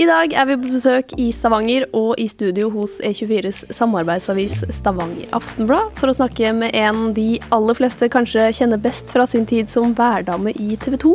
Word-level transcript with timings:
I 0.00 0.06
dag 0.08 0.32
er 0.32 0.46
vi 0.48 0.54
på 0.56 0.70
besøk 0.72 1.10
i 1.20 1.26
Stavanger 1.28 1.84
og 1.92 2.14
i 2.22 2.24
studio 2.30 2.70
hos 2.72 2.94
E24s 3.04 3.66
samarbeidsavis 3.76 4.62
Stavanger 4.72 5.28
Aftenblad 5.36 5.90
for 5.98 6.08
å 6.08 6.14
snakke 6.16 6.54
med 6.56 6.72
en 6.72 7.10
de 7.12 7.34
aller 7.52 7.76
fleste 7.76 8.08
kanskje 8.08 8.46
kjenner 8.56 8.80
best 8.80 9.12
fra 9.12 9.26
sin 9.28 9.44
tid 9.50 9.68
som 9.68 9.92
værdame 9.98 10.54
i 10.56 10.78
TV 10.80 10.96
2. 11.04 11.12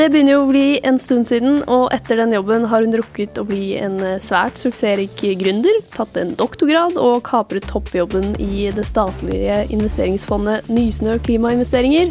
Det 0.00 0.08
begynner 0.10 0.34
jo 0.34 0.42
å 0.42 0.50
bli 0.50 0.64
en 0.82 0.98
stund 0.98 1.30
siden, 1.30 1.62
og 1.70 1.94
etter 1.94 2.18
den 2.18 2.34
jobben 2.34 2.66
har 2.72 2.82
hun 2.82 2.98
rukket 2.98 3.38
å 3.38 3.46
bli 3.46 3.76
en 3.78 4.00
svært 4.18 4.58
suksessrik 4.58 5.22
gründer, 5.38 5.78
tatt 5.94 6.18
en 6.18 6.34
doktorgrad 6.34 6.98
og 6.98 7.22
kapret 7.30 7.70
toppjobben 7.70 8.34
i 8.42 8.66
det 8.74 8.90
statlige 8.90 9.62
investeringsfondet 9.70 10.66
Nysnø 10.74 11.20
Klimainvesteringer. 11.22 12.10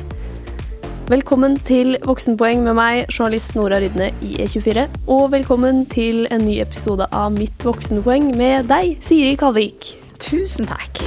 Velkommen 1.06 1.54
til 1.62 2.00
Voksenpoeng 2.02 2.64
med 2.66 2.74
meg, 2.80 3.12
journalist 3.14 3.52
Nora 3.54 3.78
Rydne 3.78 4.08
i 4.26 4.40
E24. 4.42 4.88
Og 5.14 5.28
velkommen 5.36 5.84
til 5.86 6.24
en 6.34 6.42
ny 6.42 6.56
episode 6.64 7.06
av 7.14 7.30
Mitt 7.36 7.62
voksenpoeng 7.62 8.32
med 8.34 8.66
deg, 8.72 8.96
Siri 9.06 9.36
Kalvik. 9.38 9.92
Tusen 10.18 10.66
takk. 10.66 11.04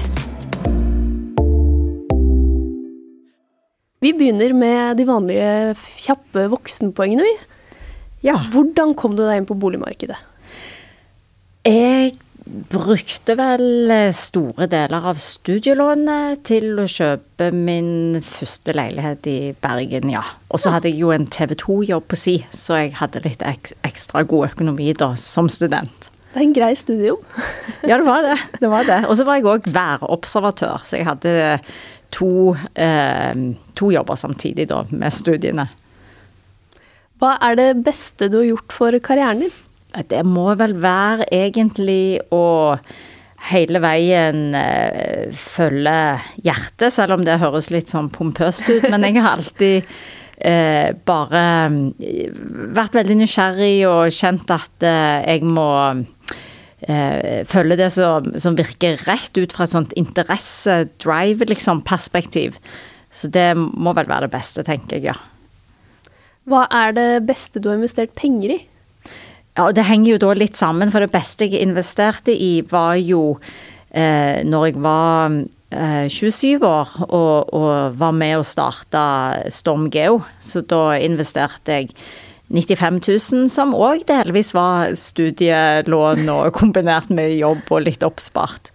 Vi 3.99 4.15
begynner 4.15 4.55
med 4.55 5.03
de 5.03 5.09
vanlige 5.09 5.75
kjappe 5.99 6.47
voksenpoengene, 6.55 7.27
vi. 7.27 7.35
Ja. 8.31 8.39
Hvordan 8.55 8.95
kom 8.95 9.19
du 9.19 9.25
deg 9.25 9.43
inn 9.43 9.51
på 9.51 9.59
boligmarkedet? 9.59 10.23
Jeg 11.67 12.15
brukte 12.71 13.35
vel 13.39 13.91
eh, 13.93 14.13
store 14.17 14.69
deler 14.71 15.07
av 15.11 15.21
studielånet 15.23 16.43
til 16.49 16.79
å 16.81 16.87
kjøpe 16.89 17.51
min 17.55 18.21
første 18.25 18.75
leilighet 18.77 19.29
i 19.31 19.39
Bergen, 19.63 20.11
ja. 20.13 20.25
Og 20.53 20.63
så 20.63 20.73
hadde 20.75 20.91
jeg 20.91 21.03
jo 21.03 21.13
en 21.15 21.29
TV 21.29 21.55
2-jobb 21.61 22.09
på 22.09 22.19
si, 22.19 22.37
så 22.53 22.83
jeg 22.83 22.95
hadde 23.01 23.25
litt 23.27 23.45
ek 23.47 23.73
ekstra 23.87 24.25
god 24.29 24.53
økonomi 24.53 24.93
da 24.97 25.13
som 25.21 25.51
student. 25.53 26.09
Det 26.33 26.41
er 26.41 26.45
en 26.45 26.57
grei 26.57 26.73
studiejobb. 26.77 27.23
ja, 27.89 27.97
det 27.97 28.07
var 28.07 28.25
det. 28.27 28.39
det, 28.63 28.73
var 28.73 28.89
det. 28.89 29.03
Og 29.09 29.19
så 29.19 29.29
var 29.29 29.39
jeg 29.39 29.49
òg 29.49 29.69
værobservatør, 29.75 30.85
så 30.85 31.01
jeg 31.01 31.09
hadde 31.09 31.37
to, 32.15 32.57
eh, 32.75 33.45
to 33.79 33.93
jobber 33.93 34.19
samtidig 34.21 34.69
da 34.73 34.85
med 34.91 35.15
studiene. 35.15 35.69
Hva 37.19 37.35
er 37.43 37.57
det 37.59 37.71
beste 37.83 38.29
du 38.31 38.43
har 38.43 38.51
gjort 38.53 38.77
for 38.77 39.01
karrieren 39.03 39.43
din? 39.47 39.57
Det 39.89 40.21
må 40.29 40.51
vel 40.61 40.75
være 40.83 41.29
egentlig 41.33 42.21
å 42.35 42.77
hele 43.49 43.81
veien 43.81 44.53
eh, 44.59 45.31
følge 45.39 45.97
hjertet, 46.45 46.93
selv 46.93 47.17
om 47.17 47.25
det 47.25 47.39
høres 47.41 47.71
litt 47.73 47.93
sånn 47.93 48.11
pompøst 48.13 48.69
ut. 48.69 48.89
Men 48.93 49.07
jeg 49.07 49.23
har 49.23 49.39
alltid 49.39 49.87
eh, 50.43 50.91
bare 51.09 51.45
eh, 52.03 52.29
vært 52.77 52.99
veldig 52.99 53.19
nysgjerrig 53.23 53.77
og 53.89 54.15
kjent 54.15 54.53
at 54.55 54.87
eh, 54.87 55.23
jeg 55.37 55.47
må 55.49 55.71
eh, 55.95 57.47
følge 57.49 57.79
det 57.81 57.91
som, 57.95 58.29
som, 58.37 58.59
virker 58.59 59.01
rett 59.09 59.41
ut 59.41 59.55
fra 59.55 59.65
et 59.65 59.77
sånt 59.77 59.95
interesse-drive, 59.99 61.49
liksom. 61.49 61.85
Så 63.09 63.31
det 63.33 63.51
må 63.57 63.95
vel 63.97 64.11
være 64.11 64.29
det 64.29 64.35
beste, 64.37 64.67
tenker 64.67 64.99
jeg, 64.99 65.15
ja. 65.15 66.13
Hva 66.49 66.67
er 66.73 66.95
det 66.97 67.11
beste 67.29 67.61
du 67.61 67.71
har 67.71 67.79
investert 67.79 68.15
penger 68.19 68.57
i? 68.57 68.61
Ja, 69.59 69.65
og 69.67 69.75
det 69.75 69.89
henger 69.89 70.13
jo 70.13 70.19
da 70.23 70.35
litt 70.39 70.55
sammen, 70.55 70.93
for 70.95 71.03
det 71.03 71.11
beste 71.11 71.49
jeg 71.49 71.65
investerte 71.67 72.31
i, 72.31 72.61
var 72.71 72.95
jo 73.03 73.41
eh, 73.91 74.45
når 74.47 74.67
jeg 74.69 74.77
var 74.85 75.35
eh, 75.75 76.07
27 76.07 76.63
år 76.63 76.93
og, 77.09 77.51
og, 77.51 77.97
var 77.99 78.15
med 78.15 78.37
og 78.39 78.47
starta 78.47 79.03
Storm 79.51 79.89
Geo. 79.91 80.21
Så 80.39 80.63
da 80.63 80.95
investerte 81.03 81.75
jeg 81.75 81.91
95 82.55 83.03
000, 83.03 83.49
som 83.51 83.75
òg 83.75 84.07
delvis 84.07 84.55
var 84.55 84.95
studielån 84.95 86.31
og 86.37 86.55
kombinert 86.55 87.11
med 87.11 87.35
jobb 87.41 87.67
og 87.75 87.83
litt 87.89 88.07
oppspart. 88.07 88.71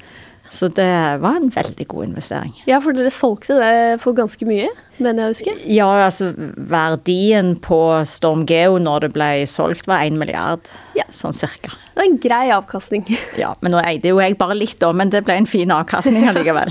Så 0.53 0.69
det 0.77 0.85
var 1.23 1.39
en 1.39 1.49
veldig 1.49 1.85
god 1.89 2.11
investering. 2.11 2.51
Ja, 2.69 2.77
for 2.83 2.93
dere 2.93 3.09
solgte 3.13 3.57
det 3.57 4.01
for 4.03 4.13
ganske 4.17 4.45
mye, 4.45 4.67
mener 5.01 5.23
jeg 5.23 5.25
å 5.25 5.33
huske? 5.33 5.53
Ja, 5.65 5.87
altså 6.05 6.29
verdien 6.69 7.55
på 7.63 7.79
Storm 8.09 8.45
Geo 8.49 8.77
når 8.81 9.07
det 9.07 9.11
ble 9.15 9.29
solgt 9.49 9.89
var 9.89 10.05
én 10.05 10.19
milliard, 10.21 10.61
ja. 10.97 11.07
sånn 11.09 11.33
cirka. 11.33 11.73
Det 11.93 12.03
var 12.03 12.09
en 12.11 12.19
grei 12.21 12.45
avkastning. 12.53 13.07
Ja, 13.43 13.55
men 13.65 13.73
nå 13.73 13.81
eide 13.81 14.11
jo 14.11 14.19
jeg 14.21 14.37
bare 14.37 14.55
litt 14.59 14.77
da, 14.83 14.91
men 14.93 15.09
det 15.09 15.23
ble 15.25 15.39
en 15.41 15.49
fin 15.49 15.73
avkastning 15.73 16.27
allikevel. 16.31 16.69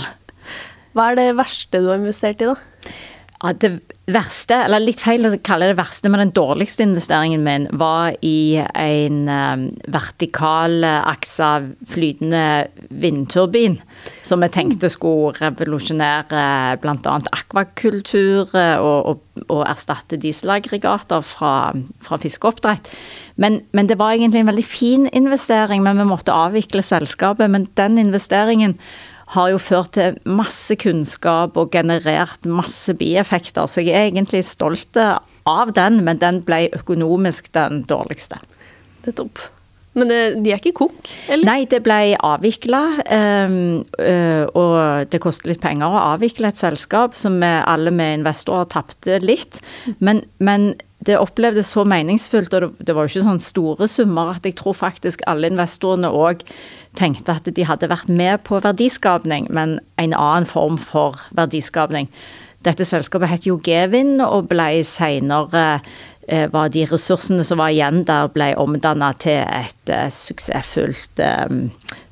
Hva 0.94 1.10
er 1.10 1.18
det 1.18 1.30
verste 1.40 1.80
du 1.82 1.90
har 1.90 1.98
investert 1.98 2.44
i, 2.44 2.52
da? 2.52 2.92
Ja, 3.42 3.50
det 3.58 3.72
verste, 4.06 4.54
eller 4.68 4.82
litt 4.82 5.00
feil 5.02 5.26
å 5.26 5.32
kalle 5.42 5.72
det 5.72 5.78
verste, 5.78 6.10
men 6.10 6.20
den 6.22 6.34
dårligste 6.36 6.84
investeringen 6.86 7.42
min 7.42 7.64
var 7.78 8.14
i 8.22 8.60
en 8.60 9.24
um, 9.26 9.64
vertikal 9.90 10.84
aksa 10.86 11.48
flytende 11.90 12.68
vindturbin. 13.02 13.80
Som 14.22 14.46
jeg 14.46 14.54
tenkte 14.54 14.90
skulle 14.92 15.34
revolusjonere 15.40 16.44
bl.a. 16.82 17.16
akvakultur 17.34 18.46
og, 18.54 19.10
og, 19.10 19.44
og, 19.48 19.62
erstatte 19.66 20.20
dieselaggregater 20.22 21.26
fra, 21.26 21.72
fra 22.02 22.18
fiskeoppdrett. 22.22 22.90
Men, 23.42 23.62
men, 23.74 23.90
det 23.90 23.98
var 23.98 24.14
egentlig 24.14 24.44
en 24.44 24.52
veldig 24.52 24.66
fin 24.66 25.08
investering, 25.10 25.82
men 25.82 25.98
vi 25.98 26.06
måtte 26.06 26.34
avvikle 26.34 26.84
selskapet. 26.86 27.50
Men 27.50 27.66
den 27.78 27.98
investeringen 28.02 28.78
har 29.34 29.52
jo 29.52 29.60
ført 29.62 29.94
til 29.96 30.18
masse 30.28 30.76
kunnskap 30.80 31.56
og 31.56 31.72
generert 31.74 32.46
masse 32.48 32.94
bieffekter. 32.98 33.70
Så 33.70 33.84
jeg 33.84 33.96
er 33.96 34.10
egentlig 34.10 34.44
stolt 34.48 34.98
av 34.98 35.72
den, 35.74 36.02
men 36.04 36.20
den 36.22 36.42
ble 36.46 36.66
økonomisk 36.76 37.52
den 37.56 37.82
dårligste. 37.88 38.42
Det 39.02 39.14
er 39.14 39.20
topp. 39.24 39.42
Men 39.92 40.08
det, 40.08 40.20
de 40.40 40.52
er 40.54 40.60
ikke 40.60 40.86
kok, 40.86 41.10
eller? 41.28 41.44
Nei, 41.44 41.64
det 41.68 41.82
ble 41.84 42.14
avvikla. 42.16 42.80
Um, 43.12 43.56
uh, 44.00 44.46
og 44.56 45.10
det 45.12 45.20
koster 45.20 45.52
litt 45.52 45.60
penger 45.60 45.92
å 45.92 46.04
avvikle 46.14 46.48
et 46.48 46.60
selskap 46.60 47.16
som 47.18 47.36
alle 47.44 47.92
med 47.92 48.22
investorer 48.22 48.70
tapte 48.72 49.20
litt. 49.24 49.60
Men, 50.00 50.24
men, 50.40 50.72
det 51.02 51.16
opplevdes 51.18 51.66
så 51.74 51.82
meningsfullt, 51.82 52.52
og 52.54 52.62
det, 52.62 52.86
det 52.86 52.94
var 52.94 53.08
jo 53.08 53.10
ikke 53.10 53.24
sånn 53.24 53.40
store 53.42 53.88
summer, 53.90 54.36
at 54.36 54.44
jeg 54.46 54.54
tror 54.60 54.76
faktisk 54.78 55.24
alle 55.26 55.50
investorene 55.50 56.12
òg 56.14 56.44
tenkte 56.98 57.36
at 57.38 57.48
de 57.48 57.66
hadde 57.66 57.90
vært 57.90 58.10
med 58.12 58.42
på 58.46 58.60
verdiskapning, 58.62 59.48
men 59.50 59.78
en 60.00 60.14
annen 60.16 60.48
form 60.48 60.78
for 60.80 61.20
verdiskapning. 61.36 62.10
Dette 62.62 62.86
selskapet 62.86 63.30
het 63.32 63.46
jo 63.48 63.58
Gevin 63.64 64.20
og 64.22 64.50
ble 64.52 64.84
seinere 64.86 65.64
eh, 66.28 66.46
var 66.52 66.70
de 66.74 66.84
ressursene 66.86 67.44
som 67.46 67.58
var 67.62 67.72
igjen 67.74 68.04
der, 68.06 68.30
ble 68.34 68.52
omdanna 68.60 69.10
til 69.18 69.40
et 69.42 69.90
uh, 69.90 70.06
suksessfullt 70.12 71.22
um, 71.48 71.64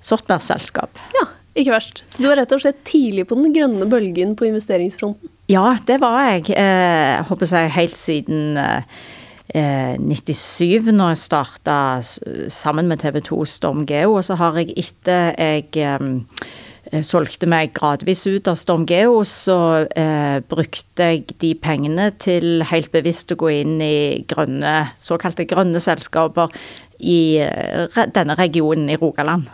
sortbærselskap. 0.02 0.98
Ja, 1.14 1.28
ikke 1.54 1.76
verst. 1.76 2.02
Så 2.10 2.24
du 2.24 2.30
var 2.30 2.40
rett 2.40 2.56
og 2.56 2.64
slett 2.64 2.82
tidlig 2.88 3.28
på 3.30 3.38
den 3.38 3.54
grønne 3.54 3.86
bølgen 3.90 4.34
på 4.38 4.48
investeringsfronten? 4.50 5.30
Ja, 5.50 5.76
det 5.86 6.00
var 6.02 6.18
jeg. 6.26 6.50
Jeg 6.54 7.24
håper 7.30 7.54
jeg 7.54 7.72
helt 7.74 7.98
siden 7.98 8.58
97, 9.54 10.92
når 10.94 11.12
jeg 11.12 11.20
starta 11.24 11.76
sammen 12.52 12.86
med 12.90 13.02
TV 13.02 13.20
2 13.26 13.44
Storm 13.50 13.86
Geo. 13.88 14.14
Og 14.14 14.24
så 14.26 14.36
har 14.38 14.58
jeg 14.60 14.76
etter 14.78 15.32
jeg 15.40 17.04
solgte 17.06 17.46
meg 17.50 17.74
gradvis 17.76 18.24
ut 18.26 18.48
av 18.50 18.56
Storm 18.58 18.86
Geo, 18.88 19.20
så 19.26 19.86
eh, 19.90 20.38
brukte 20.50 21.10
jeg 21.12 21.36
de 21.42 21.52
pengene 21.58 22.08
til 22.18 22.64
helt 22.66 22.90
bevisst 22.94 23.30
å 23.34 23.38
gå 23.38 23.52
inn 23.60 23.76
i 23.82 24.22
grønne, 24.30 24.92
såkalte 24.98 25.46
grønne 25.50 25.82
selskaper 25.82 26.50
i 26.98 27.38
denne 28.14 28.38
regionen 28.38 28.90
i 28.90 28.98
Rogaland. 28.98 29.50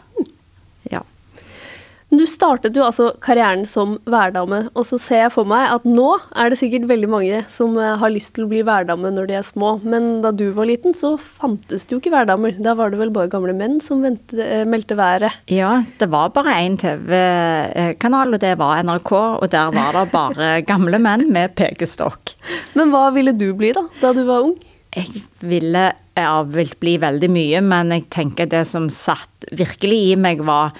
Du 2.15 2.23
startet 2.31 2.77
jo 2.79 2.85
altså 2.87 3.09
karrieren 3.23 3.65
som 3.67 3.97
værdame, 4.07 4.69
og 4.79 4.85
så 4.87 4.99
ser 5.03 5.25
jeg 5.25 5.33
for 5.35 5.49
meg 5.49 5.73
at 5.75 5.87
nå 5.89 6.13
er 6.39 6.53
det 6.53 6.59
sikkert 6.61 6.87
veldig 6.87 7.09
mange 7.11 7.41
som 7.51 7.75
eh, 7.83 7.97
har 7.99 8.13
lyst 8.15 8.37
til 8.37 8.47
å 8.47 8.51
bli 8.53 8.61
værdame 8.67 9.11
når 9.11 9.27
de 9.27 9.37
er 9.41 9.47
små, 9.47 9.73
men 9.83 10.21
da 10.23 10.31
du 10.31 10.45
var 10.55 10.69
liten 10.71 10.95
så 10.95 11.17
fantes 11.19 11.85
det 11.85 11.97
jo 11.97 11.99
ikke 11.99 12.15
værdamer. 12.15 12.55
Da 12.63 12.77
var 12.79 12.95
det 12.95 13.01
vel 13.01 13.11
bare 13.15 13.33
gamle 13.33 13.57
menn 13.59 13.81
som 13.83 14.07
vente, 14.07 14.39
eh, 14.39 14.63
meldte 14.69 14.95
været. 14.99 15.35
Ja, 15.51 15.81
det 15.99 16.07
var 16.15 16.31
bare 16.37 16.55
én 16.63 16.79
TV-kanal, 16.79 18.39
og 18.39 18.45
det 18.45 18.55
var 18.63 18.87
NRK, 18.87 19.13
og 19.43 19.51
der 19.51 19.75
var 19.75 19.99
det 19.99 20.07
bare 20.15 20.53
gamle 20.71 21.03
menn 21.03 21.27
med 21.35 21.59
pekestokk. 21.59 22.37
Men 22.79 22.95
hva 22.95 23.09
ville 23.17 23.35
du 23.35 23.51
bli 23.59 23.75
da, 23.75 23.83
da 23.99 24.15
du 24.15 24.23
var 24.31 24.47
ung? 24.47 24.55
Jeg 24.95 25.27
ville 25.45 25.89
ja, 26.17 26.37
vil 26.49 26.71
bli 26.81 26.95
veldig 27.03 27.29
mye, 27.29 27.61
men 27.65 27.91
jeg 27.93 28.07
tenker 28.15 28.49
det 28.49 28.63
som 28.71 28.87
satt 28.93 29.51
virkelig 29.57 29.99
i 30.13 30.15
meg, 30.21 30.41
var 30.47 30.73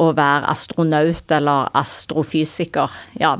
å 0.00 0.08
være 0.16 0.48
astronaut 0.50 1.30
eller 1.34 1.68
astrofysiker. 1.78 2.90
Ja, 3.20 3.34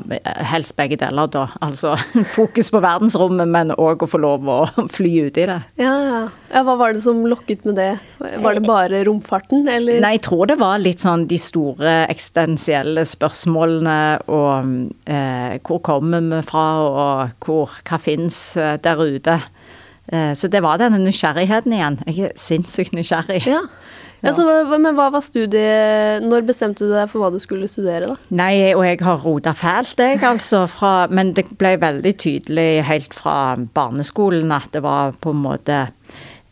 helst 0.47 0.75
begge 0.77 0.97
deler, 1.01 1.27
da. 1.31 1.49
Altså 1.65 1.95
fokus 2.35 2.71
på 2.71 2.81
verdensrommet, 2.83 3.49
men 3.51 3.73
òg 3.75 4.05
å 4.05 4.09
få 4.09 4.21
lov 4.23 4.47
å 4.47 4.59
fly 4.95 5.11
ut 5.27 5.39
i 5.41 5.47
det. 5.49 5.59
Ja, 5.81 5.93
ja. 6.05 6.21
ja, 6.53 6.63
Hva 6.67 6.77
var 6.79 6.95
det 6.95 7.03
som 7.03 7.23
lokket 7.27 7.67
med 7.67 7.79
det? 7.81 7.91
Var 8.19 8.59
det 8.59 8.65
bare 8.65 9.03
romfarten, 9.07 9.67
eller? 9.71 9.99
Nei, 10.03 10.15
jeg 10.17 10.25
tror 10.29 10.47
det 10.51 10.59
var 10.61 10.79
litt 10.81 11.03
sånn 11.03 11.27
de 11.29 11.39
store 11.41 11.97
eksistensielle 12.11 13.03
spørsmålene 13.09 13.99
og 14.31 14.71
eh, 15.11 15.57
hvor 15.65 15.83
kommer 15.83 16.23
vi 16.23 16.41
fra, 16.47 16.65
og 16.85 17.45
hvor, 17.45 17.75
hva 17.83 17.99
fins 18.01 18.39
eh, 18.59 18.77
der 18.83 19.01
ute. 19.03 19.39
Eh, 20.07 20.31
så 20.37 20.47
det 20.51 20.61
var 20.63 20.79
denne 20.79 21.01
nysgjerrigheten 21.03 21.73
igjen. 21.75 21.99
Jeg 22.07 22.29
er 22.29 22.37
sinnssykt 22.39 22.95
nysgjerrig. 22.95 23.43
Ja. 23.49 23.65
Ja 24.21 24.31
Altså, 24.31 24.45
men 24.79 24.95
hva 24.97 25.09
var 25.13 25.23
studiet 25.25 26.23
Når 26.25 26.45
bestemte 26.47 26.85
du 26.85 26.93
deg 26.93 27.09
for 27.11 27.23
hva 27.23 27.31
du 27.33 27.39
skulle 27.43 27.69
studere, 27.71 28.11
da? 28.13 28.15
Nei, 28.37 28.73
og 28.73 28.85
jeg 28.87 29.01
har 29.05 29.19
rota 29.23 29.55
fælt, 29.57 29.99
jeg, 29.99 30.21
altså. 30.25 30.65
Fra, 30.71 30.93
men 31.11 31.33
det 31.37 31.47
ble 31.59 31.75
veldig 31.81 32.15
tydelig 32.21 32.85
helt 32.87 33.13
fra 33.15 33.55
barneskolen 33.75 34.53
at 34.55 34.71
det 34.73 34.81
var 34.85 35.15
på 35.21 35.33
en 35.35 35.43
måte 35.43 35.83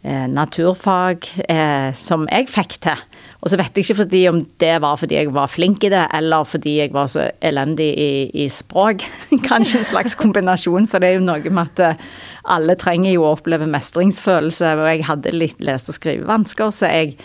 eh, 0.04 0.28
naturfag 0.30 1.28
eh, 1.50 1.90
som 1.98 2.28
jeg 2.30 2.50
fikk 2.52 2.78
til. 2.84 3.06
Og 3.44 3.52
så 3.52 3.60
vet 3.60 3.76
jeg 3.76 3.88
ikke 3.88 4.00
fordi 4.04 4.22
om 4.30 4.42
det 4.62 4.76
var 4.84 5.00
fordi 5.00 5.18
jeg 5.18 5.34
var 5.36 5.52
flink 5.52 5.84
i 5.84 5.92
det, 5.92 6.06
eller 6.16 6.46
fordi 6.48 6.78
jeg 6.78 6.94
var 6.96 7.10
så 7.12 7.28
elendig 7.44 7.90
i, 8.00 8.12
i 8.46 8.48
språk. 8.52 9.04
Kanskje 9.50 9.82
en 9.82 9.90
slags 9.90 10.16
kombinasjon, 10.20 10.88
for 10.88 11.04
det 11.04 11.12
er 11.12 11.20
jo 11.20 11.26
noe 11.26 11.52
med 11.52 11.74
at 11.74 11.84
eh, 11.90 12.06
alle 12.44 12.76
trenger 12.80 13.14
jo 13.14 13.24
å 13.24 13.34
oppleve 13.38 13.68
mestringsfølelse, 13.72 14.74
og 14.80 14.88
jeg 14.90 15.06
hadde 15.08 15.34
litt 15.36 15.64
lese- 15.64 15.94
og 15.94 15.98
skrivevansker, 15.98 16.74
så 16.76 16.92
jeg 16.92 17.16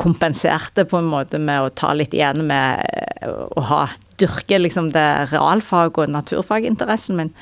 kompenserte 0.00 0.86
på 0.88 0.98
en 1.00 1.10
måte 1.10 1.38
med 1.38 1.62
å 1.62 1.72
ta 1.76 1.92
litt 1.94 2.14
igjen 2.16 2.46
med 2.48 2.82
eh, 2.82 3.30
å 3.30 3.64
ha 3.68 3.82
dyrke 4.20 4.58
liksom 4.62 4.90
det 4.94 5.06
realfag- 5.32 6.00
og 6.00 6.12
naturfaginteressen 6.14 7.20
min. 7.20 7.32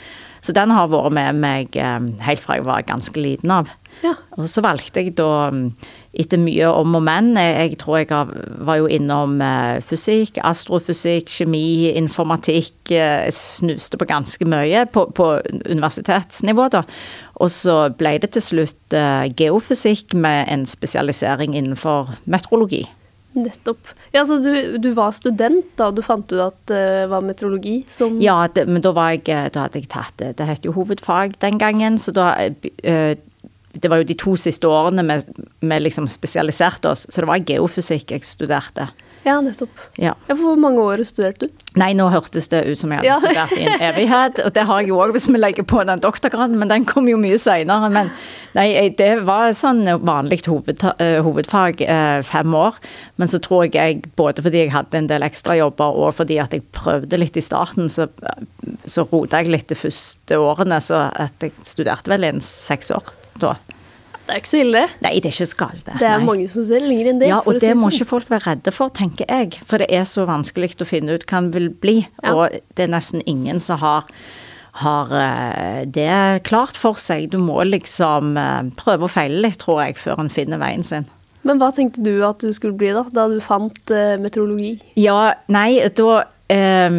Så 0.44 0.52
den 0.52 0.74
har 0.74 0.90
vært 0.92 1.14
med 1.16 1.40
meg 1.40 1.78
eh, 1.80 2.00
helt 2.26 2.42
fra 2.42 2.58
jeg 2.58 2.66
var 2.66 2.84
ganske 2.88 3.20
liten 3.20 3.54
av. 3.54 3.70
Ja. 4.02 4.16
Og 4.36 4.50
så 4.50 4.64
valgte 4.64 5.04
jeg 5.04 5.14
da, 5.16 5.48
mm, 5.54 5.70
etter 6.20 6.40
mye 6.40 6.70
om 6.70 6.96
og 6.98 7.02
men, 7.04 7.32
jeg, 7.38 7.54
jeg 7.58 7.78
tror 7.82 7.98
jeg 8.00 8.08
har, 8.12 8.32
var 8.66 8.80
jo 8.80 8.88
innom 8.90 9.36
eh, 9.44 9.80
fysikk, 9.84 10.38
astrofysikk, 10.44 11.30
kjemi, 11.30 11.90
informatikk, 11.94 12.76
eh, 12.92 13.26
jeg 13.28 13.36
snuste 13.38 14.00
på 14.00 14.08
ganske 14.08 14.48
mye 14.48 14.84
på, 14.94 15.08
på 15.16 15.30
universitetsnivå 15.70 16.68
da. 16.74 16.84
Og 17.42 17.50
så 17.50 17.78
ble 17.98 18.16
det 18.22 18.34
til 18.36 18.46
slutt 18.48 18.96
eh, 18.96 19.30
geofysikk 19.36 20.14
med 20.14 20.46
en 20.52 20.68
spesialisering 20.70 21.56
innenfor 21.58 22.14
meteorologi. 22.24 22.84
Nettopp. 23.34 23.88
Ja, 24.12 24.22
så 24.26 24.38
du, 24.38 24.78
du 24.78 24.92
var 24.94 25.10
student 25.12 25.66
da 25.78 25.88
du 25.90 26.00
fant 26.06 26.30
ut 26.30 26.38
at 26.38 26.58
det 26.70 27.08
var 27.10 27.24
meteorologi 27.26 27.80
som 27.90 28.20
Ja, 28.22 28.44
det, 28.46 28.68
men 28.70 28.84
da, 28.84 28.92
var 28.94 29.16
jeg, 29.16 29.24
eh, 29.26 29.48
da 29.50 29.66
hadde 29.66 29.82
jeg 29.82 29.90
tatt 29.90 30.14
det. 30.22 30.36
Det 30.38 30.46
het 30.46 30.66
jo 30.66 30.74
hovedfag 30.76 31.34
den 31.42 31.58
gangen, 31.58 31.98
så 31.98 32.14
da 32.14 32.28
eh, 32.38 33.16
Det 33.80 33.90
var 33.90 34.02
jo 34.02 34.08
de 34.08 34.14
to 34.14 34.36
siste 34.40 34.68
årene 34.70 35.04
vi 35.64 35.78
liksom 35.80 36.06
spesialiserte 36.10 36.92
oss, 36.92 37.06
så 37.10 37.24
det 37.24 37.30
var 37.30 37.42
geofysikk 37.48 38.14
jeg 38.14 38.26
studerte. 38.28 38.90
Ja, 39.24 39.38
nettopp. 39.40 39.70
Ja. 39.96 40.12
Ja, 40.28 40.34
for 40.36 40.42
hvor 40.50 40.58
mange 40.60 40.82
år 40.84 41.00
studerte 41.08 41.46
du? 41.48 41.62
Nei, 41.80 41.94
nå 41.96 42.10
hørtes 42.12 42.50
det 42.52 42.60
ut 42.68 42.76
som 42.78 42.92
jeg 42.92 43.00
hadde 43.00 43.08
Ja. 43.08 43.16
studert 43.22 43.54
i 43.56 43.64
en 43.64 43.80
evighet, 43.86 44.40
og 44.44 44.52
det 44.52 44.66
har 44.68 44.82
jeg 44.82 44.90
jo 44.90 44.98
òg 45.00 45.14
hvis 45.16 45.30
vi 45.32 45.40
legger 45.40 45.64
på 45.64 45.80
den 45.88 46.02
doktorgraden, 46.04 46.58
men 46.60 46.68
den 46.68 46.84
kom 46.84 47.08
jo 47.08 47.16
mye 47.16 47.38
seinere. 47.40 47.88
Men 47.90 48.10
nei, 48.54 48.66
det 48.98 49.24
var 49.24 49.56
sånn 49.56 49.80
vanlig 50.04 50.44
hoved, 50.44 50.84
eh, 51.00 51.22
hovedfag, 51.24 51.80
eh, 51.80 52.20
fem 52.22 52.52
år. 52.54 52.76
Men 53.16 53.32
så 53.32 53.40
tror 53.40 53.64
jeg 53.64 53.72
jeg, 53.74 54.02
både 54.14 54.44
fordi 54.44 54.66
jeg 54.66 54.72
hadde 54.76 54.94
en 55.00 55.08
del 55.08 55.22
ekstrajobber 55.22 55.96
og 56.04 56.14
fordi 56.20 56.38
at 56.44 56.52
jeg 56.52 56.62
prøvde 56.76 57.18
litt 57.18 57.36
i 57.40 57.40
starten, 57.40 57.88
så, 57.88 58.10
så 58.84 59.08
rota 59.10 59.40
jeg 59.40 59.48
litt 59.56 59.68
de 59.72 59.74
første 59.74 60.36
årene, 60.36 60.82
så 60.84 61.08
at 61.16 61.32
jeg 61.40 61.52
studerte 61.64 62.12
vel 62.12 62.24
i 62.28 62.34
en 62.36 62.44
seks 62.44 62.92
år 62.92 63.02
da. 63.42 63.56
Det 64.24 64.32
er 64.32 64.40
ikke 64.40 64.48
så 64.48 64.60
ille. 64.62 64.82
Nei, 65.04 65.12
det 65.20 65.28
er 65.28 65.34
ikke 65.34 65.50
skalde. 65.50 65.96
Det 66.00 66.06
er 66.08 66.22
nei. 66.22 66.28
mange 66.30 66.46
som 66.48 66.64
ser 66.64 66.80
lenger 66.80 67.10
enn 67.10 67.18
det. 67.20 67.28
Ja, 67.28 67.42
og 67.44 67.58
det 67.58 67.60
si 67.60 67.68
det 67.68 67.74
må 67.76 67.90
sånn. 67.90 67.98
ikke 67.98 68.10
folk 68.14 68.30
være 68.32 68.46
redde 68.46 68.72
for, 68.72 68.94
tenker 68.96 69.28
jeg. 69.28 69.58
For 69.68 69.82
det 69.82 69.90
er 69.92 70.06
så 70.08 70.24
vanskelig 70.28 70.78
å 70.80 70.88
finne 70.88 71.18
ut 71.18 71.26
hva 71.28 71.42
en 71.42 71.50
vil 71.52 71.68
bli. 71.68 71.98
Ja. 72.22 72.32
Og 72.32 72.56
det 72.72 72.86
er 72.86 72.94
nesten 72.94 73.20
ingen 73.28 73.60
som 73.60 73.82
har, 73.82 74.08
har 74.80 75.12
eh, 75.18 75.82
det 75.84 76.08
klart 76.48 76.80
for 76.80 76.96
seg. 76.96 77.28
Du 77.34 77.36
må 77.42 77.58
liksom 77.68 78.38
eh, 78.40 78.72
prøve 78.80 79.10
og 79.10 79.12
feile 79.12 79.44
litt, 79.44 79.60
tror 79.60 79.82
jeg, 79.84 80.00
før 80.00 80.24
en 80.24 80.32
finner 80.32 80.62
veien 80.62 80.86
sin. 80.86 81.04
Men 81.44 81.60
hva 81.60 81.68
tenkte 81.76 82.00
du 82.00 82.24
at 82.24 82.40
du 82.40 82.48
skulle 82.56 82.76
bli 82.80 82.90
da, 82.96 83.04
da 83.12 83.28
du 83.28 83.36
fant 83.44 83.92
uh, 83.92 84.16
meteorologi? 84.20 84.78
Ja, 84.96 85.34
nei, 85.52 85.76
da 85.92 86.24
eh, 86.48 86.96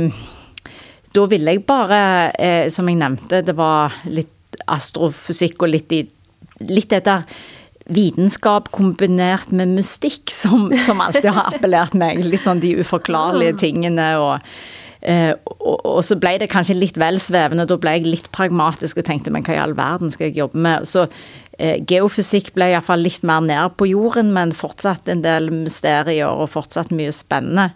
Da 1.16 1.24
ville 1.32 1.56
jeg 1.56 1.64
bare, 1.66 2.00
eh, 2.38 2.68
som 2.70 2.90
jeg 2.92 3.00
nevnte, 3.00 3.42
det 3.46 3.56
var 3.58 3.96
litt 4.06 4.60
astrofysikk 4.72 5.66
og 5.66 5.72
litt 5.74 5.96
i 5.96 6.04
Litt 6.64 6.94
etter 6.96 7.26
vitenskap 7.86 8.72
kombinert 8.74 9.52
med 9.54 9.76
mystikk 9.76 10.32
som, 10.34 10.72
som 10.88 11.02
alltid 11.04 11.30
har 11.30 11.52
appellert 11.54 11.94
meg. 11.94 12.24
Litt 12.26 12.46
sånn 12.46 12.64
de 12.64 12.74
uforklarlige 12.82 13.60
tingene 13.62 14.08
og 14.18 14.40
eh, 15.06 15.36
og, 15.60 15.84
og 15.86 16.00
så 16.06 16.18
ble 16.18 16.36
det 16.42 16.50
kanskje 16.50 16.78
litt 16.80 16.98
vel 16.98 17.20
svevende. 17.22 17.68
Da 17.70 17.78
ble 17.78 17.98
jeg 17.98 18.08
litt 18.10 18.32
pragmatisk 18.34 19.02
og 19.02 19.06
tenkte 19.06 19.34
men 19.34 19.46
hva 19.46 19.54
i 19.58 19.62
all 19.62 19.76
verden 19.78 20.14
skal 20.14 20.30
jeg 20.32 20.40
jobbe 20.40 20.64
med? 20.66 20.88
Så 20.90 21.06
eh, 21.60 21.78
geofysikk 21.86 22.56
ble 22.58 22.72
iallfall 22.74 23.06
litt 23.06 23.22
mer 23.28 23.46
ned 23.46 23.78
på 23.78 23.92
jorden, 23.92 24.34
men 24.34 24.56
fortsatt 24.56 25.12
en 25.12 25.22
del 25.26 25.52
mysterier 25.54 26.26
og 26.32 26.50
fortsatt 26.56 26.90
mye 26.96 27.14
spennende. 27.14 27.70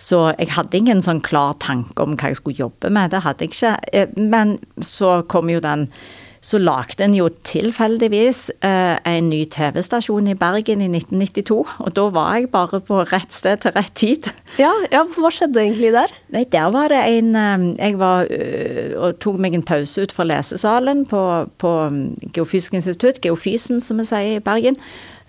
Så 0.00 0.22
jeg 0.38 0.54
hadde 0.54 0.78
ingen 0.80 1.02
sånn 1.04 1.20
klar 1.20 1.58
tanke 1.60 2.00
om 2.00 2.16
hva 2.16 2.30
jeg 2.32 2.40
skulle 2.40 2.62
jobbe 2.62 2.88
med, 2.88 3.12
det 3.12 3.20
hadde 3.26 3.44
jeg 3.44 3.52
ikke. 3.52 3.76
Eh, 3.92 4.16
Men 4.16 4.56
så 4.80 5.18
kom 5.28 5.52
jo 5.52 5.60
den 5.60 5.90
så 6.40 6.56
lagde 6.56 7.04
en 7.04 7.12
jo 7.12 7.26
tilfeldigvis 7.44 8.46
eh, 8.64 8.96
en 9.04 9.26
ny 9.28 9.42
TV-stasjon 9.52 10.30
i 10.32 10.36
Bergen 10.40 10.80
i 10.80 10.88
1992. 10.88 11.58
Og 11.84 11.92
da 11.96 12.06
var 12.14 12.38
jeg 12.38 12.48
bare 12.54 12.80
på 12.80 13.02
rett 13.10 13.34
sted 13.36 13.60
til 13.60 13.74
rett 13.76 13.92
tid. 14.00 14.30
Ja, 14.56 14.70
ja, 14.92 15.02
hva 15.04 15.30
skjedde 15.34 15.60
egentlig 15.60 15.92
der? 15.92 16.14
Nei, 16.32 16.46
der 16.48 16.72
var 16.72 16.88
det 16.92 17.02
en 17.12 17.34
eh, 17.36 17.66
Jeg 17.76 17.98
var 18.00 18.24
øh, 18.32 18.94
og 18.96 19.20
tok 19.20 19.36
meg 19.44 19.54
en 19.58 19.66
pause 19.68 20.06
ut 20.06 20.14
fra 20.16 20.24
lesesalen 20.30 21.04
på, 21.10 21.22
på 21.60 21.74
mm, 21.92 22.32
Geofysisk 22.32 22.78
institutt, 22.80 23.20
Geofysen 23.20 23.84
som 23.84 24.00
vi 24.00 24.08
sier 24.08 24.38
i 24.38 24.44
Bergen. 24.44 24.80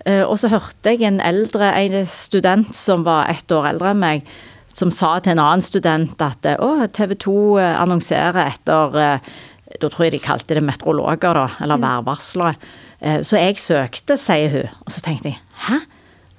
Eh, 0.06 0.24
Og 0.24 0.38
så 0.40 0.48
hørte 0.48 0.96
jeg 0.96 1.04
en 1.06 1.20
eldre 1.20 1.74
en 1.76 2.06
student 2.08 2.72
som 2.76 3.04
var 3.04 3.28
ett 3.30 3.52
år 3.52 3.68
eldre 3.74 3.92
enn 3.92 4.00
meg, 4.02 4.24
som 4.72 4.88
sa 4.88 5.18
til 5.20 5.34
en 5.34 5.44
annen 5.44 5.60
student 5.60 6.16
at 6.24 6.48
eh, 6.48 6.56
å, 6.56 6.86
TV 6.88 7.14
2 7.20 7.38
annonserer 7.60 8.46
etter 8.46 8.96
eh, 8.96 9.32
Da 9.80 9.88
tror 9.88 10.04
jeg 10.06 10.12
de 10.12 10.18
kalte 10.24 10.54
det 10.54 10.62
meteorologer, 10.62 11.34
da, 11.34 11.46
eller 11.62 11.80
værvarslere. 11.80 12.54
Eh, 13.00 13.20
Så 13.22 13.36
jeg 13.38 13.58
søkte, 13.58 14.16
sier 14.16 14.50
hun. 14.50 14.68
Og 14.86 14.92
så 14.92 15.00
tenkte 15.00 15.28
jeg 15.32 15.38
hæ? 15.68 15.78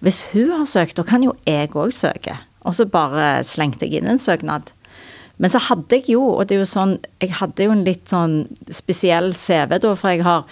Hvis 0.04 0.22
hun 0.34 0.50
har 0.52 0.66
søkt, 0.68 0.98
da 0.98 1.04
kan 1.04 1.24
jo 1.24 1.34
jeg 1.48 1.70
òg 1.72 1.92
søke. 1.96 2.38
Og 2.64 2.76
så 2.76 2.86
bare 2.86 3.44
slengte 3.44 3.86
jeg 3.88 4.02
inn 4.02 4.08
en 4.12 4.18
søknad. 4.20 4.72
Men 5.38 5.50
så 5.50 5.60
hadde 5.60 5.96
jeg 5.96 6.10
jo, 6.10 6.22
og 6.38 6.48
det 6.48 6.56
er 6.56 6.60
jo 6.62 6.66
sånn 6.70 7.00
Jeg 7.22 7.32
hadde 7.40 7.64
jo 7.64 7.72
en 7.72 7.84
litt 7.84 8.06
sånn 8.12 8.48
spesiell 8.70 9.34
CV, 9.34 9.80
da, 9.80 9.94
for 9.96 10.10
jeg 10.14 10.24
har 10.24 10.44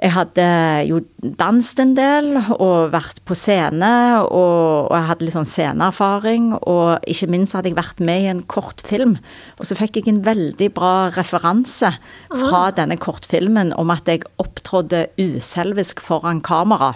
jeg 0.00 0.14
hadde 0.14 0.44
jo 0.88 1.02
danset 1.20 1.82
en 1.82 1.90
del 1.92 2.30
og 2.54 2.92
vært 2.94 3.18
på 3.28 3.36
scene, 3.36 3.90
og, 4.24 4.86
og 4.88 4.94
jeg 4.96 5.08
hadde 5.10 5.26
litt 5.26 5.34
sånn 5.34 5.50
sceneerfaring. 5.50 6.46
Og 6.56 7.04
ikke 7.10 7.28
minst 7.28 7.56
hadde 7.56 7.68
jeg 7.68 7.76
vært 7.76 8.00
med 8.08 8.24
i 8.24 8.30
en 8.32 8.40
kortfilm. 8.48 9.18
Og 9.60 9.68
så 9.68 9.76
fikk 9.76 10.00
jeg 10.00 10.08
en 10.08 10.22
veldig 10.24 10.70
bra 10.76 10.94
referanse 11.12 11.92
fra 12.32 12.62
denne 12.76 12.96
kortfilmen 13.00 13.74
om 13.76 13.92
at 13.92 14.08
jeg 14.08 14.24
opptrådde 14.40 15.10
uselvisk 15.20 16.00
foran 16.04 16.40
kamera. 16.40 16.94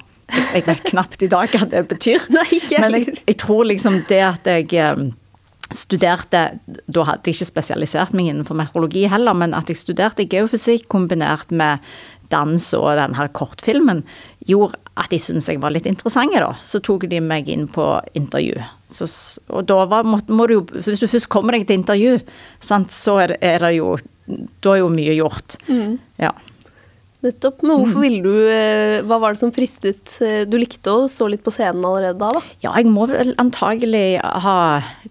Jeg, 0.55 0.65
vet 0.65 0.87
knapt 0.89 1.21
i 1.27 1.29
dag 1.29 1.53
hva 1.53 1.69
det 1.69 1.85
betyr. 1.91 2.25
Nei, 2.35 2.47
ikke 2.57 2.81
Men 2.87 2.97
jeg, 3.03 3.19
jeg 3.27 3.37
tror 3.45 3.69
liksom 3.69 4.01
det 4.09 4.23
at 4.25 4.49
jeg 4.49 4.73
eh, 4.81 5.05
studerte 5.75 6.43
Da 6.65 7.05
hadde 7.09 7.29
jeg 7.29 7.39
ikke 7.39 7.49
spesialisert 7.49 8.15
meg 8.17 8.31
innenfor 8.31 8.57
meteorologi 8.59 9.05
heller, 9.11 9.37
men 9.37 9.57
at 9.57 9.71
jeg 9.71 9.81
studerte 9.81 10.27
geofysikk 10.29 10.89
kombinert 10.93 11.53
med 11.53 11.85
dans 12.33 12.71
og 12.79 12.89
den 12.99 13.17
her 13.19 13.31
kortfilmen, 13.37 14.03
gjorde 14.49 14.79
at 15.01 15.11
de 15.11 15.19
syntes 15.19 15.49
jeg 15.51 15.59
var 15.63 15.75
litt 15.75 15.89
interessant, 15.91 16.35
da. 16.39 16.53
Så 16.63 16.81
tok 16.85 17.09
de 17.11 17.19
meg 17.25 17.49
inn 17.51 17.67
på 17.71 17.85
intervju. 18.15 18.61
Så, 18.95 19.09
og 19.51 19.67
da 19.67 19.81
var, 19.91 20.07
må, 20.07 20.21
må 20.31 20.47
du 20.47 20.53
jo 20.55 20.65
Så 20.79 20.93
hvis 20.93 21.01
du 21.03 21.09
først 21.11 21.31
kommer 21.33 21.57
deg 21.57 21.65
til 21.67 21.81
intervju, 21.81 22.19
sant, 22.63 22.95
så 22.95 23.17
er 23.25 23.35
det, 23.35 23.39
er 23.43 23.65
det 23.65 23.73
jo 23.81 23.97
Da 24.63 24.77
er 24.77 24.85
jo 24.85 24.93
mye 24.93 25.17
gjort. 25.19 25.57
Ja. 26.23 26.31
Nettopp. 27.25 27.63
Men 27.65 27.79
hvorfor 27.81 28.03
ville 28.05 28.21
du 28.21 28.49
eh, 28.53 28.99
Hva 29.09 29.17
var 29.23 29.33
det 29.35 29.41
som 29.41 29.53
fristet? 29.55 30.17
eh, 30.21 30.43
Du 30.49 30.59
likte 30.61 30.93
å 30.93 31.07
stå 31.09 31.29
litt 31.33 31.43
på 31.47 31.53
scenen 31.55 31.85
allerede 31.89 32.19
da, 32.21 32.29
da? 32.37 32.43
Ja, 32.61 32.75
jeg 32.77 32.91
må 32.93 33.07
vel 33.09 33.33
antagelig 33.41 34.19
ha 34.21 34.57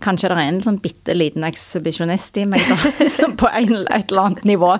Kanskje 0.04 0.30
det 0.30 0.38
er 0.38 0.52
en 0.52 0.62
sånn 0.62 0.78
bitte 0.84 1.16
liten 1.18 1.46
ekshibisjonist 1.48 2.38
i 2.42 2.46
meg, 2.50 2.62
da. 2.70 3.08
som 3.16 3.34
på 3.40 3.50
en, 3.50 3.84
et 3.88 4.12
eller 4.14 4.28
annet 4.28 4.46
nivå. 4.48 4.72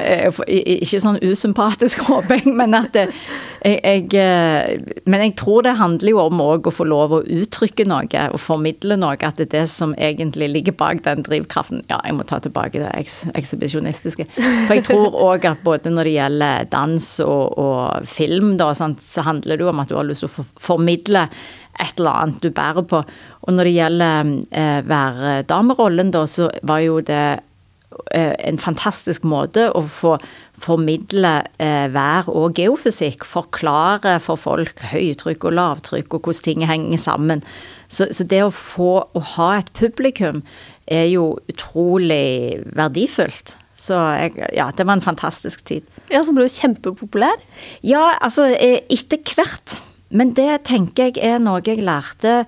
Eh, 0.00 0.42
Ikke 0.80 1.00
sånn 1.02 1.20
usympatisk, 1.22 2.02
håper 2.10 2.40
jeg, 2.40 2.54
men 2.58 2.74
at 2.78 2.96
jeg, 2.98 3.14
jeg 3.62 4.82
Men 5.06 5.22
jeg 5.26 5.34
tror 5.38 5.62
det 5.66 5.76
handler 5.78 6.10
jo 6.12 6.20
om 6.24 6.40
òg 6.42 6.66
å 6.66 6.74
få 6.74 6.86
lov 6.88 7.14
å 7.14 7.22
uttrykke 7.22 7.86
noe 7.88 8.26
og 8.32 8.40
formidle 8.42 8.96
noe. 8.98 9.14
At 9.22 9.38
det 9.38 9.48
er 9.48 9.52
det 9.60 9.64
som 9.70 9.94
egentlig 9.94 10.48
ligger 10.50 10.74
bak 10.78 11.02
den 11.06 11.22
drivkraften. 11.26 11.84
Ja, 11.90 12.00
jeg 12.06 12.16
må 12.18 12.26
ta 12.26 12.40
tilbake 12.42 12.80
det 12.82 12.90
eks, 12.98 13.20
ekshibisjonistiske. 13.38 14.26
For 14.34 14.74
jeg 14.76 14.84
tror 14.88 15.14
òg 15.28 15.46
at 15.52 15.62
både 15.66 15.92
når 15.94 16.08
det 16.10 16.14
gjelder 16.16 16.68
dans 16.72 17.08
og, 17.24 17.58
og 17.60 18.08
film, 18.08 18.56
da, 18.60 18.72
så 18.74 19.26
handler 19.26 19.58
det 19.58 19.66
jo 19.66 19.70
om 19.72 19.82
at 19.82 19.92
du 19.92 19.98
har 19.98 20.08
lyst 20.08 20.26
til 20.26 20.32
å 20.32 20.48
formidle 20.60 21.28
et 21.80 21.96
eller 21.98 22.24
annet 22.24 22.42
du 22.42 22.50
bærer 22.54 22.84
på. 22.88 23.00
Og 23.46 23.54
når 23.54 23.68
det 23.68 23.78
gjelder 23.78 24.34
eh, 24.50 24.82
værdamerollen, 24.88 26.12
da, 26.14 26.26
så 26.28 26.50
var 26.68 26.82
jo 26.84 26.98
det 27.04 27.24
eh, 28.12 28.34
en 28.48 28.60
fantastisk 28.60 29.24
måte 29.28 29.68
å 29.72 29.84
få 29.88 30.16
formidle 30.62 31.32
eh, 31.62 31.88
vær 31.92 32.28
og 32.30 32.58
geofysikk, 32.58 33.24
forklare 33.26 34.18
for 34.22 34.40
folk 34.40 34.84
høytrykk 34.92 35.48
og 35.48 35.56
lavtrykk 35.58 36.18
og 36.18 36.28
hvordan 36.28 36.46
ting 36.46 36.66
henger 36.68 37.00
sammen. 37.02 37.42
Så, 37.88 38.08
så, 38.14 38.24
det 38.24 38.44
å 38.44 38.52
få 38.54 38.92
å 39.04 39.24
ha 39.34 39.48
et 39.58 39.72
publikum 39.76 40.42
er 40.86 41.08
jo 41.10 41.34
utrolig 41.50 42.62
verdifullt. 42.76 43.56
Så 43.82 43.98
jeg, 44.14 44.36
ja, 44.54 44.68
det 44.76 44.86
var 44.86 44.98
en 44.98 45.04
fantastisk 45.04 45.64
tid. 45.66 45.88
Ja, 46.12 46.22
Så 46.22 46.34
ble 46.34 46.46
du 46.46 46.54
kjempepopulær? 46.54 47.40
Ja, 47.82 48.12
altså 48.22 48.52
eh, 48.54 48.84
etter 48.92 49.34
hvert. 49.34 49.78
Men 50.12 50.34
det 50.36 50.64
tenker 50.68 51.08
jeg 51.08 51.24
er 51.24 51.40
noe 51.42 51.62
jeg 51.64 51.82
lærte 51.82 52.42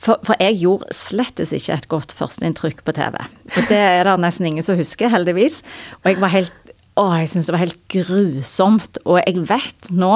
for, 0.00 0.16
for, 0.24 0.32
jeg 0.40 0.56
gjorde 0.62 0.94
slettes 0.96 1.52
ikke 1.52 1.76
et 1.76 1.88
godt 1.92 2.14
førsteinntrykk 2.16 2.80
på 2.86 2.94
TV. 2.96 3.18
Og 3.20 3.68
det 3.68 3.76
er 3.76 4.08
det 4.08 4.16
nesten 4.22 4.48
ingen 4.48 4.64
som 4.64 4.78
husker, 4.78 5.12
heldigvis. 5.12 5.60
Og 6.00 6.14
jeg 6.14 6.22
var 6.22 6.32
helt 6.32 6.56
å, 6.98 7.04
jeg 7.20 7.30
syns 7.32 7.48
det 7.48 7.54
var 7.54 7.62
helt 7.62 7.78
grusomt. 7.92 9.00
Og 9.04 9.20
jeg 9.20 9.44
vet 9.48 9.90
nå 9.94 10.14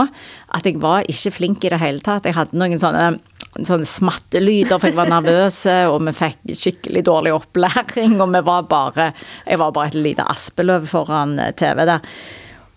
at 0.56 0.66
jeg 0.66 0.80
var 0.82 1.06
ikke 1.10 1.34
flink 1.36 1.64
i 1.64 1.72
det 1.72 1.80
hele 1.82 2.02
tatt. 2.04 2.26
Jeg 2.28 2.36
hadde 2.36 2.58
noen 2.58 2.80
sånne, 2.80 3.18
sånne 3.62 3.86
smattelyder, 3.86 4.80
for 4.80 4.90
jeg 4.90 4.98
var 4.98 5.12
nervøs, 5.12 5.60
og 5.92 6.00
vi 6.08 6.14
fikk 6.16 6.54
skikkelig 6.58 7.04
dårlig 7.06 7.34
opplæring. 7.36 8.18
Og 8.18 8.34
vi 8.34 8.42
var 8.48 8.66
bare 8.70 9.12
Jeg 9.46 9.60
var 9.62 9.72
bare 9.76 9.92
et 9.92 10.00
lite 10.00 10.26
aspeløv 10.26 10.88
foran 10.90 11.38
TV 11.56 11.84
der. 11.86 12.00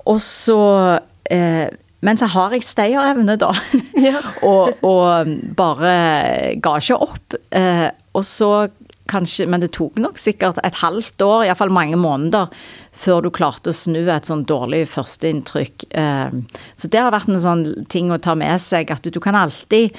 Og 0.08 0.22
så 0.22 0.62
eh, 1.32 1.68
men 2.06 2.18
så 2.20 2.28
har 2.30 2.54
jeg 2.54 2.66
stayerevne, 2.66 3.38
da. 3.42 3.54
Ja. 4.08 4.20
og, 4.46 4.84
og, 4.86 5.32
bare 5.58 5.94
ga 6.62 6.76
ikke 6.78 7.00
opp. 7.08 7.38
Eh, 7.50 7.88
og 8.14 8.26
så 8.28 8.68
kanskje 9.08 9.46
Men 9.48 9.62
det 9.64 9.70
tok 9.72 9.96
nok 10.04 10.18
sikkert 10.20 10.58
et 10.68 10.82
halvt 10.82 11.22
år, 11.24 11.46
iallfall 11.48 11.72
mange 11.72 11.96
måneder, 11.96 12.50
før 12.92 13.22
du 13.24 13.30
klarte 13.32 13.72
å 13.72 13.78
snu 13.78 14.02
et 14.04 14.28
sånn 14.28 14.44
dårlig 14.44 14.82
førsteinntrykk. 14.92 15.86
Eh, 15.96 16.34
så 16.76 16.90
det 16.92 17.00
har 17.00 17.14
vært 17.16 17.32
en 17.32 17.40
sånn 17.40 17.64
ting 17.88 18.12
å 18.12 18.20
ta 18.20 18.36
med 18.36 18.60
seg, 18.60 18.92
at 18.92 19.08
du, 19.08 19.14
du 19.16 19.22
kan 19.24 19.38
alltid 19.40 19.96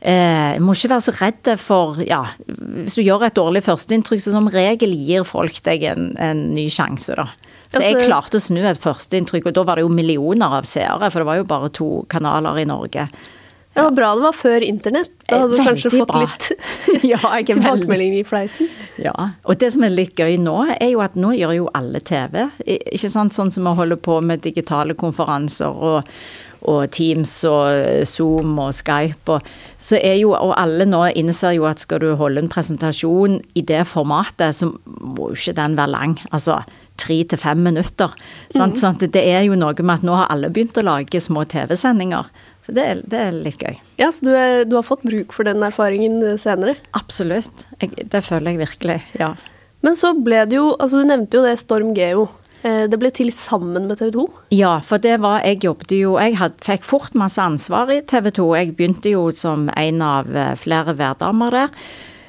Eh, 0.00 0.56
må 0.64 0.72
ikke 0.72 0.94
være 0.94 1.04
så 1.04 1.12
redd 1.18 1.48
for 1.60 1.98
ja, 2.00 2.22
Hvis 2.48 2.94
du 2.96 3.02
gjør 3.04 3.26
et 3.26 3.36
dårlig 3.36 3.60
førsteinntrykk, 3.66 4.22
så 4.24 4.32
som 4.32 4.48
regel 4.48 4.94
gir 4.96 5.26
folk 5.28 5.58
deg 5.66 5.84
en, 5.90 6.14
en 6.16 6.46
ny 6.54 6.70
sjanse, 6.72 7.16
da. 7.18 7.28
Så 7.70 7.84
jeg 7.84 7.94
altså- 7.94 8.06
klarte 8.08 8.38
å 8.40 8.42
snu 8.42 8.62
et 8.64 8.80
førsteinntrykk, 8.80 9.50
og 9.50 9.58
da 9.58 9.66
var 9.68 9.76
det 9.76 9.84
jo 9.84 9.92
millioner 9.92 10.56
av 10.58 10.64
seere, 10.64 11.10
for 11.10 11.20
det 11.20 11.28
var 11.28 11.36
jo 11.36 11.44
bare 11.52 11.68
to 11.76 11.90
kanaler 12.08 12.62
i 12.62 12.64
Norge. 12.66 13.06
Det 13.70 13.82
var 13.82 13.92
bra 13.94 14.08
det 14.18 14.22
var 14.24 14.34
før 14.34 14.64
internett. 14.66 15.12
Da 15.28 15.44
hadde 15.44 15.54
du 15.56 15.62
kanskje 15.62 15.90
fått 15.92 16.10
bra. 16.10 16.24
litt 16.24 17.04
ja, 17.12 17.20
tilbakemeldinger 17.46 18.18
i 18.18 18.24
fleisen. 18.26 18.70
Ja, 18.98 19.14
og 19.46 19.60
det 19.62 19.70
som 19.76 19.84
er 19.86 19.94
litt 19.94 20.18
gøy 20.18 20.40
nå, 20.42 20.56
er 20.74 20.90
jo 20.90 21.04
at 21.04 21.14
nå 21.14 21.30
gjør 21.38 21.54
jo 21.54 21.68
alle 21.78 22.02
TV. 22.02 22.48
Ikke 22.66 23.12
sant, 23.12 23.36
sånn 23.36 23.52
som 23.54 23.68
vi 23.68 23.76
holder 23.78 24.00
på 24.02 24.18
med 24.26 24.42
digitale 24.42 24.98
konferanser 24.98 25.70
og, 25.70 26.10
og 26.68 26.90
Teams 26.96 27.32
og 27.48 28.04
Zoom 28.08 28.58
og 28.60 28.74
Skype. 28.76 29.36
Og, 29.36 29.48
så 29.80 30.00
er 30.00 30.18
jo, 30.20 30.34
og 30.36 30.54
alle 30.60 30.86
nå 30.88 31.06
innser 31.16 31.56
jo 31.56 31.66
at 31.70 31.82
skal 31.82 32.02
du 32.02 32.12
holde 32.20 32.44
en 32.44 32.52
presentasjon 32.52 33.40
i 33.56 33.64
det 33.66 33.86
formatet, 33.88 34.56
så 34.56 34.70
må 34.70 35.30
jo 35.30 35.38
ikke 35.38 35.56
den 35.60 35.76
være 35.78 35.94
lang. 35.94 36.16
Altså, 36.30 36.60
tre 37.00 37.22
til 37.24 37.40
fem 37.40 37.62
minutter. 37.64 38.12
Mm. 38.54 38.76
Sånn, 38.76 38.98
det 39.00 39.22
er 39.22 39.44
jo 39.46 39.58
noe 39.58 39.74
med 39.80 40.00
at 40.00 40.06
nå 40.06 40.16
har 40.18 40.32
alle 40.32 40.50
begynt 40.52 40.78
å 40.80 40.86
lage 40.86 41.22
små 41.22 41.46
TV-sendinger. 41.48 42.28
Så 42.66 42.74
det 42.76 42.82
er, 42.86 42.98
det 43.08 43.20
er, 43.20 43.38
litt 43.46 43.62
gøy. 43.62 43.78
Ja, 43.98 44.10
Så 44.12 44.26
du, 44.26 44.34
er, 44.36 44.66
du, 44.68 44.76
har 44.76 44.86
fått 44.86 45.06
bruk 45.08 45.32
for 45.34 45.48
den 45.48 45.64
erfaringen 45.64 46.20
eh, 46.22 46.36
senere? 46.40 46.76
Absolutt. 46.96 47.64
Jeg, 47.80 47.96
det 48.12 48.20
føler 48.26 48.52
jeg 48.52 48.60
virkelig, 48.66 48.98
ja. 49.18 49.32
Men 49.80 49.96
så 49.96 50.12
ble 50.12 50.42
det 50.44 50.58
jo 50.58 50.74
Altså, 50.74 51.00
du 51.00 51.08
nevnte 51.08 51.38
jo 51.38 51.46
det 51.46 51.56
Storm 51.56 51.94
Geo. 51.96 52.28
Eh, 52.62 52.84
det 52.92 52.98
ble 53.00 53.08
til 53.14 53.32
sammen 53.32 53.88
med 53.88 54.00
TV 54.00 54.12
2? 54.18 54.26
Ja, 54.52 54.74
for 54.84 55.00
det 55.00 55.16
var 55.22 55.40
Jeg 55.46 55.64
jobbet 55.64 55.94
jo 55.96 56.18
Jeg 56.20 56.36
had, 56.36 56.60
fikk 56.60 56.84
fort 56.84 57.14
masse 57.16 57.40
ansvar 57.40 57.90
i 57.92 58.02
TV 58.04 58.30
2. 58.36 58.54
Jeg 58.58 58.76
begynte 58.76 59.12
jo 59.14 59.30
som 59.32 59.70
en 59.76 60.02
av 60.02 60.28
eh, 60.36 60.54
flere 60.60 60.96
værdamer 60.98 61.50
der. 61.56 61.76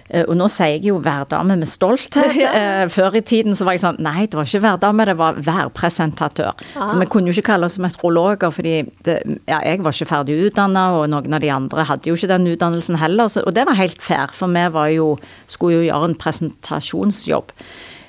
Eh, 0.08 0.24
og 0.24 0.38
nå 0.40 0.48
sier 0.52 0.78
jeg 0.78 0.88
jo 0.88 1.02
værdame 1.04 1.58
med 1.60 1.68
stolthet. 1.68 2.32
Ja. 2.42 2.88
Før 2.88 3.18
i 3.20 3.22
tiden 3.22 3.56
så 3.56 3.68
var 3.68 3.76
jeg 3.76 3.84
sånn 3.84 4.00
Nei, 4.00 4.26
det 4.26 4.40
var 4.40 4.48
ikke 4.48 4.64
værdame, 4.64 5.06
det 5.06 5.18
var 5.20 5.38
værpresentatør. 5.44 6.56
For 6.74 6.98
vi 7.02 7.10
kunne 7.12 7.30
jo 7.30 7.36
ikke 7.36 7.52
kalle 7.52 7.68
oss 7.68 7.78
meteorologer, 7.82 8.52
fordi 8.56 8.76
det, 9.06 9.20
ja, 9.50 9.60
jeg 9.68 9.84
var 9.84 9.94
ikke 9.94 10.10
ferdig 10.10 10.40
utdanna, 10.48 10.88
og 10.98 11.10
noen 11.12 11.36
av 11.36 11.44
de 11.44 11.52
andre 11.54 11.86
hadde 11.92 12.10
jo 12.10 12.16
ikke 12.16 12.32
den 12.32 12.48
utdannelsen 12.54 13.00
heller. 13.04 13.30
Så, 13.32 13.44
og 13.46 13.56
det 13.56 13.68
var 13.68 13.80
helt 13.80 14.02
fair, 14.02 14.32
for 14.36 14.52
vi 14.52 14.66
var 14.74 14.92
jo, 14.96 15.14
skulle 15.52 15.82
jo 15.82 15.88
gjøre 15.90 16.12
en 16.12 16.20
presentasjonsjobb. 16.24 17.54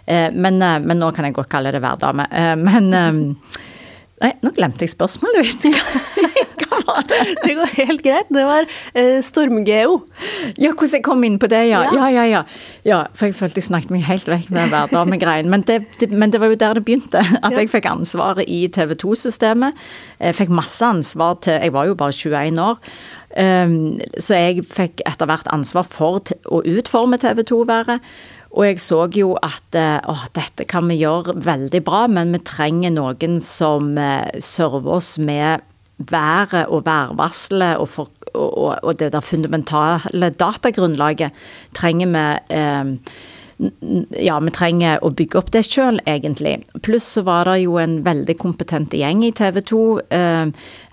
Eh, 0.06 0.30
men, 0.34 0.58
men, 0.58 0.98
nå 0.98 1.12
kan 1.14 1.28
jeg 1.28 1.36
godt 1.36 1.52
kalle 1.52 1.74
det 1.74 1.82
hverdame. 1.82 2.28
Men 2.58 2.90
Nei, 4.22 4.36
nå 4.38 4.52
glemte 4.54 4.86
jeg 4.86 4.92
spørsmålet 4.92 5.64
ditt. 5.64 5.74
det 7.44 7.54
går 7.58 7.72
helt 7.74 8.02
greit. 8.04 8.28
Det 8.30 8.44
var 8.46 8.68
eh, 8.94 9.18
stormgeo. 9.24 9.96
Ja, 10.60 10.70
hvordan 10.70 10.92
jeg 10.94 11.04
kom 11.06 11.24
inn 11.26 11.38
på 11.42 11.48
det, 11.50 11.64
ja. 11.72 11.82
Ja, 11.90 12.08
ja, 12.12 12.26
ja. 12.30 12.42
ja 12.86 13.00
for 13.18 13.28
jeg 13.28 13.36
følte 13.38 13.58
jeg 13.58 13.66
snakket 13.66 13.94
meg 13.94 14.04
helt 14.06 14.28
vekk 14.30 14.52
med 14.54 14.70
hverdamegreien. 14.70 15.50
Men, 15.50 15.64
det, 15.66 15.80
det, 16.00 16.10
men 16.14 16.30
det 16.30 16.42
var 16.42 16.52
jo 16.52 16.60
der 16.60 16.78
det 16.78 16.84
begynte. 16.86 17.24
At 17.42 17.56
jeg 17.58 17.72
fikk 17.72 17.88
ansvaret 17.90 18.46
i 18.46 18.60
TV 18.72 18.94
2-systemet. 19.02 19.80
Jeg 20.20 20.38
fikk 20.38 20.54
masse 20.54 20.86
ansvar 20.86 21.40
til 21.42 21.58
Jeg 21.58 21.74
var 21.74 21.90
jo 21.90 21.98
bare 21.98 22.14
21 22.14 22.62
år. 22.62 22.78
Um, 23.32 23.96
så 24.20 24.36
jeg 24.36 24.66
fikk 24.68 25.00
etter 25.08 25.26
hvert 25.26 25.48
ansvar 25.50 25.86
for 25.88 26.20
å 26.52 26.62
utforme 26.68 27.18
TV 27.18 27.42
2-været. 27.48 28.02
Og 28.52 28.66
jeg 28.66 28.80
så 28.84 29.06
jo 29.16 29.32
at 29.40 29.76
eh, 29.78 29.98
å, 30.04 30.16
dette 30.36 30.66
kan 30.68 30.88
vi 30.90 31.00
gjøre 31.00 31.38
veldig 31.40 31.80
bra, 31.86 32.04
men 32.10 32.34
vi 32.36 32.42
trenger 32.44 32.92
noen 32.92 33.38
som 33.40 33.94
uh, 33.96 34.28
server 34.44 34.98
oss 34.98 35.14
med 35.16 35.64
været 36.02 36.66
og 36.68 36.84
værvarselet 36.86 37.80
og, 37.80 37.88
for, 37.88 38.10
og, 38.34 38.78
og, 38.82 38.92
det 38.98 39.12
der 39.14 39.24
fundamentale 39.24 40.32
datagrunnlaget 40.34 41.36
trenger 41.76 42.12
vi 42.12 42.56
eh, 42.56 43.12
ja, 44.18 44.36
vi 44.42 44.52
trenger 44.54 45.02
å 45.04 45.10
bygge 45.14 45.38
opp 45.38 45.50
det 45.54 45.62
sjøl, 45.66 46.00
egentlig. 46.08 46.56
Pluss 46.84 47.06
så 47.16 47.22
var 47.26 47.50
det 47.50 47.62
jo 47.62 47.76
en 47.80 48.00
veldig 48.06 48.36
kompetent 48.40 48.94
gjeng 48.96 49.22
i 49.26 49.32
TV 49.36 49.60
2. 49.70 49.82
Eh, 50.14 50.50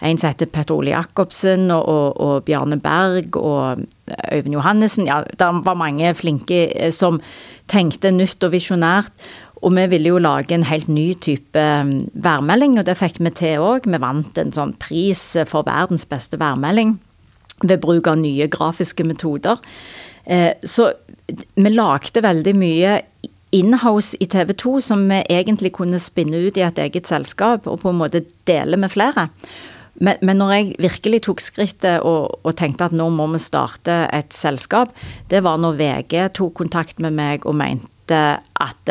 en 0.10 0.22
som 0.22 0.30
heter 0.30 0.52
Petter 0.54 0.76
Ole 0.76 0.94
Jacobsen 0.94 1.70
og, 1.74 1.84
og, 1.90 2.08
og, 2.20 2.46
Bjarne 2.48 2.80
Berg 2.82 3.40
og 3.40 3.84
Øyvind 4.32 4.58
Johannessen. 4.58 5.10
Ja, 5.10 5.22
det 5.26 5.52
var 5.66 5.80
mange 5.80 6.14
flinke 6.18 6.68
eh, 6.70 6.94
som 6.94 7.22
tenkte 7.70 8.14
nytt 8.14 8.44
og 8.46 8.54
visjonært. 8.56 9.14
Og 9.60 9.74
vi 9.76 9.90
ville 9.92 10.14
jo 10.14 10.22
lage 10.24 10.56
en 10.56 10.64
helt 10.70 10.88
ny 10.88 11.12
type 11.20 11.64
værmelding, 12.14 12.78
og 12.80 12.86
det 12.88 12.96
fikk 12.96 13.20
vi 13.20 13.34
til 13.36 13.66
òg. 13.66 13.90
Vi 13.92 14.00
vant 14.00 14.40
en 14.40 14.56
sånn 14.56 14.72
pris 14.80 15.24
for 15.50 15.68
verdens 15.68 16.08
beste 16.08 16.40
værmelding 16.40 16.96
ved 17.66 17.82
bruk 17.84 18.08
av 18.08 18.22
nye 18.22 18.48
grafiske 18.52 19.04
metoder. 19.04 19.60
Eh, 20.30 20.54
så 20.64 20.92
vi 21.56 21.72
lagde 21.74 22.24
veldig 22.24 22.56
mye 22.58 23.00
inhouse 23.56 24.18
i 24.22 24.28
TV 24.30 24.54
2 24.54 24.76
som 24.86 25.08
vi 25.10 25.24
egentlig 25.26 25.74
kunne 25.78 26.00
spinne 26.02 26.38
ut 26.46 26.58
i 26.58 26.66
et 26.66 26.80
eget 26.82 27.10
selskap, 27.10 27.68
og 27.68 27.82
på 27.82 27.92
en 27.92 28.00
måte 28.02 28.24
dele 28.50 28.78
med 28.78 28.94
flere. 28.94 29.30
Men, 30.00 30.20
men 30.24 30.40
når 30.40 30.52
jeg 30.54 30.76
virkelig 30.80 31.24
tok 31.28 31.42
skrittet 31.44 32.06
og, 32.08 32.40
og, 32.44 32.54
tenkte 32.56 32.88
at 32.88 32.96
nå 32.96 33.10
må 33.12 33.28
vi 33.34 33.42
starte 33.42 34.06
et 34.16 34.32
selskap, 34.36 34.94
det 35.32 35.42
var 35.44 35.60
når 35.60 35.80
VG 35.80 36.16
tok 36.38 36.54
kontakt 36.62 37.02
med 37.04 37.18
meg 37.18 37.48
og 37.50 37.58
mente 37.60 37.90
at 38.10 38.90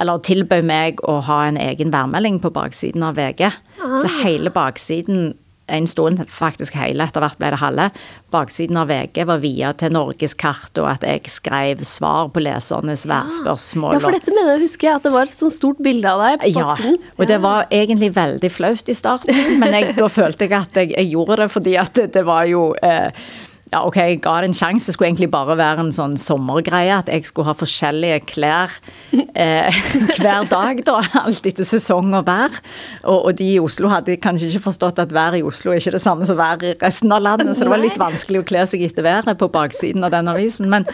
Eller 0.00 0.22
tilbød 0.24 0.62
meg 0.64 1.02
å 1.04 1.18
ha 1.26 1.42
en 1.44 1.58
egen 1.60 1.90
værmelding 1.92 2.38
på 2.40 2.48
baksiden 2.48 3.02
av 3.04 3.18
VG. 3.18 3.50
Ah. 3.50 3.98
Så 4.00 4.08
hele 4.22 4.48
baksiden 4.48 5.34
en 5.66 5.86
stund, 5.88 6.20
faktisk 6.28 6.76
hele, 6.76 7.06
etter 7.06 7.22
hvert 7.24 7.38
ble 7.40 7.50
det 7.54 7.60
halve. 7.62 7.88
Baksiden 8.34 8.76
av 8.80 8.90
VG 8.90 9.22
var 9.28 9.40
via 9.40 9.72
til 9.78 9.94
norgeskart, 9.94 10.74
og 10.82 10.90
at 10.90 11.06
jeg 11.08 11.24
skrev 11.32 11.84
svar 11.88 12.28
på 12.34 12.42
lesernes 12.44 13.06
værspørsmål. 13.08 13.96
Ja, 13.96 14.02
for 14.04 14.16
dette 14.16 14.34
mener 14.34 14.56
jeg 14.56 14.66
husker 14.66 14.90
jeg, 14.90 15.00
at 15.00 15.08
det 15.08 15.14
var 15.14 15.30
et 15.30 15.38
sånt 15.38 15.56
stort 15.56 15.80
bilde 15.84 16.10
av 16.10 16.20
deg 16.24 16.38
på 16.42 16.52
baksiden. 16.58 17.00
Ja, 17.00 17.14
og 17.16 17.32
det 17.32 17.40
var 17.44 17.72
egentlig 17.72 18.12
veldig 18.18 18.52
flaut 18.52 18.92
i 18.92 18.98
starten, 18.98 19.42
men 19.62 19.78
jeg, 19.78 19.96
da 19.96 20.10
følte 20.12 20.48
jeg 20.48 20.58
at 20.58 20.80
jeg, 20.82 20.92
jeg, 20.96 21.10
gjorde 21.14 21.40
det 21.40 21.50
fordi 21.52 21.74
at 21.80 21.96
det, 21.96 22.10
det 22.16 22.24
var 22.26 22.48
jo 22.50 22.68
eh, 22.84 23.26
ja, 23.74 23.80
OK, 23.82 23.96
jeg 23.98 24.20
ga 24.22 24.36
det 24.42 24.52
en 24.52 24.56
sjanse. 24.56 24.86
Det 24.86 24.94
skulle 24.94 25.08
egentlig 25.10 25.30
bare 25.32 25.56
være 25.58 25.82
en 25.82 25.92
sånn 25.94 26.14
sommergreie. 26.20 27.00
At 27.02 27.10
jeg 27.10 27.26
skulle 27.26 27.48
ha 27.48 27.56
forskjellige 27.58 28.20
klær 28.28 28.76
eh, 29.10 29.80
hver 30.20 30.46
dag, 30.50 30.82
da. 30.86 31.00
Alt 31.24 31.48
etter 31.50 31.66
sesong 31.66 32.12
og 32.14 32.28
vær. 32.28 32.54
Og, 33.02 33.18
og, 33.18 33.32
de 33.40 33.48
i 33.56 33.62
Oslo 33.62 33.90
hadde 33.90 34.18
kanskje 34.22 34.52
ikke 34.52 34.68
forstått 34.68 35.02
at 35.02 35.14
vær 35.14 35.34
i 35.38 35.42
Oslo 35.46 35.74
er 35.74 35.82
ikke 35.82 35.96
det 35.96 36.04
samme 36.04 36.28
som 36.28 36.38
vær 36.38 36.62
i 36.62 36.76
resten 36.78 37.14
av 37.14 37.24
landet. 37.24 37.56
Så 37.56 37.66
det 37.66 37.74
var 37.74 37.82
litt 37.82 37.98
vanskelig 38.00 38.44
å 38.44 38.46
kle 38.52 38.62
seg 38.70 38.86
etter 38.86 39.06
været 39.06 39.40
på 39.40 39.50
baksiden 39.54 40.06
av 40.06 40.14
den 40.14 40.30
avisen. 40.30 40.70
Men 40.70 40.86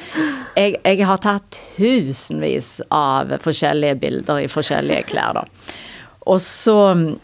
jeg, 0.57 0.81
jeg 0.81 1.05
har 1.11 1.21
tatt 1.21 1.61
tusenvis 1.77 2.79
av 2.89 3.37
forskjellige 3.45 4.01
bilder 4.01 4.45
i 4.47 4.51
forskjellige 4.51 5.11
klær, 5.13 5.43
da. 5.43 5.47
Og 6.29 6.41
så 6.45 6.77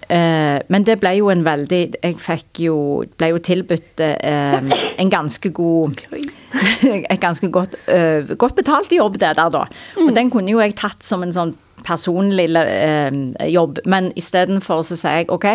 eh, 0.09 0.59
Men 0.73 0.85
det 0.89 0.99
ble 1.03 1.13
jo 1.19 1.29
en 1.29 1.45
veldig 1.45 1.81
Jeg 2.01 2.17
fikk 2.23 2.63
jo 2.65 2.77
Ble 3.21 3.29
jo 3.35 3.43
tilbudt 3.45 4.01
eh, 4.01 4.57
en 4.97 5.13
ganske 5.13 5.51
god 5.53 6.01
Et 7.13 7.21
ganske 7.21 7.51
godt, 7.53 7.77
eh, 7.93 8.33
godt 8.39 8.57
betalt 8.57 8.93
jobb, 8.95 9.19
det 9.21 9.35
der, 9.37 9.51
da. 9.53 9.67
Og 9.99 10.09
mm. 10.09 10.15
den 10.17 10.31
kunne 10.33 10.55
jo 10.55 10.63
jeg 10.63 10.77
tatt 10.79 11.05
som 11.05 11.25
en 11.27 11.35
sånn 11.35 11.53
personlig 11.85 12.49
eh, 12.57 13.19
jobb. 13.51 13.83
Men 13.85 14.09
istedenfor 14.17 14.81
så 14.87 14.97
sier 14.97 15.21
jeg 15.21 15.29
OK, 15.35 15.47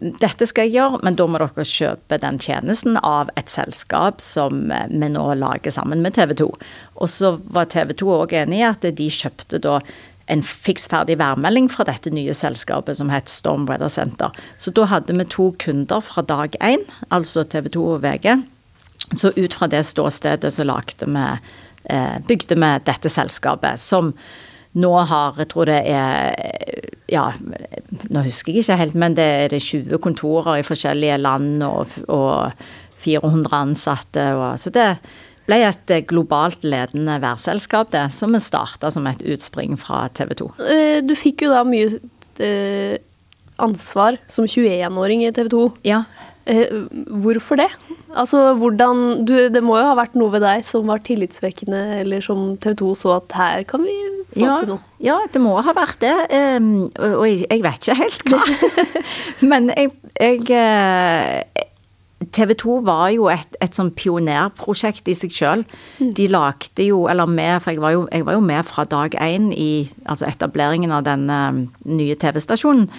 dette 0.00 0.46
skal 0.48 0.68
jeg 0.68 0.78
gjøre, 0.78 1.00
men 1.04 1.16
da 1.18 1.26
må 1.28 1.40
dere 1.42 1.64
kjøpe 1.68 2.16
den 2.22 2.38
tjenesten 2.40 2.96
av 3.04 3.28
et 3.36 3.52
selskap 3.52 4.22
som 4.24 4.70
eh, 4.72 4.86
vi 4.88 5.10
nå 5.12 5.26
lager 5.40 5.74
sammen 5.74 6.00
med 6.04 6.16
TV 6.16 6.32
2. 6.40 6.48
Og 7.00 7.10
så 7.12 7.34
var 7.52 7.68
TV 7.72 7.92
2 8.00 8.14
òg 8.22 8.36
enig 8.40 8.62
i 8.62 8.68
at 8.70 8.86
de 8.96 9.10
kjøpte 9.12 9.60
da 9.60 9.80
en 10.30 10.42
fiksferdig 10.46 11.18
værmelding 11.18 11.68
fra 11.72 11.84
dette 11.88 12.12
nye 12.14 12.34
selskapet 12.36 12.98
som 13.00 13.10
het 13.12 13.30
Storm 13.30 13.66
Weather 13.68 13.90
Center. 13.90 14.34
Så 14.58 14.72
da 14.74 14.86
hadde 14.90 15.16
vi 15.16 15.26
to 15.26 15.50
kunder 15.58 16.00
fra 16.04 16.22
dag 16.22 16.54
én, 16.62 16.86
altså 17.10 17.44
TV 17.44 17.70
2 17.74 17.86
og 17.96 18.04
VG. 18.04 18.44
Så 19.16 19.32
ut 19.34 19.56
fra 19.56 19.66
det 19.70 19.82
ståstedet 19.88 20.52
så 20.54 20.64
lagde 20.64 21.08
vi 21.08 21.26
eh, 21.90 22.18
bygde 22.26 22.58
vi 22.60 22.70
dette 22.86 23.10
selskapet, 23.10 23.80
som 23.80 24.14
nå 24.72 24.92
har 25.02 25.34
Jeg 25.38 25.48
tror 25.50 25.66
det 25.66 25.80
er 25.90 26.34
Ja, 27.10 27.32
nå 28.14 28.22
husker 28.22 28.52
jeg 28.52 28.62
ikke 28.62 28.76
helt, 28.78 28.94
men 28.94 29.16
det 29.18 29.24
er 29.26 29.58
20 29.58 29.98
kontorer 29.98 30.60
i 30.60 30.66
forskjellige 30.66 31.16
land 31.18 31.64
og, 31.66 31.90
og 32.06 32.52
400 33.02 33.56
ansatte. 33.56 34.28
Og, 34.36 34.60
så 34.60 34.70
det 34.70 34.86
ble 35.48 35.60
et 35.66 35.92
globalt 36.10 36.64
ledende 36.66 37.18
værselskap, 37.22 37.92
det, 37.94 38.08
som 38.14 38.34
vi 38.36 38.42
starta 38.42 38.90
som 38.92 39.06
et 39.10 39.22
utspring 39.22 39.78
fra 39.80 40.06
TV 40.14 40.34
2. 40.42 40.50
Eh, 40.66 40.98
du 41.06 41.14
fikk 41.18 41.46
jo 41.46 41.54
da 41.54 41.64
mye 41.66 41.88
eh, 42.42 42.98
ansvar 43.60 44.20
som 44.30 44.48
21-åring 44.48 45.24
i 45.26 45.32
TV 45.36 45.50
2. 45.52 45.64
Ja. 45.88 46.04
Hvorfor 46.50 47.60
det? 47.60 47.68
Altså, 48.16 48.54
hvordan 48.58 49.24
du, 49.24 49.34
Det 49.52 49.62
må 49.62 49.76
jo 49.78 49.86
ha 49.86 49.94
vært 49.94 50.16
noe 50.18 50.32
ved 50.32 50.42
deg 50.42 50.64
som 50.66 50.88
var 50.90 51.02
tillitsvekkende, 51.06 52.00
eller 52.00 52.24
som 52.24 52.56
TV 52.58 52.74
2 52.80 52.94
så 52.98 53.12
at 53.20 53.36
her 53.38 53.66
kan 53.68 53.84
vi 53.86 53.94
få 54.32 54.42
ja, 54.42 54.56
til 54.58 54.72
noe? 54.72 54.82
Ja, 55.04 55.18
det 55.30 55.42
må 55.42 55.54
ha 55.62 55.74
vært 55.76 56.00
det. 56.02 56.14
Um, 56.32 56.88
og 56.96 57.26
jeg, 57.28 57.44
jeg, 57.46 57.62
vet 57.66 57.84
ikke 57.84 57.98
helt 58.00 58.32
hva. 58.32 58.40
Men 59.52 59.70
jeg, 59.76 59.92
jeg 60.18 60.48
eh, 60.56 61.68
TV 62.20 62.52
2 62.60 62.74
var 62.84 63.06
jo 63.14 63.30
et, 63.32 63.56
et 63.64 63.76
sånn 63.76 63.92
pionerprosjekt 63.96 65.08
i 65.08 65.16
seg 65.16 65.32
sjøl. 65.32 65.64
Mm. 65.98 66.12
De 66.18 66.28
lagde 66.28 66.84
jo, 66.84 67.06
eller 67.08 67.30
med, 67.30 67.56
for 67.64 67.72
jeg 67.72 67.80
var 67.80 67.96
jo, 67.96 68.04
jeg 68.12 68.26
var 68.28 68.36
jo 68.36 68.44
med 68.44 68.68
fra 68.68 68.84
dag 68.84 69.16
én 69.16 69.48
i 69.56 69.72
altså 70.04 70.28
etableringen 70.28 70.92
av 70.92 71.06
denne 71.08 71.40
nye 71.88 72.18
TV-stasjonen. 72.20 72.90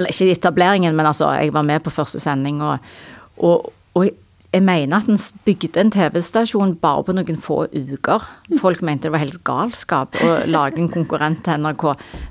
Eller 0.00 0.14
ikke 0.14 0.32
etableringen, 0.32 0.96
men 0.96 1.10
altså, 1.10 1.28
jeg 1.36 1.52
var 1.52 1.68
med 1.68 1.84
på 1.84 1.92
første 1.92 2.20
sending. 2.22 2.64
og, 2.64 2.80
og 3.36 3.72
og 3.92 4.08
jeg 4.52 4.64
mener 4.64 5.00
at 5.00 5.08
en 5.08 5.20
bygde 5.46 5.80
en 5.80 5.90
TV-stasjon 5.92 6.74
bare 6.80 7.04
på 7.06 7.14
noen 7.16 7.38
få 7.40 7.62
uker. 7.72 8.24
Folk 8.60 8.82
mente 8.84 9.08
det 9.08 9.14
var 9.14 9.22
helt 9.24 9.40
galskap 9.48 10.18
å 10.20 10.32
lage 10.48 10.80
en 10.80 10.92
konkurrent 10.92 11.40
til 11.46 11.60
NRK. 11.64 11.86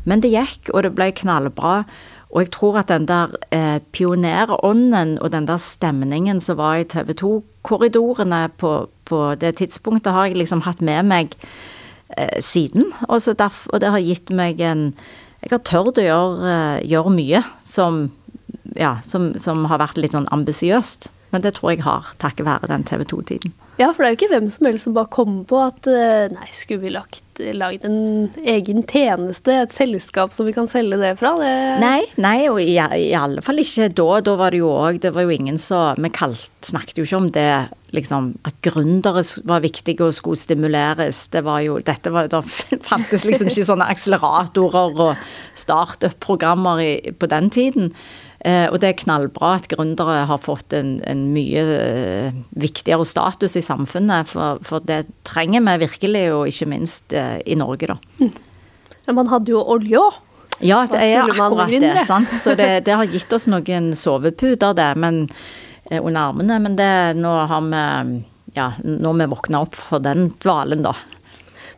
Men 0.06 0.22
det 0.22 0.34
gikk, 0.34 0.70
og 0.74 0.86
det 0.86 0.94
ble 0.98 1.10
knallbra. 1.18 1.80
Og 2.32 2.46
jeg 2.46 2.52
tror 2.56 2.80
at 2.80 2.92
den 2.92 3.08
der 3.10 3.34
eh, 3.52 3.80
pionerånden 3.92 5.18
og 5.20 5.32
den 5.34 5.48
der 5.48 5.60
stemningen 5.60 6.40
som 6.42 6.58
var 6.58 6.80
i 6.80 6.88
TV 6.88 7.12
2-korridorene 7.20 8.46
på, 8.58 8.88
på, 9.06 9.20
det 9.36 9.58
tidspunktet, 9.60 10.14
har 10.14 10.30
jeg 10.30 10.40
liksom 10.40 10.64
hatt 10.64 10.82
med 10.82 11.04
meg 11.12 11.36
eh, 12.18 12.40
siden. 12.40 12.94
Og, 13.10 13.20
derfor, 13.38 13.74
og, 13.74 13.82
det 13.84 13.92
har 13.92 14.00
gitt 14.06 14.32
meg 14.32 14.62
en 14.62 14.94
Jeg 15.42 15.50
har 15.52 15.64
tørt 15.66 15.98
å 15.98 16.06
gjøre, 16.06 16.50
eh, 16.54 16.88
gjøre 16.88 17.12
mye 17.16 17.44
som, 17.66 18.12
ja, 18.78 19.00
som, 19.04 19.34
som 19.42 19.66
har 19.66 19.82
vært 19.82 19.98
litt 19.98 20.14
sånn 20.14 20.30
ambisiøst. 20.32 21.10
Men 21.32 21.42
det 21.42 21.56
tror 21.58 21.72
jeg 21.74 21.84
har 21.84 22.14
takket 22.22 22.46
være 22.46 22.70
den 22.70 22.84
TV 22.88 23.04
2-tiden. 23.10 23.54
Ja, 23.82 23.90
for 23.96 24.04
det 24.04 24.10
er 24.10 24.14
jo 24.14 24.20
ikke 24.20 24.32
hvem 24.36 24.48
som 24.52 24.68
helst 24.68 24.86
som 24.86 24.94
bare 24.94 25.10
kommer 25.10 25.46
på 25.50 25.58
at 25.64 25.88
eh, 25.90 26.30
nei, 26.30 26.48
skulle 26.54 26.84
vi 26.84 26.92
lagt, 26.94 27.42
lagd 27.58 27.86
en 27.88 28.30
egen 28.38 28.84
tjeneste, 28.86 29.56
et 29.64 29.74
selskap 29.74 30.36
som 30.38 30.46
vi 30.46 30.54
kan 30.54 30.70
selge 30.70 31.00
det 31.02 31.16
fra? 31.18 31.34
Det 31.40 31.52
nei, 31.82 32.04
nei, 32.22 32.38
og 32.52 32.62
i, 32.62 32.76
i, 32.78 33.10
alle 33.18 33.42
fall 33.46 33.62
ikke 33.64 33.90
da. 33.98 34.08
Da 34.22 34.38
var 34.38 34.54
det 34.54 34.62
jo 34.62 34.70
òg 34.76 35.02
Det 35.02 35.14
var 35.16 35.26
jo 35.26 35.34
ingen 35.34 35.58
som 35.62 35.98
Vi 36.02 36.12
kalt, 36.14 36.52
snakket 36.68 37.02
jo 37.02 37.08
ikke 37.08 37.22
om 37.24 37.30
det 37.34 37.50
liksom 37.92 38.32
at 38.48 38.56
gründere 38.64 39.24
var 39.50 39.64
viktige 39.66 40.06
og 40.06 40.16
skulle 40.16 40.40
stimuleres. 40.40 41.26
Det 41.34 41.42
var 41.48 41.64
jo 41.66 41.80
Dette 41.84 42.14
var 42.14 42.30
Da 42.32 42.44
fantes 42.92 43.26
liksom 43.28 43.50
ikke 43.50 43.68
sånne 43.68 43.90
akseleratorer 43.92 45.08
og 45.10 45.32
startup-programmer 45.58 46.84
på 47.18 47.32
den 47.34 47.50
tiden. 47.50 47.96
Eh, 48.42 48.66
og 48.72 48.80
det 48.82 48.90
er 48.90 49.02
knallbra 49.04 49.56
at 49.60 49.68
gründere 49.70 50.24
har 50.26 50.40
fått 50.42 50.74
en, 50.74 50.96
en 51.06 51.28
mye 51.34 51.62
eh, 51.76 52.40
viktigere 52.58 53.06
status 53.06 53.54
i 53.60 53.62
samfunnet, 53.66 54.32
for, 54.32 54.62
for, 54.66 54.82
det 54.88 55.04
trenger 55.28 55.62
vi 55.68 55.76
virkelig, 55.84 56.24
og 56.34 56.50
ikke 56.50 56.70
minst 56.72 57.14
eh, 57.14 57.38
i 57.46 57.58
Norge, 57.60 57.92
da. 57.94 58.00
Mm. 58.18 58.32
Men 59.06 59.18
man 59.20 59.32
hadde 59.34 59.54
jo 59.54 59.62
olje 59.62 60.02
òg. 60.02 60.18
Ja, 60.62 60.84
det 60.90 61.00
er 61.02 61.24
akkurat 61.24 61.72
det. 61.74 62.04
sant? 62.06 62.34
Så 62.38 62.54
det, 62.58 62.84
det, 62.86 62.94
har 62.94 63.10
gitt 63.10 63.32
oss 63.34 63.48
noen 63.50 63.96
soveputer, 63.98 64.76
det, 64.78 64.92
men, 65.02 65.24
under 65.90 66.20
armene. 66.22 66.60
Men 66.62 66.76
det, 66.78 66.92
nå 67.18 67.32
har 67.50 67.64
vi 67.66 68.20
ja, 68.54 68.68
nå 68.84 69.10
har 69.10 69.18
vi 69.22 69.30
våkna 69.32 69.64
opp 69.66 69.78
for 69.78 70.04
den 70.04 70.30
dvalen, 70.44 70.84
da. 70.86 70.94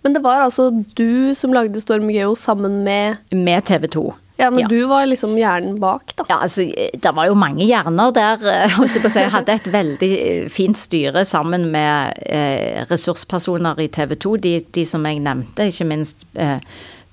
Men 0.04 0.18
det 0.18 0.24
var 0.26 0.44
altså 0.44 0.70
du 0.98 1.32
som 1.38 1.54
lagde 1.56 1.80
Storm 1.80 2.10
Geo 2.12 2.34
sammen 2.36 2.82
med 2.84 3.24
Med 3.32 3.64
TV 3.70 3.88
2. 3.88 4.04
Ja, 4.36 4.50
men 4.50 4.64
ja. 4.64 4.68
du 4.68 4.86
var 4.90 5.06
liksom 5.06 5.36
hjernen 5.38 5.76
bak, 5.82 6.16
da. 6.18 6.26
Ja, 6.30 6.40
altså, 6.42 6.66
det 6.94 7.12
var 7.14 7.28
jo 7.30 7.36
mange 7.38 7.68
hjerner 7.68 8.14
der. 8.16 8.42
Eh, 8.50 8.78
holdt 8.80 8.96
jeg 8.96 9.04
på 9.04 9.12
å 9.12 9.14
si. 9.14 9.22
Jeg 9.22 9.34
hadde 9.36 9.58
et 9.60 9.68
veldig 9.76 10.10
eh, 10.16 10.48
fint 10.54 10.80
styre 10.80 11.22
sammen 11.30 11.68
med 11.74 12.24
eh, 12.26 12.82
ressurspersoner 12.90 13.84
i 13.84 13.92
TV 13.94 14.16
2. 14.26 14.34
De, 14.42 14.56
de, 14.74 14.86
som 14.90 15.06
jeg 15.06 15.22
nevnte, 15.22 15.70
ikke 15.70 15.88
minst 15.92 16.26
eh, 16.34 16.58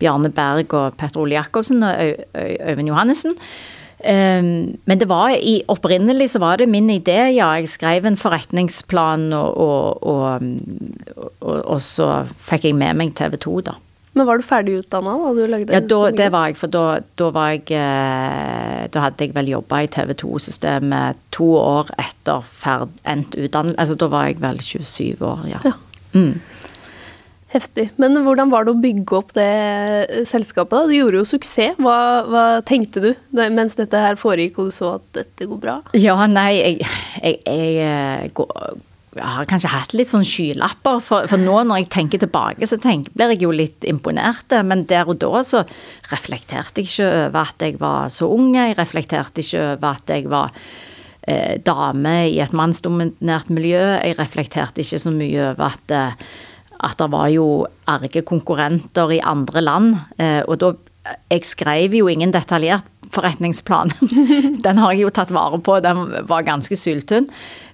Bjarne 0.00 0.32
Berg 0.32 0.72
og 0.72 0.96
Petter 0.96 1.20
Ole 1.20 1.36
Jacobsen 1.36 1.84
og 1.84 2.24
Øyvind 2.32 2.88
Johannessen. 2.88 3.36
Um, 4.00 4.78
men 4.88 4.96
det 4.96 5.10
var 5.10 5.34
i, 5.36 5.58
opprinnelig 5.68 6.30
så 6.32 6.40
var 6.40 6.56
det 6.56 6.70
min 6.72 6.88
idé, 6.88 7.18
ja. 7.34 7.50
Jeg 7.60 7.68
skrev 7.68 8.06
en 8.08 8.16
forretningsplan, 8.16 9.28
og, 9.36 9.60
og, 9.60 10.00
og, 10.08 11.58
og 11.60 11.82
så 11.84 12.08
fikk 12.48 12.70
jeg 12.70 12.80
med 12.80 12.96
meg 12.96 13.12
TV 13.18 13.36
2, 13.44 13.58
da. 13.68 13.76
Men 14.20 14.28
var 14.28 14.40
du 14.40 14.44
ferdig 14.44 14.74
utdanna 14.82 15.14
da 15.16 15.32
du 15.32 15.44
lagde 15.48 15.72
Ja, 15.72 15.80
da, 15.80 16.00
det 16.12 16.26
var 16.34 16.50
jeg. 16.50 16.58
For 16.60 16.72
da, 16.72 16.84
da 17.16 17.30
var 17.32 17.54
jeg 17.54 17.70
eh, 17.72 18.82
Da 18.92 19.06
hadde 19.06 19.24
jeg 19.24 19.32
vel 19.36 19.48
jobba 19.54 19.80
i 19.86 19.88
TV 19.88 20.12
2-systemet 20.20 21.22
to 21.32 21.54
år 21.56 21.88
etter 21.96 22.44
ferd, 22.44 22.92
endt 23.08 23.38
utdannelse. 23.38 23.80
Altså 23.80 23.96
da 23.96 24.10
var 24.12 24.28
jeg 24.28 24.42
vel 24.42 24.60
27 24.60 25.24
år, 25.24 25.46
ja. 25.48 25.62
ja. 25.64 25.72
Mm. 26.12 26.34
Heftig. 27.50 27.88
Men 27.98 28.20
hvordan 28.22 28.52
var 28.52 28.66
det 28.66 28.74
å 28.76 28.82
bygge 28.82 29.16
opp 29.16 29.32
det 29.34 30.26
selskapet? 30.28 30.76
da? 30.76 30.84
Du 30.86 30.94
gjorde 30.94 31.22
jo 31.22 31.30
suksess. 31.32 31.80
Hva, 31.80 31.96
hva 32.28 32.44
tenkte 32.66 33.02
du 33.02 33.10
mens 33.32 33.74
dette 33.80 34.04
her 34.04 34.20
foregikk 34.20 34.60
og 34.60 34.68
du 34.68 34.76
så 34.76 34.94
at 34.98 35.08
dette 35.16 35.48
går 35.48 35.64
bra? 35.64 35.80
Ja, 35.96 36.14
nei, 36.28 36.52
jeg, 36.60 36.86
jeg, 37.24 37.40
jeg 37.48 37.88
eh, 37.88 38.28
går 38.36 38.76
jeg 39.16 39.26
har 39.26 39.46
kanskje 39.50 39.72
hatt 39.72 39.94
litt 39.98 40.10
sånn 40.10 40.26
skylapper, 40.26 41.00
for, 41.02 41.26
for, 41.30 41.40
nå 41.42 41.64
når 41.66 41.82
jeg 41.82 41.88
tenker 41.90 42.20
tilbake, 42.22 42.66
så 42.68 42.78
tenker, 42.78 43.10
blir 43.16 43.32
jeg 43.34 43.42
jo 43.42 43.50
litt 43.54 43.86
imponert. 43.88 44.54
Men 44.66 44.84
der 44.90 45.10
og 45.10 45.18
da 45.22 45.42
så 45.46 45.64
reflekterte 46.12 46.84
jeg 46.84 46.90
ikke 46.90 47.08
over 47.24 47.50
at 47.50 47.64
jeg 47.66 47.80
var 47.80 48.12
så 48.14 48.30
ung. 48.30 48.52
Jeg 48.54 48.78
reflekterte 48.78 49.42
ikke 49.42 49.64
over 49.72 49.88
at 49.90 50.14
jeg 50.14 50.30
var 50.30 50.54
eh, 51.26 51.58
dame 51.66 52.14
i 52.30 52.38
et 52.44 52.54
mannsdominert 52.54 53.50
miljø. 53.50 53.82
Jeg 53.98 54.18
reflekterte 54.20 54.84
ikke 54.84 55.02
så 55.02 55.14
mye 55.14 55.50
over 55.50 55.66
at, 55.72 55.96
eh, 55.96 56.30
at 56.78 57.02
det 57.02 57.10
var 57.10 57.32
jo 57.34 57.48
arge 57.90 58.22
konkurrenter 58.22 59.16
i 59.18 59.22
andre 59.26 59.64
land. 59.66 59.98
Eh, 60.18 60.42
og 60.46 60.62
da 60.62 60.76
Jeg 61.30 61.46
skrev 61.48 61.94
jo 61.96 62.10
ingen 62.12 62.30
detaljert 62.30 62.84
forretningsplan. 63.14 63.92
den 64.66 64.82
har 64.82 64.92
jeg 64.94 65.04
jo 65.04 65.14
tatt 65.14 65.32
vare 65.34 65.60
på, 65.62 65.78
den 65.84 66.04
var 66.30 66.46
ganske 66.46 66.76
syltynn. 66.78 67.28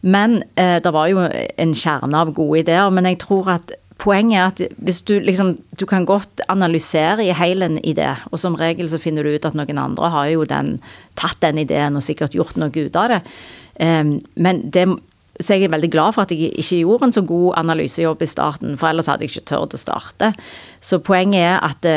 Men 0.07 0.43
eh, 0.57 0.79
det 0.83 0.93
var 0.95 1.11
jo 1.13 1.27
en 1.27 1.75
kjerne 1.77 2.23
av 2.23 2.33
gode 2.37 2.63
ideer. 2.65 2.93
Men 2.95 3.09
jeg 3.11 3.21
tror 3.25 3.51
at 3.59 3.75
poenget 4.01 4.37
er 4.37 4.47
at 4.51 4.81
hvis 4.85 5.03
du 5.09 5.15
liksom 5.25 5.55
Du 5.79 5.87
kan 5.89 6.05
godt 6.05 6.41
analysere 6.49 7.25
i 7.25 7.33
hele 7.37 7.65
en 7.65 7.79
idé, 7.85 8.15
og 8.31 8.39
som 8.41 8.57
regel 8.57 8.89
så 8.89 9.01
finner 9.01 9.25
du 9.25 9.35
ut 9.35 9.45
at 9.45 9.57
noen 9.57 9.79
andre 9.79 10.09
har 10.13 10.29
jo 10.33 10.45
den, 10.45 10.79
tatt 11.17 11.41
den 11.41 11.59
ideen 11.59 11.97
og 11.97 12.05
sikkert 12.05 12.37
gjort 12.37 12.57
noe 12.57 12.73
ut 12.73 12.97
av 12.97 13.13
det. 13.13 13.21
Um, 13.81 14.21
men 14.35 14.71
det 14.73 14.87
så 15.37 15.57
jeg 15.57 15.67
er 15.67 15.73
veldig 15.75 15.91
glad 15.93 16.15
for 16.17 16.25
at 16.25 16.33
jeg 16.33 16.49
ikke 16.57 16.79
gjorde 16.81 17.09
en 17.11 17.13
så 17.13 17.23
god 17.29 17.59
analysejobb 17.61 18.23
i 18.25 18.29
starten, 18.31 18.77
for 18.81 18.89
ellers 18.89 19.11
hadde 19.11 19.27
jeg 19.27 19.35
ikke 19.35 19.49
turt 19.51 19.77
å 19.77 19.81
starte. 19.81 20.31
Så 20.81 21.03
poenget 21.05 21.43
er 21.45 21.59
at 21.61 21.89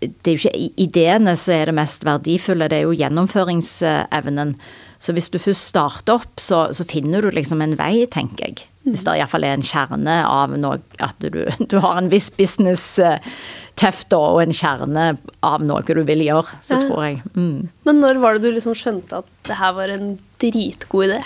det, 0.00 0.26
er 0.26 0.36
jo 0.36 0.48
ikke 0.48 0.72
ideene 0.80 1.34
som 1.38 1.54
er 1.56 1.70
det 1.70 1.78
mest 1.78 2.04
verdifulle, 2.06 2.68
det 2.70 2.80
er 2.80 2.86
jo 2.86 2.96
gjennomføringsevnen. 2.98 4.54
Så 4.98 5.14
hvis 5.14 5.30
du 5.30 5.38
først 5.38 5.70
starter 5.70 6.18
opp, 6.18 6.40
så, 6.42 6.68
så 6.74 6.86
finner 6.88 7.22
du 7.22 7.30
liksom 7.34 7.62
en 7.62 7.76
vei, 7.78 8.02
tenker 8.10 8.48
jeg. 8.48 8.66
Hvis 8.88 9.04
det 9.06 9.18
iallfall 9.18 9.44
er 9.44 9.58
en 9.58 9.66
kjerne 9.66 10.14
av 10.24 10.54
noe 10.56 10.78
At 11.04 11.18
du, 11.20 11.42
du 11.70 11.76
har 11.84 11.98
en 12.00 12.08
viss 12.08 12.30
business-teft 12.32 14.14
og 14.16 14.40
en 14.42 14.54
kjerne 14.56 15.08
av 15.44 15.64
noe 15.66 15.84
du 15.84 16.02
vil 16.08 16.24
gjøre, 16.24 16.60
så 16.64 16.80
tror 16.86 17.04
jeg 17.04 17.20
mm. 17.34 17.68
Men 17.88 18.02
når 18.04 18.22
var 18.22 18.38
det 18.38 18.48
du 18.48 18.56
liksom 18.56 18.76
skjønte 18.78 19.22
at 19.22 19.32
det 19.48 19.58
her 19.60 19.74
var 19.76 19.92
en 19.92 20.14
dritgod 20.40 21.10
idé? 21.10 21.20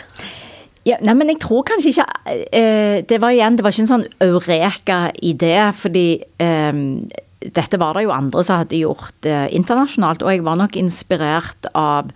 Ja, 0.89 0.97
nei, 0.99 1.15
men 1.15 1.31
jeg 1.31 1.39
tror 1.45 1.63
kanskje 1.69 1.93
ikke 1.93 2.07
eh, 2.51 2.97
Det 3.07 3.21
var 3.23 3.31
igjen, 3.31 3.55
det 3.55 3.63
var 3.63 3.75
ikke 3.75 3.85
en 3.85 3.93
sånn 3.93 4.09
eureka-idé, 4.27 5.55
fordi 5.79 6.07
eh, 6.43 6.81
dette 7.51 7.81
var 7.81 7.97
det 7.97 8.07
jo 8.07 8.15
andre 8.15 8.45
som 8.47 8.63
hadde 8.63 8.81
gjort 8.81 9.29
eh, 9.29 9.49
internasjonalt, 9.55 10.25
og 10.25 10.33
jeg 10.33 10.47
var 10.47 10.59
nok 10.61 10.79
inspirert 10.81 11.71
av 11.75 12.13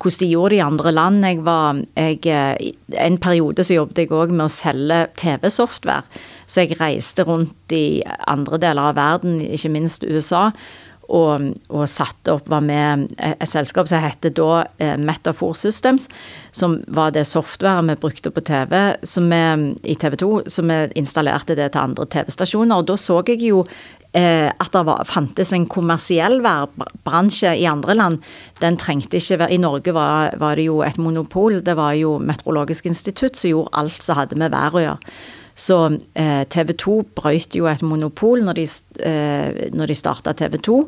hvordan 0.00 0.20
de 0.22 0.30
gjorde 0.32 0.50
det 0.54 0.58
i 0.58 0.64
andre 0.64 0.92
land. 0.96 1.24
Jeg 1.24 1.40
var, 1.44 1.80
jeg, 1.96 2.20
eh, 2.26 3.04
en 3.04 3.18
periode 3.18 3.64
så 3.64 3.80
jobbet 3.80 4.04
jeg 4.04 4.12
òg 4.16 4.32
med 4.32 4.46
å 4.46 4.52
selge 4.52 5.06
TV-software. 5.20 6.22
Så 6.46 6.64
jeg 6.64 6.78
reiste 6.80 7.26
rundt 7.28 7.74
i 7.76 8.02
andre 8.26 8.58
deler 8.58 8.90
av 8.90 8.96
verden, 8.96 9.40
ikke 9.40 9.72
minst 9.72 10.04
USA. 10.04 10.50
Og, 11.10 11.56
og 11.74 11.88
satte 11.90 12.36
opp, 12.36 12.46
var 12.46 12.62
med 12.62 13.08
et 13.18 13.48
selskap 13.50 13.88
som 13.90 13.98
het 13.98 14.28
da 14.30 14.60
eh, 14.78 14.94
Metafor 14.94 15.56
Systems, 15.58 16.06
som 16.54 16.76
var 16.86 17.10
det 17.10 17.24
software 17.26 17.82
vi 17.88 17.96
brukte 17.98 18.30
på 18.30 18.44
TV 18.46 18.94
vi, 19.02 19.74
i 19.82 19.96
TV 19.98 20.16
2, 20.22 20.30
så 20.46 20.62
vi 20.62 20.78
installerte 20.94 21.56
det 21.58 21.72
til 21.72 21.82
andre 21.82 22.06
TV-stasjoner. 22.06 22.78
Og 22.78 22.86
da 22.86 22.96
så 22.96 23.24
jeg 23.26 23.42
jo 23.42 23.64
Eh, 23.64 23.99
at 24.10 24.72
det 24.74 24.80
var, 24.88 25.04
fantes 25.06 25.52
en 25.54 25.68
kommersiell 25.70 26.40
værbransje 26.42 27.52
i 27.60 27.66
andre 27.70 27.94
land. 27.94 28.16
Den 28.58 28.78
trengte 28.80 29.20
ikke 29.20 29.38
være 29.44 29.54
I 29.54 29.60
Norge 29.62 29.94
var, 29.94 30.34
var, 30.40 30.58
det 30.58 30.64
jo 30.66 30.80
et 30.82 30.98
monopol. 30.98 31.60
Det 31.62 31.76
var 31.78 31.94
jo 31.94 32.16
Meteorologisk 32.18 32.88
institutt 32.90 33.38
som 33.38 33.52
gjorde 33.52 33.70
alt 33.78 34.02
som 34.02 34.18
hadde 34.18 34.40
med 34.40 34.50
vær 34.50 34.74
å 34.74 34.82
gjøre. 34.82 35.14
Så 35.60 35.76
eh, 36.14 36.44
TV 36.48 36.72
2 36.78 36.94
brøt 37.18 37.56
jo 37.58 37.66
et 37.68 37.82
monopol 37.84 38.40
når 38.46 38.60
de, 38.60 38.66
eh, 39.04 39.66
de 39.68 39.96
starta 39.96 40.32
TV 40.36 40.56
2. 40.56 40.78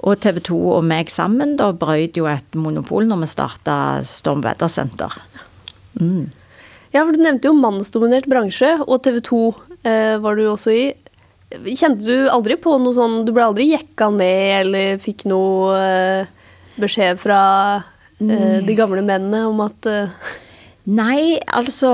Og 0.00 0.20
TV 0.20 0.40
2 0.50 0.58
og 0.74 0.84
meg 0.84 1.12
sammen 1.12 1.56
da 1.60 1.70
brøt 1.76 2.18
jo 2.20 2.28
et 2.28 2.58
monopol 2.58 3.08
når 3.08 3.22
vi 3.22 3.30
starta 3.30 3.76
Storm 4.06 4.44
Weather 4.44 4.68
Center. 4.68 5.16
Mm. 5.96 6.28
Ja, 6.92 7.04
for 7.04 7.14
Du 7.14 7.22
nevnte 7.22 7.48
jo 7.48 7.54
mannsdominert 7.56 8.26
bransje, 8.28 8.74
og 8.82 9.02
TV 9.04 9.20
2 9.24 9.40
eh, 9.86 10.16
var 10.20 10.36
du 10.36 10.44
også 10.50 10.74
i. 10.74 10.84
Kjente 11.50 12.06
du 12.06 12.28
aldri 12.30 12.54
på 12.62 12.76
noe 12.78 12.94
sånn 12.94 13.24
Du 13.26 13.32
ble 13.34 13.48
aldri 13.48 13.72
jekka 13.72 14.10
ned 14.14 14.60
eller 14.60 15.00
fikk 15.02 15.24
noe 15.30 15.74
uh, 15.74 16.28
beskjed 16.80 17.18
fra 17.20 17.40
uh, 17.82 18.58
de 18.62 18.76
gamle 18.78 19.02
mennene 19.02 19.48
om 19.48 19.60
at 19.64 19.86
uh... 19.90 20.28
Nei, 20.90 21.38
altså 21.44 21.90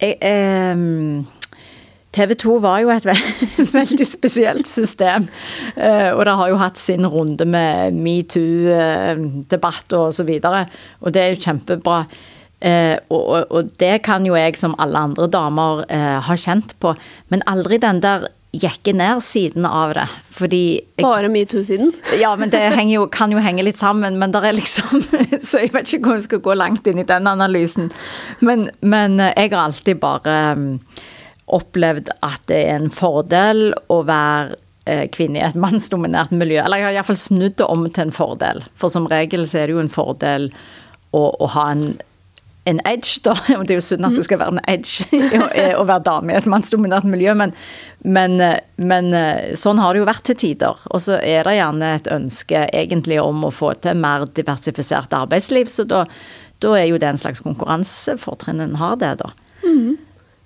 jeg, 0.00 0.16
um, 0.76 1.24
TV 2.14 2.34
2 2.42 2.58
var 2.62 2.82
jo 2.82 2.90
et 2.92 3.06
veldig 3.78 4.06
spesielt 4.06 4.68
system. 4.68 5.26
og 5.74 6.22
det 6.28 6.34
har 6.40 6.52
jo 6.52 6.60
hatt 6.60 6.78
sin 6.78 7.08
runde 7.08 7.46
med 7.48 7.96
metoo-debatt 7.96 9.96
og 9.98 10.12
så 10.14 10.26
videre. 10.28 10.66
Og 11.00 11.16
det 11.16 11.24
er 11.24 11.32
jo 11.32 11.42
kjempebra. 11.48 12.04
Eh, 12.60 12.98
og, 13.08 13.46
og, 13.48 13.70
det 13.80 14.02
kan 14.04 14.26
jo 14.28 14.36
jeg, 14.36 14.58
som 14.60 14.76
alle 14.78 15.06
andre 15.10 15.30
damer, 15.32 15.86
eh, 15.88 16.18
ha 16.26 16.36
kjent 16.36 16.76
på. 16.80 16.94
Men 17.32 17.44
aldri 17.48 17.80
den 17.80 18.02
der 18.04 18.28
jekke 18.50 18.92
ned-siden 18.96 19.66
av 19.66 19.94
det. 19.94 20.06
Fordi 20.34 20.62
jeg, 20.80 21.04
Bare 21.04 21.30
metoo-siden? 21.30 21.92
Ja, 22.18 22.32
men 22.36 22.50
det 22.50 22.64
jo, 22.90 23.06
kan 23.12 23.32
jo 23.32 23.42
henge 23.42 23.62
litt 23.62 23.78
sammen. 23.78 24.18
Men 24.18 24.34
det 24.34 24.42
er 24.44 24.56
liksom 24.58 25.04
Så 25.50 25.62
jeg 25.62 25.72
vet 25.74 25.92
ikke 25.94 26.10
hvor 26.10 26.18
vi 26.18 26.26
skal 26.26 26.42
gå 26.44 26.56
langt 26.58 26.90
inn 26.90 27.00
i 27.02 27.06
den 27.06 27.30
analysen. 27.30 27.90
Men, 28.40 28.68
men 28.80 29.20
eh, 29.20 29.34
jeg 29.36 29.54
har 29.54 29.68
alltid 29.68 30.02
bare 30.02 30.40
um, 30.58 30.66
opplevd 31.50 32.10
at 32.26 32.42
det 32.50 32.64
er 32.66 32.76
en 32.80 32.92
fordel 32.94 33.70
å 33.90 34.02
være 34.06 34.58
eh, 34.90 35.06
kvinne 35.14 35.40
i 35.40 35.46
et 35.46 35.58
mannsdominert 35.58 36.34
miljø. 36.34 36.60
Eller 36.64 36.82
jeg 36.82 36.90
har 36.90 37.00
iallfall 37.00 37.22
snudd 37.22 37.58
det 37.62 37.70
om 37.70 37.86
til 37.88 38.08
en 38.08 38.14
fordel. 38.14 38.64
For 38.74 38.92
som 38.92 39.08
regel 39.10 39.46
så 39.46 39.62
er 39.62 39.70
det 39.70 39.78
jo 39.78 39.84
en 39.84 39.92
fordel 39.92 40.50
å, 41.14 41.22
å 41.22 41.50
ha 41.54 41.70
en 41.70 41.90
en 42.68 42.80
edge, 42.84 43.20
da. 43.24 43.34
Det 43.64 43.74
er 43.74 43.78
jo 43.78 43.84
synd 43.84 44.06
at 44.08 44.16
det 44.16 44.26
skal 44.26 44.40
være 44.42 44.56
en 44.56 44.62
edge 44.68 45.06
å 45.80 45.86
være 45.88 46.04
dame 46.06 46.34
i 46.34 46.38
et 46.38 46.50
mannsdominert 46.50 47.08
miljø, 47.08 47.34
men, 47.38 47.54
men, 48.04 48.36
men, 48.76 49.10
sånn 49.58 49.80
har 49.80 49.94
det 49.94 50.02
jo 50.02 50.10
vært 50.10 50.26
til 50.28 50.38
tider. 50.44 50.84
Og 50.90 51.02
så 51.06 51.18
er 51.18 51.48
det 51.48 51.56
gjerne 51.56 51.94
et 51.96 52.12
ønske 52.12 52.66
egentlig 52.68 53.20
om 53.22 53.48
å 53.48 53.54
få 53.54 53.72
til 53.80 53.98
mer 54.00 54.28
diversifisert 54.36 55.16
arbeidsliv, 55.16 55.72
så 55.72 55.88
da, 55.88 56.04
da 56.60 56.76
er 56.78 56.90
jo 56.90 57.00
det 57.00 57.10
en 57.10 57.20
slags 57.20 57.42
konkurransefortrinn 57.44 58.62
en 58.64 58.78
har 58.80 59.00
det, 59.00 59.16
da. 59.24 59.32
Mm. 59.64 59.98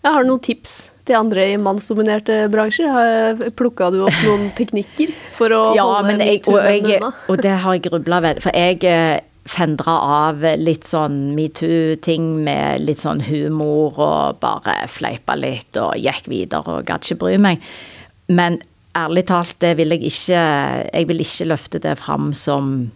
Jeg 0.04 0.12
har 0.12 0.26
noen 0.28 0.42
tips 0.44 0.72
til 1.08 1.16
andre 1.16 1.46
i 1.52 1.60
mannsdominerte 1.60 2.44
bransjer? 2.52 3.38
Plukka 3.56 3.90
du 3.92 4.02
opp 4.04 4.18
noen 4.24 4.50
teknikker 4.56 5.12
for 5.36 5.52
å 5.52 5.62
ja, 5.76 5.84
holde 5.88 6.10
men 6.10 6.24
jeg, 6.24 6.42
og, 6.48 6.58
jeg, 6.60 7.00
og 7.32 7.40
det 7.44 7.54
har 7.64 7.76
jeg 7.76 7.86
grubla 7.86 8.20
ved. 8.24 8.40
For 8.44 8.56
jeg 8.56 8.84
eh, 8.88 9.22
fendra 9.44 9.94
av 10.00 10.44
litt 10.56 10.86
sånn 10.88 11.34
metoo-ting 11.36 12.30
med 12.46 12.84
litt 12.86 13.02
sånn 13.04 13.20
humor 13.26 13.98
og 14.00 14.40
bare 14.40 14.78
fleipa 14.88 15.36
litt 15.36 15.76
og 15.80 15.98
gikk 16.00 16.30
videre 16.32 16.78
og 16.78 16.86
gadd 16.88 17.04
ikke 17.04 17.20
bry 17.20 17.36
meg. 17.40 17.64
Men 18.32 18.58
ærlig 18.96 19.26
talt, 19.28 19.56
det 19.60 19.74
vil 19.76 19.92
jeg 19.92 20.06
ikke 20.08 20.42
Jeg 20.94 21.08
vil 21.10 21.20
ikke 21.20 21.48
løfte 21.50 21.80
det 21.82 21.96
fram 22.00 22.32
som 22.32 22.90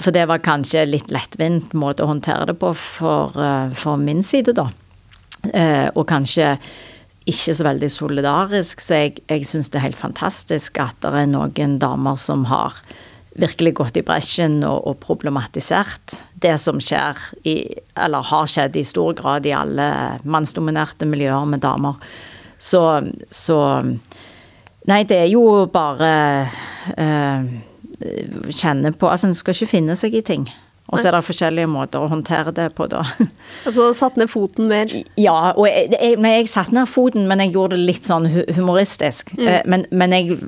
For 0.00 0.10
det 0.10 0.26
var 0.26 0.42
kanskje 0.42 0.88
litt 0.88 1.12
lettvint 1.14 1.72
måte 1.72 2.04
å 2.04 2.10
håndtere 2.10 2.50
det 2.50 2.58
på 2.60 2.72
for, 2.76 3.36
eh, 3.38 3.70
for 3.72 3.96
min 3.96 4.22
side, 4.22 4.52
da. 4.52 4.68
Eh, 5.54 5.88
og 5.94 6.06
kanskje 6.06 6.58
ikke 7.30 7.54
så 7.54 7.64
veldig 7.64 7.88
solidarisk, 7.88 8.80
så 8.80 8.98
jeg, 8.98 9.22
jeg 9.28 9.46
syns 9.48 9.70
det 9.70 9.78
er 9.80 9.86
helt 9.86 9.96
fantastisk 9.96 10.76
at 10.82 10.98
det 11.00 11.14
er 11.14 11.30
noen 11.30 11.78
damer 11.80 12.18
som 12.20 12.44
har 12.50 12.76
virkelig 13.38 13.74
gått 13.78 13.98
i 14.00 14.02
bresjen 14.06 14.60
og, 14.66 14.86
og, 14.88 14.98
problematisert 15.02 16.16
det 16.42 16.56
som 16.58 16.80
skjer 16.82 17.18
i, 17.46 17.56
eller 17.94 18.26
har 18.30 18.48
skjedd 18.50 18.78
i 18.80 18.86
stor 18.86 19.14
grad 19.18 19.46
i 19.46 19.54
alle 19.54 19.86
mannsdominerte 20.24 21.06
miljøer 21.08 21.46
med 21.48 21.62
damer. 21.62 22.00
Så, 22.60 22.82
så 23.30 23.58
Nei, 24.88 25.02
det 25.04 25.18
er 25.22 25.28
jo 25.28 25.44
bare 25.70 26.10
øh, 26.96 27.48
kjenne 28.48 28.92
på 28.96 29.10
Altså, 29.12 29.28
en 29.28 29.36
skal 29.36 29.54
ikke 29.54 29.74
finne 29.76 29.96
seg 29.96 30.16
i 30.16 30.24
ting. 30.24 30.48
Og 30.90 30.98
så 30.98 31.10
er 31.10 31.14
det 31.14 31.26
forskjellige 31.28 31.70
måter 31.70 32.02
å 32.02 32.08
håndtere 32.10 32.50
det 32.56 32.70
på, 32.74 32.88
da. 32.90 33.04
Altså 33.68 33.90
satt 33.94 34.16
ned 34.18 34.30
foten 34.32 34.66
mer? 34.70 34.90
Ja, 35.20 35.52
og 35.52 35.68
jeg, 35.68 35.92
jeg, 35.94 36.18
jeg 36.18 36.50
satte 36.50 36.74
ned 36.74 36.90
foten, 36.90 37.28
men 37.30 37.44
jeg 37.44 37.54
gjorde 37.54 37.78
det 37.78 37.86
litt 37.92 38.08
sånn 38.08 38.26
humoristisk. 38.56 39.30
Mm. 39.38 39.46
Eh, 39.46 39.60
men, 39.70 39.86
men 39.94 40.16
jeg 40.16 40.40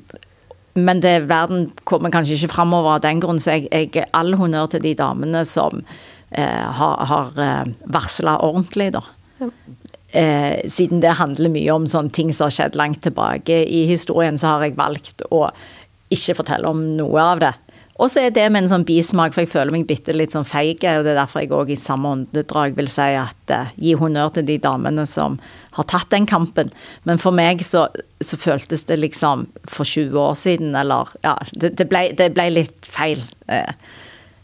men 0.74 1.02
det, 1.04 1.26
verden 1.28 1.66
kommer 1.88 2.12
kanskje 2.12 2.38
ikke 2.38 2.54
framover 2.54 2.96
av 2.96 3.04
den 3.04 3.20
grunn, 3.20 3.40
så 3.42 3.58
jeg, 3.58 3.68
jeg 3.72 4.08
all 4.16 4.32
honnør 4.40 4.70
til 4.72 4.84
de 4.86 4.94
damene 4.96 5.44
som 5.48 5.82
eh, 6.30 6.68
har, 6.78 7.02
har 7.10 7.42
eh, 7.44 7.74
varsla 7.92 8.38
ordentlig, 8.44 8.92
da. 8.96 9.02
Ja. 9.42 9.50
Eh, 10.12 10.70
siden 10.72 11.00
det 11.04 11.14
handler 11.16 11.52
mye 11.52 11.72
om 11.72 11.88
sånne 11.88 12.12
ting 12.12 12.32
som 12.36 12.48
har 12.48 12.56
skjedd 12.56 12.76
langt 12.80 13.02
tilbake 13.04 13.62
i 13.64 13.84
historien, 13.88 14.40
så 14.40 14.54
har 14.54 14.66
jeg 14.66 14.78
valgt 14.80 15.24
å 15.32 15.46
ikke 16.12 16.36
fortelle 16.40 16.68
om 16.68 16.82
noe 16.98 17.20
av 17.20 17.44
det. 17.44 17.52
Og 18.02 18.10
så 18.10 18.24
er 18.24 18.32
det 18.34 18.48
med 18.50 18.64
en 18.64 18.70
sånn 18.72 18.86
bismak, 18.86 19.30
for 19.34 19.44
jeg 19.44 19.52
føler 19.52 19.70
meg 19.70 19.86
bitte 19.86 20.14
litt 20.16 20.34
sånn 20.34 20.46
feig. 20.48 20.82
Og 20.82 21.04
det 21.06 21.12
er 21.12 21.20
derfor 21.20 21.44
jeg 21.44 21.52
òg 21.54 21.70
i 21.70 21.78
samme 21.78 22.10
åndedrag 22.16 22.74
vil 22.74 22.90
si 22.90 23.06
at 23.14 23.52
uh, 23.54 23.70
gi 23.78 23.94
honnør 23.98 24.32
til 24.34 24.48
de 24.48 24.56
damene 24.62 25.04
som 25.06 25.38
har 25.76 25.86
tatt 25.90 26.10
den 26.10 26.26
kampen. 26.26 26.72
Men 27.06 27.22
for 27.22 27.34
meg 27.36 27.62
så, 27.66 27.86
så 28.18 28.38
føltes 28.40 28.88
det 28.90 28.98
liksom 28.98 29.46
for 29.70 29.86
20 29.86 30.18
år 30.18 30.34
siden, 30.38 30.74
eller 30.78 31.14
Ja, 31.22 31.36
det, 31.54 31.76
det, 31.78 31.86
ble, 31.92 32.08
det 32.18 32.32
ble, 32.34 32.48
litt 32.58 32.90
feil. 32.90 33.22
Uh, 33.46 33.70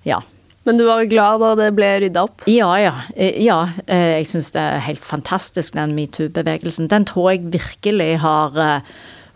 ja. 0.07 0.23
Men 0.68 0.79
du 0.79 0.87
var 0.87 1.03
glad 1.11 1.42
da 1.42 1.53
det 1.59 1.73
ble 1.75 1.90
rydda 2.05 2.27
opp? 2.29 2.47
Ja, 2.47 2.71
ja. 2.79 2.94
Eh, 3.16 3.42
ja 3.42 3.61
jeg 3.88 4.27
syns 4.29 4.53
det 4.55 4.62
er 4.62 4.87
helt 4.87 5.03
fantastisk, 5.03 5.75
den 5.75 5.99
metoo-bevegelsen. 5.99 6.92
Den 6.92 7.09
tror 7.09 7.33
jeg 7.33 7.49
virkelig 7.59 8.18
har 8.23 8.55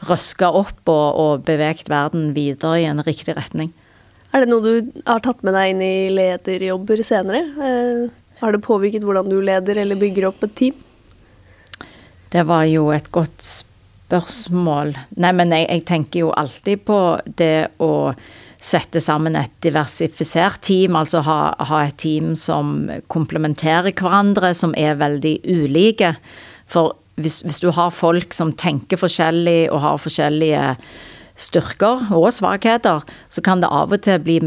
røska 0.07 0.51
opp 0.63 0.83
og, 0.93 1.07
og 1.19 1.47
beveget 1.49 1.89
verden 1.91 2.35
videre 2.37 2.83
i 2.83 2.91
en 2.91 3.03
riktig 3.03 3.35
retning. 3.39 3.73
Er 4.33 4.45
det 4.45 4.49
noe 4.49 4.65
du 4.65 5.03
har 5.05 5.21
tatt 5.25 5.43
med 5.45 5.53
deg 5.57 5.75
inn 5.75 5.83
i 5.85 5.97
lederjobber 6.13 7.03
senere? 7.05 7.43
Eh, 7.53 8.07
har 8.41 8.55
det 8.55 8.63
påvirket 8.65 9.05
hvordan 9.05 9.29
du 9.29 9.37
leder 9.45 9.83
eller 9.83 10.01
bygger 10.01 10.31
opp 10.31 10.41
et 10.47 10.55
team? 10.59 10.79
Det 12.33 12.47
var 12.49 12.65
jo 12.65 12.87
et 12.95 13.11
godt 13.13 13.45
spørsmål. 13.45 14.95
Nei, 15.21 15.35
men 15.37 15.53
jeg, 15.53 15.69
jeg 15.69 15.85
tenker 15.89 16.25
jo 16.25 16.33
alltid 16.33 16.87
på 16.89 17.03
det 17.39 17.69
å 17.85 17.93
sette 18.63 19.03
sammen 19.03 19.37
et 19.37 19.53
diversifisert 19.65 20.63
team, 20.65 20.97
altså 20.97 21.21
ha, 21.27 21.39
ha 21.59 21.83
et 21.85 21.99
team 22.01 22.33
som 22.39 22.87
komplementerer 23.13 23.93
hverandre, 23.99 24.53
som 24.55 24.73
er 24.79 25.01
veldig 25.01 25.41
ulike. 25.51 26.15
For 26.71 26.95
hvis, 27.21 27.43
hvis, 27.45 27.61
du 27.61 27.73
har 27.75 27.91
folk 27.93 28.33
som 28.33 28.55
tenker 28.57 29.01
forskjellig 29.01 29.67
og 29.73 29.83
har 29.83 30.01
forskjellige 30.01 30.63
styrker 31.39 32.09
og 32.15 32.31
svakheter, 32.35 33.07
så 33.29 33.45
kan 33.45 33.63
det 33.63 33.71
av 33.73 33.95
og 33.95 34.05
til 34.05 34.21
bli 34.23 34.41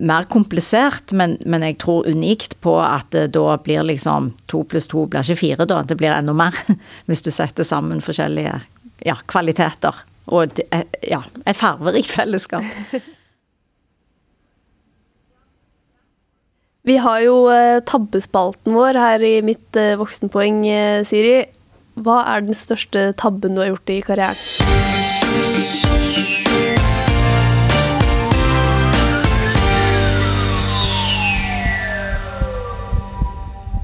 mer 0.00 0.26
komplisert, 0.32 1.12
men, 1.16 1.36
men, 1.48 1.64
jeg 1.64 1.78
tror 1.80 2.08
unikt 2.08 2.58
på 2.64 2.74
at 2.80 3.08
det 3.14 3.30
da 3.36 3.56
blir 3.60 3.84
liksom 3.88 4.32
to 4.50 4.62
pluss 4.68 4.88
to 4.90 5.06
blir 5.08 5.24
ikke 5.24 5.40
fire, 5.40 5.68
da. 5.68 5.82
Det 5.84 5.96
blir 6.00 6.12
enda 6.12 6.34
mer 6.36 6.56
hvis 7.08 7.24
du 7.24 7.30
setter 7.32 7.66
sammen 7.66 8.02
forskjellige 8.04 8.58
ja, 9.06 9.16
kvaliteter. 9.30 10.04
Og 10.30 10.60
ja, 11.02 11.22
et 11.44 11.58
farverikt 11.58 12.12
fellesskap. 12.18 12.64
Vi 16.88 16.96
har 16.96 17.20
jo 17.20 17.44
eh, 17.52 17.82
tabbespalten 17.84 18.72
vår 18.72 18.96
her 18.96 19.24
i 19.26 19.34
Mitt 19.44 19.76
eh, 19.76 19.98
voksenpoeng, 20.00 20.62
eh, 20.64 21.04
Siri. 21.04 21.44
Hva 22.00 22.22
er 22.32 22.46
den 22.46 22.56
største 22.56 23.10
tabben 23.20 23.52
du 23.54 23.60
har 23.60 23.74
gjort 23.74 23.92
i 23.92 24.00
karrieren? 24.06 25.09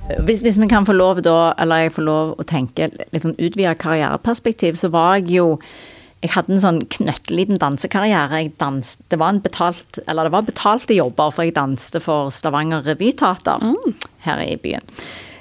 Hvis, 0.07 0.40
hvis 0.42 0.59
vi 0.61 0.69
kan 0.71 0.87
få 0.87 0.95
lov 0.95 1.21
da, 1.27 1.53
eller 1.59 1.87
jeg 1.87 1.97
får 1.97 2.07
lov 2.07 2.33
å 2.38 2.47
tenke 2.47 2.90
litt 2.95 3.25
sånn 3.25 3.37
utvida 3.38 3.75
karriereperspektiv, 3.79 4.79
så 4.79 4.90
var 4.95 5.19
jeg 5.19 5.37
jo 5.37 5.47
jeg 6.25 6.33
hadde 6.33 6.55
en 6.57 6.62
sånn 6.62 6.79
knøttliten 6.90 7.59
dansekarriere. 7.61 8.40
Jeg 8.40 8.55
danset, 8.59 9.03
det 9.12 9.19
var 9.21 9.35
en 9.35 9.42
betalt, 9.45 10.01
eller 10.09 10.27
det 10.27 10.33
var 10.33 10.47
betalte 10.47 10.97
jobber, 10.97 11.31
for 11.35 11.47
jeg 11.47 11.55
danste 11.59 12.01
for 12.03 12.33
Stavanger 12.35 12.87
Revyteater 12.87 13.62
mm. 13.62 13.92
her 14.25 14.42
i 14.47 14.57
byen. 14.62 14.87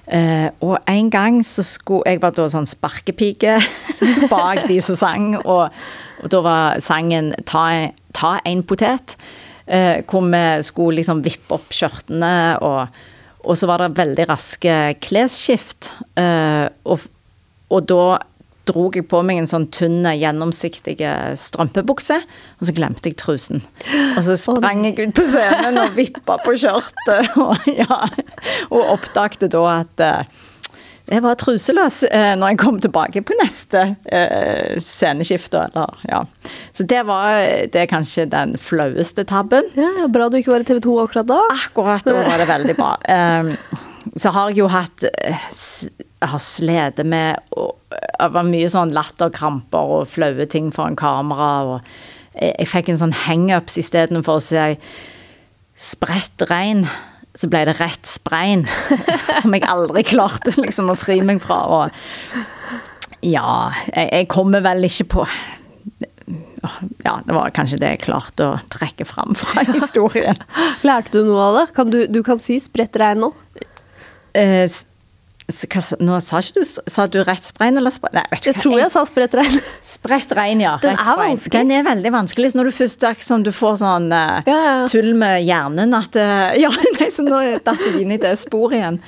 Uh, 0.06 0.52
og 0.62 0.76
en 0.86 1.08
gang 1.10 1.40
så 1.42 1.64
skulle 1.66 2.06
Jeg 2.06 2.20
var 2.22 2.36
da 2.38 2.44
sånn 2.46 2.68
sparkepike 2.70 3.56
bak 4.34 4.68
de 4.70 4.78
som 4.84 5.00
sang, 5.00 5.32
og, 5.42 5.74
og 6.22 6.30
da 6.30 6.42
var 6.46 6.84
sangen 6.84 7.34
'Ta, 7.42 7.90
ta 8.14 8.36
en 8.46 8.62
potet', 8.62 9.16
uh, 9.66 10.06
hvor 10.06 10.30
vi 10.30 10.46
skulle 10.62 11.02
liksom 11.02 11.24
vippe 11.26 11.58
opp 11.58 11.74
skjørtene 11.74 12.62
og 12.62 13.00
og 13.46 13.58
så 13.60 13.70
var 13.70 13.84
det 13.84 13.98
veldig 13.98 14.30
raske 14.30 14.78
klesskift. 15.06 15.94
Uh, 16.18 16.68
og, 16.84 17.06
og, 17.70 17.86
da 17.90 18.18
dro 18.66 18.88
jeg 18.90 19.06
på 19.06 19.20
meg 19.22 19.44
en 19.44 19.50
sånn 19.50 19.68
tynn, 19.74 20.08
gjennomsiktig 20.18 20.98
strømpebukse, 21.38 22.18
og 22.58 22.66
så 22.66 22.74
glemte 22.74 23.12
jeg 23.12 23.20
trusen. 23.22 23.62
Og 24.16 24.24
så 24.26 24.38
sprang 24.42 24.82
jeg 24.88 24.98
ut 24.98 25.14
på 25.20 25.28
scenen 25.30 25.78
og 25.84 25.94
vippa 25.98 26.40
på 26.42 26.56
skjørtet, 26.58 27.30
og, 27.44 27.70
ja, 27.70 28.02
og 28.72 28.96
oppdagte 28.98 29.52
da 29.54 29.64
at 29.76 30.06
uh, 30.06 30.44
jeg 31.06 31.22
var 31.22 31.38
truseløs 31.38 32.00
eh, 32.10 32.32
når 32.40 32.54
jeg 32.54 32.60
kom 32.62 32.80
tilbake 32.82 33.22
på 33.26 33.36
neste 33.38 33.82
eh, 34.10 34.78
sceneskifte. 34.82 35.68
Eller, 35.68 36.00
ja. 36.10 36.24
Så 36.74 36.86
det 36.90 37.04
var 37.06 37.42
det 37.72 37.84
er 37.84 37.90
kanskje 37.92 38.26
den 38.32 38.56
flaueste 38.62 39.26
tabben. 39.28 39.70
Ja, 39.78 40.08
Bra 40.12 40.30
du 40.30 40.40
ikke 40.40 40.56
var 40.56 40.66
i 40.66 40.68
TV 40.68 40.82
2 40.86 40.96
akkurat 41.04 41.30
da. 41.30 41.42
Akkurat 41.54 42.08
da 42.08 42.18
var 42.26 42.42
det 42.42 42.50
veldig 42.50 42.78
bra. 42.80 42.96
Um, 43.06 43.54
så 44.22 44.34
har 44.34 44.50
jeg 44.50 44.64
jo 44.64 44.70
hatt 44.72 45.06
eh, 45.12 45.48
Jeg 45.94 46.32
har 46.32 46.42
slitt 46.42 47.02
med 47.06 47.62
var 48.34 48.46
mye 48.48 48.68
sånn 48.72 48.94
latterkramper 48.96 49.98
og 50.00 50.10
flaue 50.10 50.48
ting 50.50 50.72
foran 50.74 50.98
kamera. 50.98 51.52
og 51.64 52.34
jeg, 52.34 52.56
jeg 52.60 52.72
fikk 52.72 52.90
en 52.92 53.04
sånn 53.04 53.20
hangups 53.26 53.78
istedenfor 53.82 54.40
å 54.40 54.44
si 54.44 54.64
spredt 55.76 56.48
regn 56.50 56.86
så 57.36 57.50
ble 57.52 57.66
det 57.68 57.78
rett 57.80 58.08
sprein. 58.08 58.66
som 59.42 59.56
jeg 59.56 59.66
aldri 59.68 60.06
klarte 60.08 60.56
liksom 60.60 60.92
å 60.92 60.98
fri 61.00 61.20
meg 61.26 61.42
fra. 61.44 61.62
Og 61.68 63.26
ja, 63.26 63.72
jeg, 63.92 64.10
jeg 64.12 64.32
kommer 64.32 64.64
vel 64.66 64.88
ikke 64.88 65.10
på 65.18 65.28
ja, 67.06 67.20
det 67.26 67.34
var 67.36 67.52
kanskje 67.54 67.78
det 67.82 67.92
jeg 67.94 68.04
klarte 68.08 68.46
å 68.48 68.58
trekke 68.74 69.06
fram 69.06 69.36
fra 69.38 69.66
historien. 69.76 70.40
Lærte 70.86 71.20
du 71.20 71.28
noe 71.30 71.50
av 71.50 71.58
det? 71.60 71.66
Kan 71.78 71.92
du, 71.94 72.00
du 72.10 72.22
kan 72.26 72.42
si 72.42 72.58
spredt 72.64 72.98
regn 73.02 73.26
nå? 73.26 73.32
Eh, 74.36 74.66
hva, 75.46 75.82
nå 76.02 76.18
sa 76.26 76.40
ikke 76.42 76.58
du 76.58 76.66
Sa 76.66 77.06
du 77.06 77.20
rett 77.22 77.46
sprein 77.46 77.78
eller 77.78 77.94
sprein? 77.94 78.16
Nei, 78.18 78.24
vet 78.32 78.48
jeg 78.50 78.58
tror 78.58 78.80
jeg 78.80 78.90
sa 78.94 79.04
spredt 79.06 79.36
regn. 79.38 79.60
Spredt 79.86 80.34
regn, 80.34 80.64
ja. 80.64 80.76
Den 80.84 80.98
er 80.98 81.20
vanskelig. 81.20 81.54
Den 81.54 81.74
er 81.76 81.86
veldig 81.86 82.12
vanskelig. 82.16 82.54
Når 82.58 82.70
du 82.70 82.76
først 82.80 83.06
er 83.06 83.20
sånn, 83.22 83.46
du 83.46 83.52
får 83.54 83.78
sånn 83.84 84.08
uh, 84.10 84.42
ja, 84.48 84.58
ja. 84.66 84.74
tull 84.90 85.12
med 85.18 85.44
hjernen 85.46 85.94
at 85.98 86.18
uh, 86.18 86.56
Ja, 86.64 86.72
nei, 86.98 87.12
så 87.14 87.26
nå 87.28 87.44
datt 87.66 87.84
jeg 87.86 88.02
inn 88.02 88.16
i 88.16 88.22
det 88.22 88.34
sporet 88.42 88.80
igjen. 88.80 89.00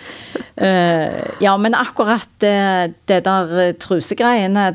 Uh, 0.62 1.26
ja, 1.42 1.56
men 1.58 1.78
akkurat 1.78 2.30
det, 2.44 2.94
det 3.10 3.24
der 3.26 3.74
trusegreiene 3.82 4.72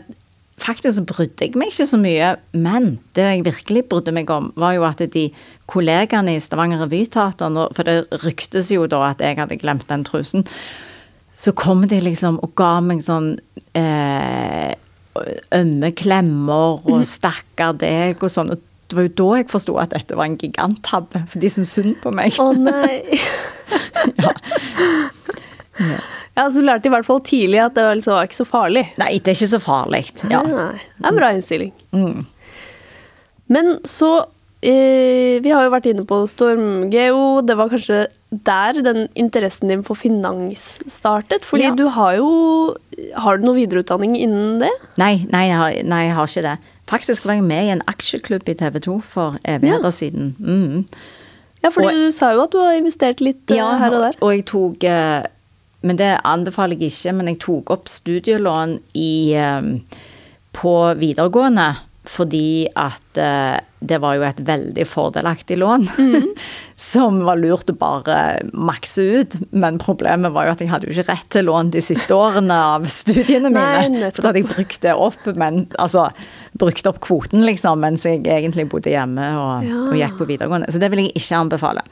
Faktisk 0.63 1.09
brydde 1.09 1.49
jeg 1.49 1.59
meg 1.59 1.73
ikke 1.73 1.89
så 1.91 1.99
mye, 1.99 2.27
men 2.55 2.93
det 3.17 3.25
jeg 3.25 3.41
virkelig 3.49 3.81
brydde 3.91 4.13
meg 4.15 4.29
om, 4.31 4.53
var 4.61 4.77
jo 4.77 4.85
at 4.87 5.01
de 5.11 5.25
kollegaene 5.67 6.37
i 6.37 6.43
Stavanger 6.45 6.85
Revyteater, 6.85 7.57
for 7.75 7.89
det 7.89 8.21
ryktes 8.23 8.71
jo 8.71 8.85
da 8.87 9.01
at 9.09 9.25
jeg 9.25 9.41
hadde 9.41 9.59
glemt 9.59 9.89
den 9.91 10.05
trusen 10.07 10.47
så 11.37 11.55
kom 11.57 11.87
de 11.89 12.01
liksom 12.03 12.39
og 12.45 12.53
ga 12.59 12.75
meg 12.85 13.03
sånn 13.05 13.35
eh, 13.79 14.73
ømme 15.53 15.91
klemmer 15.99 16.83
og 16.83 17.01
mhm. 17.03 17.09
'stakkar 17.09 17.77
deg' 17.81 18.23
og 18.23 18.33
sånn. 18.33 18.53
Og 18.55 18.63
det 18.89 18.99
var 18.99 19.09
jo 19.09 19.15
da 19.21 19.29
jeg 19.41 19.51
forsto 19.53 19.77
at 19.81 19.95
dette 19.95 20.17
var 20.19 20.29
en 20.29 20.39
giganttabbe, 20.41 21.25
for 21.29 21.41
de 21.41 21.51
syntes 21.53 21.73
synd 21.73 21.97
på 22.03 22.13
meg. 22.13 22.37
Å 22.37 22.51
oh, 22.51 22.57
nei. 22.57 23.01
ja. 24.23 24.35
ja. 25.81 26.01
Ja, 26.33 26.47
så 26.49 26.61
Du 26.61 26.65
lærte 26.65 26.89
i 26.89 26.93
hvert 26.93 27.09
fall 27.09 27.21
tidlig 27.25 27.61
at 27.61 27.75
det 27.77 27.85
var 27.85 27.97
liksom 27.99 28.21
ikke 28.25 28.41
så 28.41 28.47
farlig? 28.49 28.87
Nei, 29.01 29.11
det 29.21 29.33
er 29.33 29.37
ikke 29.37 29.53
så 29.53 29.61
farlig. 29.61 30.05
Ja. 30.33 30.41
Nei, 30.47 30.79
det 30.81 31.05
er 31.05 31.11
en 31.11 31.19
bra 31.19 31.33
innstilling. 31.37 31.73
Mm. 31.93 32.23
Men 33.53 33.75
så 33.85 34.13
eh, 34.65 35.43
Vi 35.45 35.53
har 35.53 35.67
jo 35.67 35.75
vært 35.75 35.91
inne 35.91 36.07
på 36.09 36.23
StormGeo. 36.31 37.43
Det 37.45 37.57
var 37.59 37.73
kanskje 37.73 38.07
der 38.33 38.81
den 38.83 39.09
interessen 39.15 39.69
din 39.69 39.85
for 39.85 39.95
finans 39.95 40.81
startet? 40.89 41.45
Fordi 41.45 41.69
ja. 41.69 41.75
du 41.77 41.87
har 41.93 42.17
jo 42.17 42.77
Har 43.17 43.37
du 43.37 43.47
noe 43.47 43.57
videreutdanning 43.57 44.17
innen 44.17 44.61
det? 44.61 44.71
Nei, 45.01 45.25
nei 45.33 45.47
jeg, 45.49 45.57
har, 45.57 45.77
nei 45.85 46.03
jeg, 46.07 46.15
har, 46.17 46.29
ikke 46.29 46.45
det. 46.45 46.73
Faktisk 46.89 47.27
var 47.27 47.39
jeg 47.39 47.45
med 47.45 47.67
i 47.67 47.73
en 47.73 47.85
aksjeklubb 47.89 48.49
i 48.49 48.55
TV 48.55 48.79
2 48.85 48.97
for 49.01 49.39
evigheter 49.49 49.89
ja. 49.89 49.97
siden. 49.97 50.35
Mm. 50.39 50.85
Ja, 51.63 51.71
fordi 51.71 51.93
og, 51.93 52.01
du 52.01 52.13
sa 52.13 52.33
jo 52.35 52.43
at 52.45 52.53
du 52.53 52.61
har 52.61 52.77
investert 52.77 53.23
litt 53.25 53.53
ja, 53.53 53.71
her 53.81 53.97
og 53.97 54.05
der. 54.05 54.19
Og 54.21 54.35
jeg 54.35 54.45
tok 54.51 54.85
eh, 54.85 55.23
Men 55.83 55.99
det 55.99 56.11
anbefaler 56.25 56.79
jeg 56.79 56.93
ikke, 56.93 57.15
men 57.19 57.33
jeg 57.33 57.41
tok 57.43 57.73
opp 57.75 57.89
studielån 57.91 58.77
i, 58.95 59.35
eh, 59.35 59.73
på 60.53 60.75
videregående 61.01 61.73
fordi 62.03 62.67
at 62.75 63.19
uh, 63.21 63.61
det 63.79 63.99
var 64.03 64.17
jo 64.19 64.25
et 64.27 64.41
veldig 64.43 64.85
fordelaktig 64.91 65.59
lån. 65.61 65.87
Mm. 65.99 66.29
som 66.83 67.21
var 67.27 67.39
lurt 67.39 67.71
å 67.71 67.77
bare 67.79 68.17
makse 68.53 69.05
ut. 69.05 69.37
Men 69.55 69.79
problemet 69.83 70.35
var 70.35 70.49
jo 70.49 70.55
at 70.57 70.63
jeg 70.65 70.71
hadde 70.73 70.89
jo 70.89 70.97
ikke 70.97 71.13
rett 71.13 71.29
til 71.35 71.47
lån 71.47 71.71
de 71.75 71.83
siste 71.85 72.15
årene 72.17 72.59
av 72.75 72.87
studiene 72.91 73.53
mine. 73.55 73.89
Nei, 73.95 74.11
for 74.11 74.23
da 74.23 74.33
hadde 74.33 74.43
jeg 74.43 74.51
brukt 74.51 74.83
det 74.83 74.97
opp, 74.99 75.27
men 75.39 75.65
altså 75.83 76.09
brukt 76.59 76.91
opp 76.91 76.99
kvoten, 77.05 77.47
liksom, 77.47 77.83
mens 77.85 78.07
jeg 78.09 78.25
egentlig 78.27 78.67
bodde 78.73 78.93
hjemme 78.93 79.29
og, 79.39 79.69
ja. 79.69 79.83
og 79.89 79.99
gikk 79.99 80.19
på 80.19 80.31
videregående. 80.35 80.73
Så 80.75 80.83
det 80.83 80.91
vil 80.93 81.05
jeg 81.05 81.15
ikke 81.23 81.39
anbefale. 81.39 81.87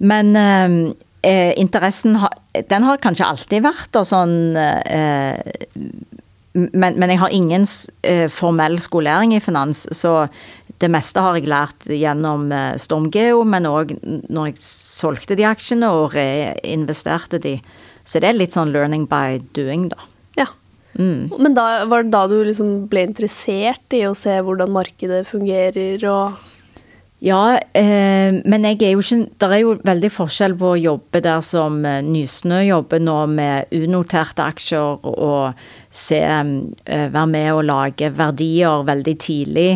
Men 0.00 0.32
uh, 0.36 0.94
eh, 1.26 1.52
interessen 1.60 2.16
har, 2.22 2.32
den 2.68 2.88
har 2.88 3.00
kanskje 3.02 3.28
alltid 3.28 3.64
vært 3.66 3.92
der 3.96 4.06
sånn 4.06 4.56
eh, 4.56 5.40
men, 6.56 6.96
men, 6.96 7.10
jeg 7.12 7.20
har 7.20 7.34
ingen 7.34 7.66
eh, 8.06 8.26
formell 8.32 8.78
skolering 8.82 9.34
i 9.36 9.42
finans, 9.44 9.84
så 9.94 10.24
det 10.80 10.90
meste 10.92 11.22
har 11.22 11.38
jeg 11.38 11.50
lært 11.50 11.86
gjennom 11.88 12.50
eh, 12.52 12.74
StormGeo, 12.80 13.44
men 13.48 13.68
òg 13.68 13.94
når 14.02 14.50
jeg 14.50 14.64
solgte 14.64 15.36
de 15.38 15.46
aksjene 15.48 15.90
og 15.92 16.16
reinvesterte 16.16 17.40
de. 17.42 17.58
Så 18.06 18.22
det 18.22 18.30
er 18.30 18.38
litt 18.38 18.56
sånn 18.56 18.72
learning 18.74 19.06
by 19.10 19.40
doing, 19.56 19.88
da. 19.92 20.08
Ja. 20.38 20.50
Mm. 20.96 21.28
Men 21.36 21.56
da, 21.56 21.84
var 21.90 22.04
det 22.04 22.14
da 22.14 22.24
du 22.30 22.38
liksom 22.40 22.86
ble 22.90 23.04
interessert 23.10 23.96
i 23.96 24.06
å 24.08 24.14
se 24.16 24.38
hvordan 24.40 24.72
markedet 24.72 25.26
fungerer 25.28 26.04
og 26.08 26.44
ja, 27.24 27.56
eh, 27.72 28.42
men 28.44 28.66
jeg 28.68 28.82
er 28.84 28.90
jo 28.92 29.00
ikke 29.00 29.30
Det 29.40 29.48
er 29.48 29.60
jo 29.62 29.70
veldig 29.88 30.10
forskjell 30.12 30.52
på 30.60 30.74
å 30.74 30.76
jobbe 30.76 31.22
der 31.24 31.40
som 31.40 31.78
eh, 31.88 32.02
Nysnø 32.04 32.60
jobber 32.66 33.00
nå 33.00 33.16
med 33.32 33.72
unoterte 33.72 34.44
aksjer 34.44 35.00
og 35.00 35.64
se 35.96 36.20
eh, 36.20 37.08
Være 37.10 37.26
med 37.30 37.50
å 37.54 37.64
lage 37.64 38.12
verdier 38.14 38.86
veldig 38.86 39.16
tidlig. 39.22 39.70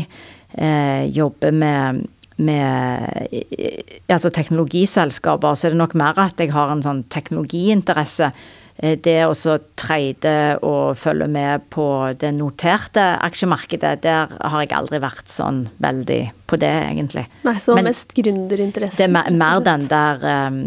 Eh, 0.52 1.04
jobbe 1.14 1.52
med, 1.54 2.06
med 2.44 4.08
altså 4.10 4.32
teknologiselskaper. 4.34 5.54
Så 5.56 5.68
er 5.68 5.76
det 5.76 5.82
nok 5.82 5.98
mer 5.98 6.18
at 6.20 6.40
jeg 6.40 6.52
har 6.54 6.72
en 6.72 6.84
sånn 6.84 7.04
teknologiinteresse 7.12 8.32
Eh, 8.80 8.96
det 9.04 9.18
å 9.28 9.56
trade 9.78 10.34
og 10.64 10.96
følge 10.98 11.28
med 11.30 11.66
på 11.72 11.84
det 12.20 12.32
noterte 12.36 13.04
aksjemarkedet, 13.26 14.00
der 14.06 14.32
har 14.40 14.64
jeg 14.64 14.72
aldri 14.76 15.00
vært 15.02 15.28
sånn 15.32 15.66
veldig 15.84 16.20
på 16.48 16.58
det, 16.60 16.72
egentlig. 16.88 17.26
Nei, 17.44 17.56
Så 17.60 17.76
Men 17.76 17.90
mest 17.90 18.14
gründerinteresse? 18.16 18.96
Det 18.96 19.06
er 19.08 19.12
mer, 19.12 19.30
mer 19.30 19.60
den 19.60 19.86
der 19.90 20.24
um, 20.48 20.62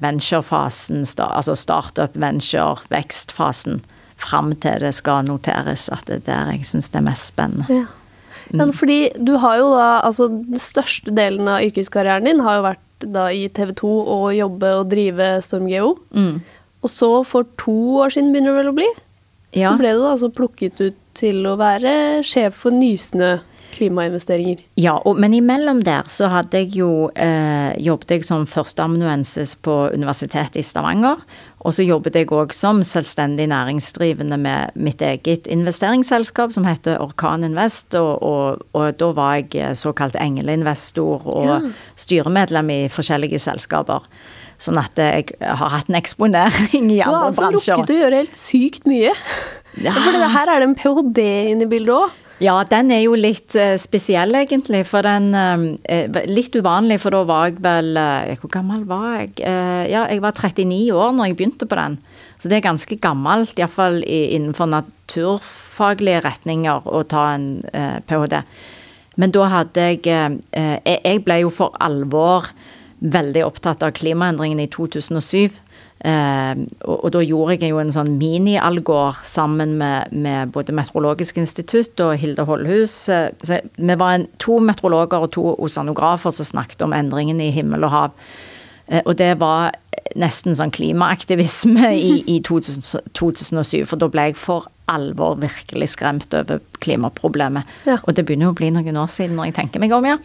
venturefasen, 0.00 1.04
altså 1.18 1.54
startup, 1.54 2.16
venture, 2.16 2.80
vekstfasen, 2.88 3.82
fram 4.20 4.52
til 4.60 4.84
det 4.84 4.92
skal 4.96 5.24
noteres, 5.28 5.88
at 5.92 6.06
det 6.08 6.22
er 6.22 6.28
der 6.28 6.52
jeg 6.54 6.68
syns 6.68 6.90
det 6.92 7.00
er 7.00 7.08
mest 7.08 7.32
spennende. 7.32 7.80
Ja. 7.80 7.88
Ja, 8.50 8.64
mm. 8.66 8.72
fordi 8.74 9.12
du 9.14 9.36
har 9.38 9.60
jo 9.60 9.66
da 9.76 10.00
Altså, 10.02 10.26
den 10.28 10.58
største 10.58 11.12
delen 11.14 11.46
av 11.46 11.62
yrkeskarrieren 11.62 12.26
din 12.26 12.40
har 12.42 12.58
jo 12.58 12.64
vært 12.66 13.06
da 13.14 13.28
i 13.32 13.44
TV 13.54 13.70
2 13.78 13.90
og 14.12 14.24
jobbe 14.34 14.72
og 14.80 14.88
drive 14.90 15.28
StormGeo. 15.44 15.94
Mm. 16.10 16.40
Og 16.82 16.90
så, 16.90 17.10
for 17.28 17.46
to 17.60 17.76
år 18.02 18.12
siden 18.12 18.32
begynner 18.32 18.52
det 18.52 18.60
vel 18.60 18.72
å 18.72 18.76
bli, 18.76 18.88
ja. 19.56 19.70
så 19.70 19.76
ble 19.80 19.94
du 19.96 20.04
altså 20.08 20.32
plukket 20.34 20.82
ut 20.82 20.98
til 21.16 21.46
å 21.48 21.56
være 21.60 21.92
sjef 22.26 22.58
for 22.64 22.74
Nysnø 22.74 23.38
klimainvesteringer. 23.74 24.62
Ja, 24.80 24.96
og, 24.98 25.18
men 25.20 25.34
imellom 25.36 25.82
der 25.86 26.08
så 26.12 26.30
hadde 26.32 26.62
jeg 26.62 26.74
jo 26.78 27.10
eh, 27.14 27.76
jobbet 27.80 28.16
jeg 28.16 28.26
som 28.26 28.46
førsteamanuensis 28.50 29.56
på 29.64 29.76
Universitetet 29.94 30.60
i 30.60 30.66
Stavanger. 30.66 31.22
Og 31.60 31.74
så 31.76 31.84
jobbet 31.84 32.16
jeg 32.16 32.30
òg 32.32 32.54
som 32.56 32.80
selvstendig 32.86 33.50
næringsdrivende 33.52 34.38
med 34.40 34.76
mitt 34.80 35.02
eget 35.04 35.48
investeringsselskap 35.50 36.54
som 36.56 36.64
heter 36.68 37.00
Orkan 37.02 37.44
Invest. 37.44 37.94
Og, 38.00 38.22
og, 38.24 38.66
og 38.72 39.00
da 39.00 39.10
var 39.16 39.40
jeg 39.42 39.76
såkalt 39.80 40.16
engleinvestor 40.20 41.26
og 41.28 41.48
ja. 41.48 41.58
styremedlem 42.00 42.72
i 42.76 42.80
forskjellige 42.92 43.42
selskaper. 43.42 44.06
Sånn 44.60 44.76
at 44.80 44.98
jeg 45.00 45.30
har 45.40 45.72
hatt 45.72 45.88
en 45.88 45.96
eksponering 45.96 46.90
i 46.90 46.98
Du 46.98 47.06
har 47.06 47.14
andre 47.14 47.28
altså 47.30 47.46
bransjer. 47.46 47.78
rukket 47.80 47.94
å 47.94 48.00
gjøre 48.02 48.18
helt 48.20 48.40
sykt 48.40 48.88
mye. 48.90 49.14
Ja. 49.80 49.94
For 50.04 50.16
det 50.16 50.32
her 50.34 50.52
er 50.52 50.60
det 50.60 50.68
en 50.68 50.76
ph.d. 50.76 51.28
inne 51.54 51.64
i 51.64 51.70
bildet 51.70 51.96
òg. 51.96 52.19
Ja, 52.40 52.54
den 52.64 52.88
er 52.88 53.02
jo 53.02 53.16
litt 53.18 53.52
eh, 53.58 53.74
spesiell, 53.80 54.32
egentlig. 54.38 54.80
For 54.88 55.04
den 55.04 55.34
eh, 55.36 56.20
Litt 56.30 56.56
uvanlig, 56.56 56.96
for 57.02 57.12
da 57.12 57.20
var 57.28 57.50
jeg 57.50 57.60
vel 57.64 57.92
eh, 58.00 58.32
Hvor 58.40 58.52
gammel 58.54 58.86
var 58.88 59.08
jeg? 59.18 59.34
Eh, 59.44 59.84
ja, 59.92 60.06
jeg 60.08 60.22
var 60.24 60.32
39 60.32 60.80
år 60.96 61.12
når 61.16 61.30
jeg 61.30 61.36
begynte 61.36 61.68
på 61.68 61.76
den. 61.76 61.98
Så 62.40 62.48
det 62.48 62.56
er 62.56 62.64
ganske 62.70 62.96
gammelt, 62.96 63.58
iallfall 63.60 64.00
innenfor 64.08 64.70
naturfaglige 64.72 66.24
retninger, 66.24 66.88
å 66.88 67.02
ta 67.04 67.26
en 67.34 67.48
eh, 67.76 67.98
ph.d. 68.08 68.40
Men 69.20 69.34
da 69.36 69.48
hadde 69.52 69.88
eh, 69.90 70.00
Jeg 70.00 71.00
jeg 71.04 71.24
ble 71.26 71.42
jo 71.42 71.52
for 71.52 71.76
alvor 71.76 72.48
veldig 73.00 73.44
opptatt 73.46 73.82
av 73.82 73.94
klimaendringene 73.96 74.66
i 74.66 74.70
2007. 74.72 75.58
Eh, 76.00 76.60
og, 76.86 76.94
og 76.96 77.10
da 77.12 77.20
gjorde 77.24 77.58
jeg 77.58 77.74
jo 77.74 77.80
en 77.82 77.92
sånn 77.92 78.14
mini-Algor 78.20 79.18
sammen 79.28 79.74
med, 79.80 80.12
med 80.12 80.52
både 80.54 80.72
Meteorologisk 80.76 81.40
institutt 81.42 82.00
og 82.04 82.14
Hilde 82.20 82.46
Holdhus. 82.48 82.94
Eh, 83.12 83.28
så 83.44 83.60
vi 83.76 83.98
var 84.00 84.16
en, 84.16 84.28
to 84.40 84.60
meteorologer 84.64 85.26
og 85.26 85.34
to 85.36 85.44
oseanografer 85.56 86.34
som 86.36 86.48
snakket 86.54 86.86
om 86.86 86.96
endringene 86.96 87.48
i 87.48 87.54
himmel 87.56 87.88
og 87.88 87.94
hav. 87.96 88.16
Eh, 88.88 89.02
og 89.04 89.16
det 89.20 89.34
var 89.40 89.74
nesten 90.18 90.56
sånn 90.56 90.72
klimaaktivisme 90.74 91.92
i, 91.96 92.14
i 92.28 92.40
2000, 92.46 93.12
2007, 93.16 93.84
for 93.88 94.00
da 94.00 94.08
ble 94.10 94.30
jeg 94.30 94.40
for 94.40 94.68
alvor 94.90 95.38
virkelig 95.40 95.92
skremt 95.94 96.34
over 96.36 96.60
klimaproblemet. 96.82 97.68
Ja. 97.88 97.98
Og 98.04 98.16
det 98.16 98.26
begynner 98.26 98.48
jo 98.48 98.54
å 98.54 98.58
bli 98.58 98.70
noen 98.74 98.98
år 99.00 99.10
siden 99.12 99.38
når 99.38 99.50
jeg 99.50 99.58
tenker 99.60 99.82
meg 99.82 99.94
om, 99.96 100.08
ja. 100.08 100.18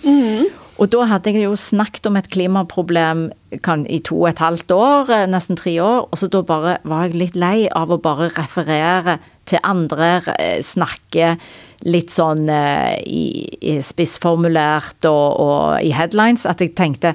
Og 0.76 0.90
da 0.92 1.06
hadde 1.08 1.32
jeg 1.32 1.46
jo 1.46 1.54
snakket 1.60 2.10
om 2.10 2.18
et 2.20 2.28
klimaproblem 2.34 3.30
kan, 3.64 3.86
i 3.88 4.02
to 4.04 4.18
og 4.24 4.32
et 4.34 4.42
halvt 4.44 4.74
år, 4.76 5.14
eh, 5.14 5.28
nesten 5.32 5.60
tre 5.60 5.78
år, 5.80 6.10
og 6.10 6.20
så 6.20 6.28
da 6.32 6.42
bare 6.44 6.78
var 6.84 7.06
jeg 7.06 7.20
litt 7.22 7.38
lei 7.40 7.70
av 7.72 7.94
å 7.94 8.02
bare 8.02 8.32
referere 8.36 9.20
til 9.48 9.62
andre, 9.64 10.18
eh, 10.36 10.60
snakke 10.66 11.38
litt 11.86 12.10
sånn 12.10 12.48
uh, 12.50 12.96
i, 13.06 13.46
i 13.62 13.78
spissformulert 13.84 15.06
og, 15.06 15.40
og 15.44 15.84
i 15.86 15.92
headlines, 15.94 16.48
at 16.50 16.64
jeg 16.64 16.74
tenkte 16.74 17.14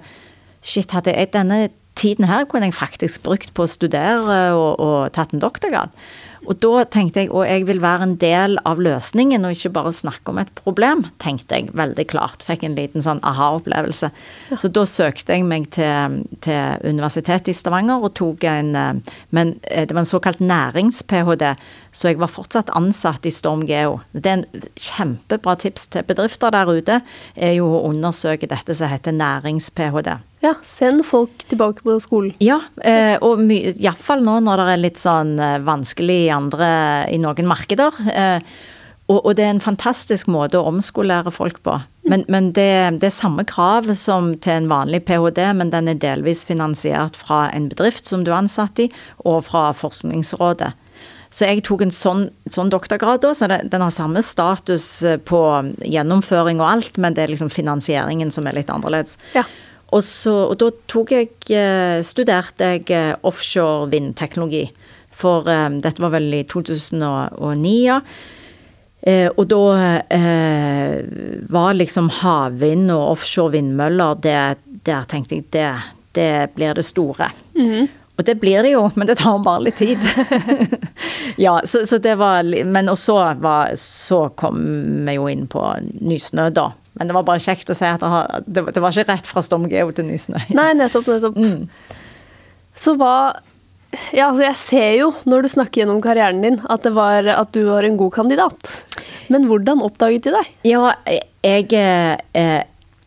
shit, 0.62 0.92
hadde 0.94 1.16
jeg 1.16 1.32
denne 1.34 1.70
tiden 1.98 2.28
her 2.30 2.46
kunne 2.48 2.68
jeg 2.68 2.76
faktisk 2.78 3.24
brukt 3.26 3.52
på 3.56 3.66
å 3.66 3.70
studere 3.70 4.40
og, 4.56 4.80
og 4.80 4.98
tatt 5.16 5.34
en 5.34 5.42
doktorgrad. 5.42 5.92
Og 6.48 6.56
da 6.62 6.84
tenkte 6.88 7.24
jeg 7.24 7.30
og 7.34 7.44
jeg 7.44 7.66
vil 7.68 7.82
være 7.82 8.06
en 8.06 8.14
del 8.20 8.56
av 8.68 8.80
løsningen 8.80 9.44
og 9.44 9.56
ikke 9.56 9.72
bare 9.74 9.92
snakke 9.94 10.32
om 10.32 10.40
et 10.40 10.52
problem, 10.56 11.04
tenkte 11.20 11.58
jeg 11.58 11.74
veldig 11.76 12.06
klart. 12.10 12.44
Fikk 12.46 12.64
en 12.64 12.76
liten 12.78 13.04
sånn 13.04 13.20
aha-opplevelse. 13.26 14.10
Så 14.56 14.70
da 14.72 14.86
søkte 14.88 15.36
jeg 15.36 15.44
meg 15.48 15.68
til, 15.76 16.22
til 16.44 16.88
Universitetet 16.88 17.52
i 17.52 17.56
Stavanger 17.56 18.00
og 18.00 18.14
tok 18.18 18.46
en 18.48 18.72
eh, 18.76 19.16
Men 19.36 19.54
eh, 19.68 19.86
det 19.86 19.94
var 19.94 20.04
en 20.04 20.08
såkalt 20.08 20.40
nærings-ph.d., 20.40 21.54
så 21.92 22.10
jeg 22.10 22.20
var 22.20 22.30
fortsatt 22.30 22.70
ansatt 22.78 23.26
i 23.26 23.32
Storm 23.34 23.64
Geo. 23.68 23.98
Det 24.12 24.30
er 24.30 24.40
en 24.40 24.66
kjempebra 24.78 25.56
tips 25.60 25.88
til 25.90 26.06
bedrifter 26.06 26.54
der 26.54 26.70
ute, 26.70 27.00
er 27.34 27.54
jo 27.56 27.66
å 27.66 27.84
undersøke 27.90 28.48
dette 28.50 28.76
som 28.78 28.90
heter 28.92 29.16
nærings-ph.d. 29.16 30.18
Ja, 30.40 30.54
send 30.64 31.04
folk 31.04 31.44
tilbake 31.50 31.84
på 31.84 31.98
skolen. 32.00 32.32
Ja, 32.40 32.62
eh, 32.86 33.16
og 33.20 33.42
iallfall 33.50 34.22
nå 34.24 34.38
når 34.46 34.62
det 34.62 34.68
er 34.72 34.84
litt 34.86 35.00
sånn 35.00 35.34
eh, 35.42 35.58
vanskelig 35.66 36.20
i 36.26 36.34
andre 36.34 36.68
i 37.12 37.18
noen 37.20 37.50
markeder. 37.50 37.98
Eh, 38.14 38.52
og, 39.10 39.18
og 39.24 39.32
det 39.36 39.44
er 39.44 39.56
en 39.56 39.62
fantastisk 39.62 40.30
måte 40.30 40.60
å 40.60 40.68
omskolere 40.70 41.32
folk 41.34 41.58
på. 41.66 41.74
Men, 42.10 42.22
men 42.30 42.52
det, 42.56 42.70
det 43.02 43.10
er 43.10 43.14
samme 43.14 43.44
krav 43.46 43.90
som 43.98 44.32
til 44.42 44.62
en 44.62 44.70
vanlig 44.70 45.02
ph.d., 45.08 45.42
men 45.58 45.72
den 45.74 45.90
er 45.90 45.98
delvis 46.00 46.46
finansiert 46.48 47.18
fra 47.18 47.48
en 47.54 47.68
bedrift 47.70 48.08
som 48.08 48.22
du 48.24 48.30
er 48.30 48.38
ansatt 48.44 48.80
i, 48.86 48.88
og 49.26 49.42
fra 49.50 49.70
Forskningsrådet. 49.76 50.72
Så 51.30 51.46
jeg 51.46 51.62
tok 51.66 51.84
en 51.84 51.94
sånn, 51.94 52.24
sånn 52.50 52.72
doktorgrad, 52.72 53.22
da, 53.22 53.32
så 53.38 53.46
det, 53.50 53.60
den 53.70 53.84
har 53.84 53.94
samme 53.94 54.22
status 54.26 54.86
eh, 55.06 55.20
på 55.22 55.40
gjennomføring 55.86 56.62
og 56.62 56.68
alt, 56.72 56.98
men 56.98 57.14
det 57.14 57.24
er 57.24 57.34
liksom 57.34 57.52
finansieringen 57.54 58.32
som 58.34 58.48
er 58.50 58.58
litt 58.58 58.72
annerledes. 58.72 59.14
Ja. 59.36 59.44
Og, 59.90 60.02
så, 60.06 60.34
og 60.50 60.58
da 60.58 60.70
tok 60.90 61.14
jeg, 61.14 61.30
eh, 61.54 62.00
studerte 62.06 62.74
jeg 62.74 62.90
eh, 62.94 63.14
offshore 63.26 63.88
vindteknologi. 63.94 64.66
For 65.20 65.46
um, 65.46 65.80
dette 65.84 66.02
var 66.02 66.14
vel 66.14 66.30
i 66.32 66.44
2009, 66.48 67.72
ja. 67.84 68.00
Eh, 69.00 69.28
og 69.32 69.46
da 69.48 69.62
eh, 70.12 70.98
var 71.48 71.76
liksom 71.76 72.10
havvind 72.20 72.90
og 72.92 73.14
offshore 73.14 73.54
vindmøller 73.54 74.18
det, 74.20 74.42
Der 74.84 75.06
tenkte 75.08 75.38
jeg 75.38 75.46
det, 75.52 75.70
det 76.12 76.32
blir 76.56 76.76
det 76.76 76.84
store. 76.84 77.30
Og 78.20 78.26
det 78.28 78.34
blir 78.36 78.60
det 78.60 78.74
jo, 78.74 78.82
men 79.00 79.08
det 79.08 79.16
tar 79.16 79.38
bare 79.40 79.64
litt 79.64 79.78
tid. 79.80 80.00
ja, 81.44 81.54
så, 81.64 81.86
så 81.88 81.96
det 82.04 82.18
var 82.20 82.44
Men 82.44 82.90
og 82.92 82.98
så, 83.00 83.16
var, 83.40 83.72
så 83.80 84.26
kom 84.36 84.58
vi 85.06 85.16
jo 85.16 85.24
inn 85.32 85.46
på 85.48 85.62
Nysnø, 86.04 86.50
da. 86.52 86.66
Men 86.98 87.08
det 87.08 87.16
var 87.16 87.24
bare 87.24 87.40
kjekt 87.40 87.70
å 87.72 87.76
si 87.76 87.86
at 87.88 88.02
det, 88.02 88.10
har, 88.12 88.42
det, 88.44 88.66
det 88.76 88.82
var 88.82 88.92
ikke 88.92 89.14
rett 89.14 89.30
fra 89.30 89.40
Stomgeo 89.44 89.94
til 89.96 90.04
Nysnø. 90.10 90.42
Nei, 90.58 90.72
nettopp, 90.76 91.08
nettopp. 91.08 91.38
Mm. 91.40 91.96
Så 92.76 92.96
hva 93.00 93.14
Ja, 94.14 94.28
altså 94.28 94.44
jeg 94.44 94.58
ser 94.60 94.90
jo 94.98 95.08
når 95.26 95.46
du 95.46 95.52
snakker 95.54 95.82
gjennom 95.82 96.02
karrieren 96.04 96.44
din 96.44 96.60
at, 96.68 96.84
det 96.84 96.92
var, 96.94 97.24
at 97.24 97.54
du 97.56 97.64
var 97.70 97.88
en 97.88 97.96
god 97.98 98.12
kandidat. 98.18 98.74
Men 99.32 99.48
hvordan 99.48 99.80
oppdaget 99.86 100.28
de 100.28 100.34
deg? 100.36 100.52
Ja, 100.68 100.92
jeg 101.08 101.72
eh, 101.72 102.60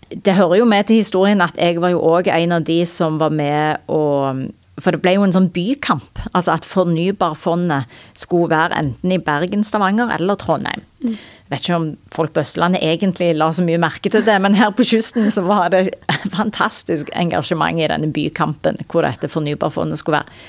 Det 0.10 0.36
hører 0.39 0.58
jo 0.63 0.67
med 0.67 0.89
til 0.89 1.04
historien 1.04 1.45
at 1.45 1.56
jeg 1.62 1.78
var 1.84 1.93
jo 1.93 2.02
òg 2.02 2.34
en 2.34 2.58
av 2.58 2.65
de 2.65 2.82
som 2.89 3.21
var 3.21 3.32
med 3.36 3.86
og 3.93 4.49
For 4.81 4.95
det 4.95 5.03
ble 5.03 5.12
jo 5.17 5.25
en 5.25 5.36
sånn 5.36 5.51
bykamp. 5.53 6.23
Altså 6.33 6.55
at 6.55 6.65
Fornybarfondet 6.65 7.91
skulle 8.17 8.49
være 8.53 8.79
enten 8.79 9.13
i 9.13 9.21
Bergen, 9.21 9.65
Stavanger 9.67 10.09
eller 10.15 10.39
Trondheim. 10.41 10.81
Jeg 11.03 11.51
vet 11.51 11.65
ikke 11.65 11.77
om 11.77 11.88
folk 12.15 12.33
på 12.33 12.41
Østlandet 12.41 12.81
egentlig 12.81 13.33
la 13.38 13.51
så 13.53 13.65
mye 13.65 13.81
merke 13.81 14.09
til 14.09 14.23
det, 14.25 14.39
men 14.41 14.57
her 14.57 14.71
på 14.73 14.86
kysten 14.88 15.29
så 15.36 15.43
var 15.45 15.69
det 15.75 15.91
fantastisk 16.33 17.12
engasjement 17.13 17.77
i 17.83 17.89
denne 17.91 18.09
bykampen 18.15 18.81
hvor 18.88 19.05
dette 19.05 19.29
Fornybarfondet 19.29 20.01
skulle 20.01 20.23
være. 20.23 20.39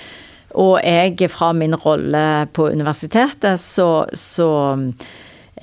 Og 0.54 0.78
jeg, 0.87 1.30
fra 1.34 1.50
min 1.52 1.74
rolle 1.74 2.46
på 2.54 2.68
universitetet, 2.70 3.58
så, 3.60 4.06
så 4.14 4.48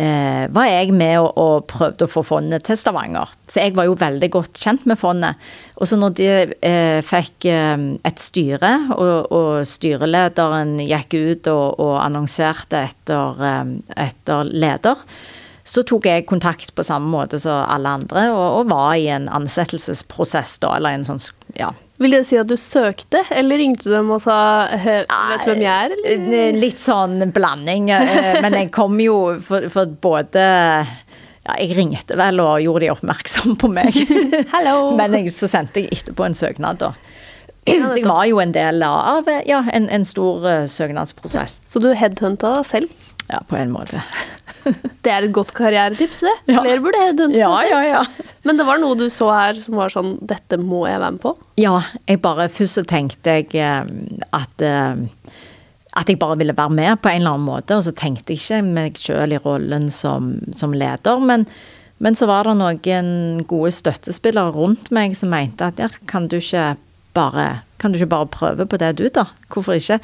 eh, 0.01 0.45
var 0.53 0.67
jeg 0.67 0.95
med 0.95 1.17
og, 1.21 1.37
og 1.37 1.67
prøvde 1.69 2.07
å 2.07 2.11
få 2.11 2.23
fondet 2.25 2.65
til 2.67 2.79
Stavanger. 2.79 3.29
Så 3.47 3.63
jeg 3.63 3.75
var 3.77 3.87
jo 3.87 3.97
veldig 3.99 4.29
godt 4.33 4.61
kjent 4.61 4.87
med 4.89 4.99
fondet. 4.99 5.51
Og 5.77 5.89
så 5.89 5.99
når 5.99 6.15
de 6.17 6.29
eh, 6.31 7.01
fikk 7.05 7.49
eh, 7.51 7.85
et 8.07 8.23
styre, 8.23 8.71
og, 8.95 9.29
og 9.35 9.51
styrelederen 9.69 10.77
gikk 10.83 11.17
ut 11.17 11.51
og, 11.53 11.67
og 11.83 11.93
annonserte 12.01 12.85
etter, 12.89 13.45
eh, 13.51 13.77
etter 14.07 14.51
leder, 14.51 15.05
så 15.71 15.83
tok 15.85 16.07
jeg 16.09 16.25
kontakt 16.29 16.73
på 16.75 16.83
samme 16.83 17.11
måte 17.11 17.37
som 17.39 17.61
alle 17.69 17.95
andre, 18.01 18.25
og, 18.33 18.61
og 18.61 18.71
var 18.71 18.95
i 18.97 19.07
en 19.13 19.29
ansettelsesprosess 19.29 20.57
da, 20.63 20.73
eller 20.79 20.97
en 20.97 21.05
sånn, 21.07 21.21
ja, 21.53 21.69
Vil 22.01 22.15
det 22.15 22.23
si 22.25 22.37
at 22.41 22.49
du 22.49 22.55
søkte, 22.57 23.21
eller 23.37 23.59
ringte 23.61 23.85
du 23.85 23.93
dem 23.93 24.09
og 24.15 24.23
sa 24.23 24.35
«Eh, 24.73 25.03
Vet 25.05 25.43
du 25.45 25.51
hvem 25.51 25.61
jeg 25.61 25.71
er, 25.85 25.93
eller? 25.93 26.33
Eh, 26.39 26.55
Litt 26.57 26.81
sånn 26.81 27.21
blanding. 27.35 27.91
eh, 27.93 28.39
Men 28.43 28.57
jeg 28.57 28.71
kom 28.73 28.97
jo 29.03 29.37
for, 29.45 29.67
for 29.69 29.91
både 30.01 30.41
ja, 30.41 31.55
Jeg 31.61 31.75
ringte 31.77 32.17
vel 32.17 32.41
og 32.41 32.57
gjorde 32.65 32.85
de 32.87 32.91
oppmerksom 32.95 33.55
på 33.61 33.69
meg. 33.69 33.95
Men 34.99 35.19
jeg, 35.19 35.29
så 35.35 35.49
sendte 35.51 35.83
jeg 35.83 35.93
etterpå 35.99 36.25
en 36.25 36.37
søknad, 36.37 36.81
da. 36.81 36.91
Så 37.69 37.99
jeg 37.99 38.07
var 38.09 38.25
jo 38.25 38.39
en 38.41 38.53
del 38.55 38.81
av 38.81 39.27
ja, 39.45 39.59
en, 39.69 39.85
en 39.93 40.05
stor 40.09 40.41
uh, 40.41 40.63
søknadsprosess. 40.65 41.59
Så 41.69 41.77
du 41.83 41.91
headhunta 41.93 42.55
deg 42.57 42.65
selv? 42.65 43.09
Ja, 43.29 43.43
på 43.47 43.55
en 43.59 43.69
måte. 43.69 44.01
Det 45.03 45.09
er 45.11 45.25
et 45.25 45.33
godt 45.33 45.51
karrieretips, 45.57 46.19
det. 46.25 46.33
Ja. 46.51 46.61
Flere 46.61 46.81
burde 46.83 47.05
dunse 47.17 47.39
Ja, 47.39 47.49
seg 47.57 47.71
selv. 47.71 47.85
ja, 47.87 48.01
ja. 48.01 48.31
Men 48.45 48.59
det 48.59 48.65
var 48.67 48.81
noe 48.81 48.97
du 48.99 49.07
så 49.13 49.29
her 49.33 49.57
som 49.57 49.79
var 49.79 49.89
sånn 49.93 50.15
Dette 50.29 50.59
må 50.61 50.83
jeg 50.89 50.99
være 51.01 51.15
med 51.17 51.23
på. 51.23 51.33
Ja, 51.61 51.79
jeg 52.09 52.21
bare 52.21 52.45
Først 52.53 52.77
så 52.79 52.83
tenkte 52.87 53.39
jeg 53.39 53.55
eh, 53.57 53.89
at 54.37 54.65
eh, 54.67 55.05
at 55.91 56.07
jeg 56.07 56.21
bare 56.21 56.37
ville 56.39 56.53
være 56.55 56.71
med 56.71 57.01
på 57.03 57.09
en 57.11 57.17
eller 57.19 57.33
annen 57.35 57.43
måte, 57.49 57.75
og 57.75 57.83
så 57.83 57.91
tenkte 57.91 58.31
jeg 58.31 58.39
ikke 58.39 58.59
meg 58.63 58.95
sjøl 59.01 59.33
i 59.35 59.39
rollen 59.43 59.89
som, 59.91 60.29
som 60.55 60.71
leder. 60.71 61.19
Men, 61.19 61.43
men 61.99 62.15
så 62.15 62.29
var 62.29 62.47
det 62.47 62.53
noen 62.61 63.41
gode 63.49 63.73
støttespillere 63.75 64.53
rundt 64.55 64.87
meg 64.95 65.17
som 65.19 65.33
mente 65.35 65.67
at 65.67 65.81
ja, 65.83 65.89
kan 66.07 66.29
du 66.31 66.37
ikke 66.39 66.77
bare, 67.17 67.47
kan 67.83 67.91
du 67.91 67.99
ikke 67.99 68.07
bare 68.13 68.29
prøve 68.31 68.69
på 68.71 68.79
det 68.79 68.93
du, 69.01 69.03
da? 69.11 69.25
Hvorfor 69.51 69.75
ikke? 69.75 69.99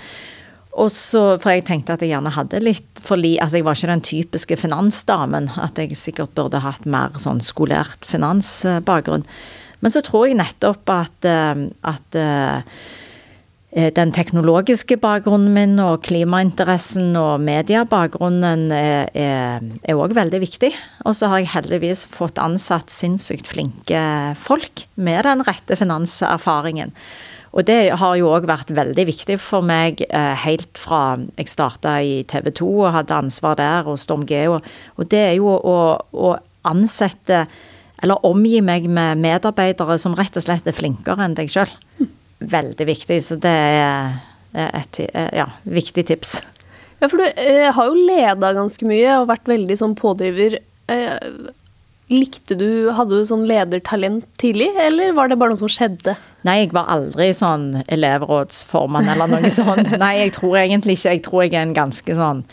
Og 0.77 0.91
så, 0.93 1.23
For 1.41 1.55
jeg 1.55 1.65
tenkte 1.67 1.95
at 1.95 2.03
jeg 2.05 2.13
gjerne 2.13 2.35
hadde 2.35 2.61
litt 2.63 3.01
for 3.05 3.19
li... 3.19 3.35
Altså 3.41 3.59
jeg 3.59 3.67
var 3.67 3.79
ikke 3.79 3.93
den 3.93 4.05
typiske 4.05 4.59
finansdamen. 4.61 5.49
At 5.57 5.81
jeg 5.81 5.97
sikkert 5.97 6.35
burde 6.37 6.61
hatt 6.61 6.85
mer 6.85 7.17
sånn 7.21 7.41
skolert 7.43 8.05
finansbakgrunn. 8.05 9.25
Men 9.81 9.93
så 9.93 10.01
tror 10.05 10.27
jeg 10.27 10.37
nettopp 10.39 10.89
at, 10.89 11.27
eh, 11.29 11.65
at 11.85 12.17
eh, 12.17 12.79
den 13.93 14.13
teknologiske 14.15 14.95
bakgrunnen 15.01 15.51
min 15.53 15.75
og 15.83 16.01
klimainteressen 16.07 17.11
og 17.19 17.43
mediebakgrunnen 17.45 18.71
er 18.71 19.93
òg 19.93 20.15
veldig 20.17 20.39
viktig. 20.41 20.71
Og 21.05 21.17
så 21.17 21.29
har 21.29 21.43
jeg 21.43 21.51
heldigvis 21.51 22.07
fått 22.09 22.41
ansatt 22.41 22.89
sinnssykt 22.93 23.49
flinke 23.51 24.01
folk 24.39 24.87
med 24.95 25.27
den 25.27 25.45
rette 25.45 25.77
finanserfaringen. 25.77 26.95
Og 27.57 27.65
det 27.65 27.79
har 27.97 28.17
jo 28.19 28.29
òg 28.29 28.45
vært 28.49 28.69
veldig 28.77 29.07
viktig 29.09 29.39
for 29.41 29.65
meg 29.65 30.03
eh, 30.07 30.35
helt 30.43 30.77
fra 30.77 31.17
jeg 31.39 31.49
starta 31.49 31.95
i 32.05 32.19
TV 32.29 32.51
2 32.59 32.67
og 32.83 32.93
hadde 32.93 33.17
ansvar 33.17 33.57
der, 33.57 33.89
og 33.89 33.97
Storm 34.01 34.27
Geo. 34.29 34.59
Og 34.97 35.09
det 35.09 35.23
er 35.31 35.33
jo 35.39 35.49
å, 35.57 35.79
å 35.97 36.35
ansette 36.69 37.47
eller 37.97 38.21
omgi 38.29 38.59
meg 38.61 38.85
med 38.93 39.17
medarbeidere 39.23 39.97
som 39.97 40.13
rett 40.13 40.37
og 40.37 40.45
slett 40.45 40.69
er 40.69 40.75
flinkere 40.77 41.25
enn 41.25 41.33
deg 41.37 41.49
sjøl. 41.49 41.71
Veldig 42.37 42.85
viktig. 42.85 43.17
Så 43.25 43.39
det 43.41 43.49
er 43.49 44.19
et 44.53 45.01
ja, 45.33 45.47
viktig 45.65 46.05
tips. 46.05 46.35
Ja, 47.01 47.09
for 47.09 47.21
du 47.21 47.25
eh, 47.27 47.69
har 47.73 47.89
jo 47.89 48.07
leda 48.07 48.53
ganske 48.57 48.87
mye 48.89 49.19
og 49.19 49.29
vært 49.29 49.49
veldig 49.49 49.77
sånn 49.77 49.95
pådriver. 49.97 50.57
Eh, 50.89 51.15
likte 52.07 52.57
du 52.57 52.89
Hadde 52.95 53.19
du 53.19 53.27
sånn 53.27 53.45
ledertalent 53.49 54.25
tidlig, 54.41 54.71
eller 54.81 55.13
var 55.17 55.29
det 55.29 55.37
bare 55.39 55.53
noe 55.53 55.61
som 55.61 55.71
skjedde? 55.71 56.15
Nei, 56.45 56.59
jeg 56.61 56.73
var 56.75 56.89
aldri 56.93 57.31
sånn 57.35 57.83
elevrådsformann 57.89 59.09
eller 59.09 59.31
noe 59.31 59.49
sånt. 59.51 59.89
Nei, 60.03 60.13
jeg 60.21 60.35
tror 60.37 60.59
egentlig 60.61 60.97
ikke. 60.99 61.15
Jeg 61.15 61.23
tror 61.25 61.45
jeg 61.45 61.55
er 61.55 61.65
en 61.65 61.77
ganske 61.77 62.17
sånn 62.17 62.43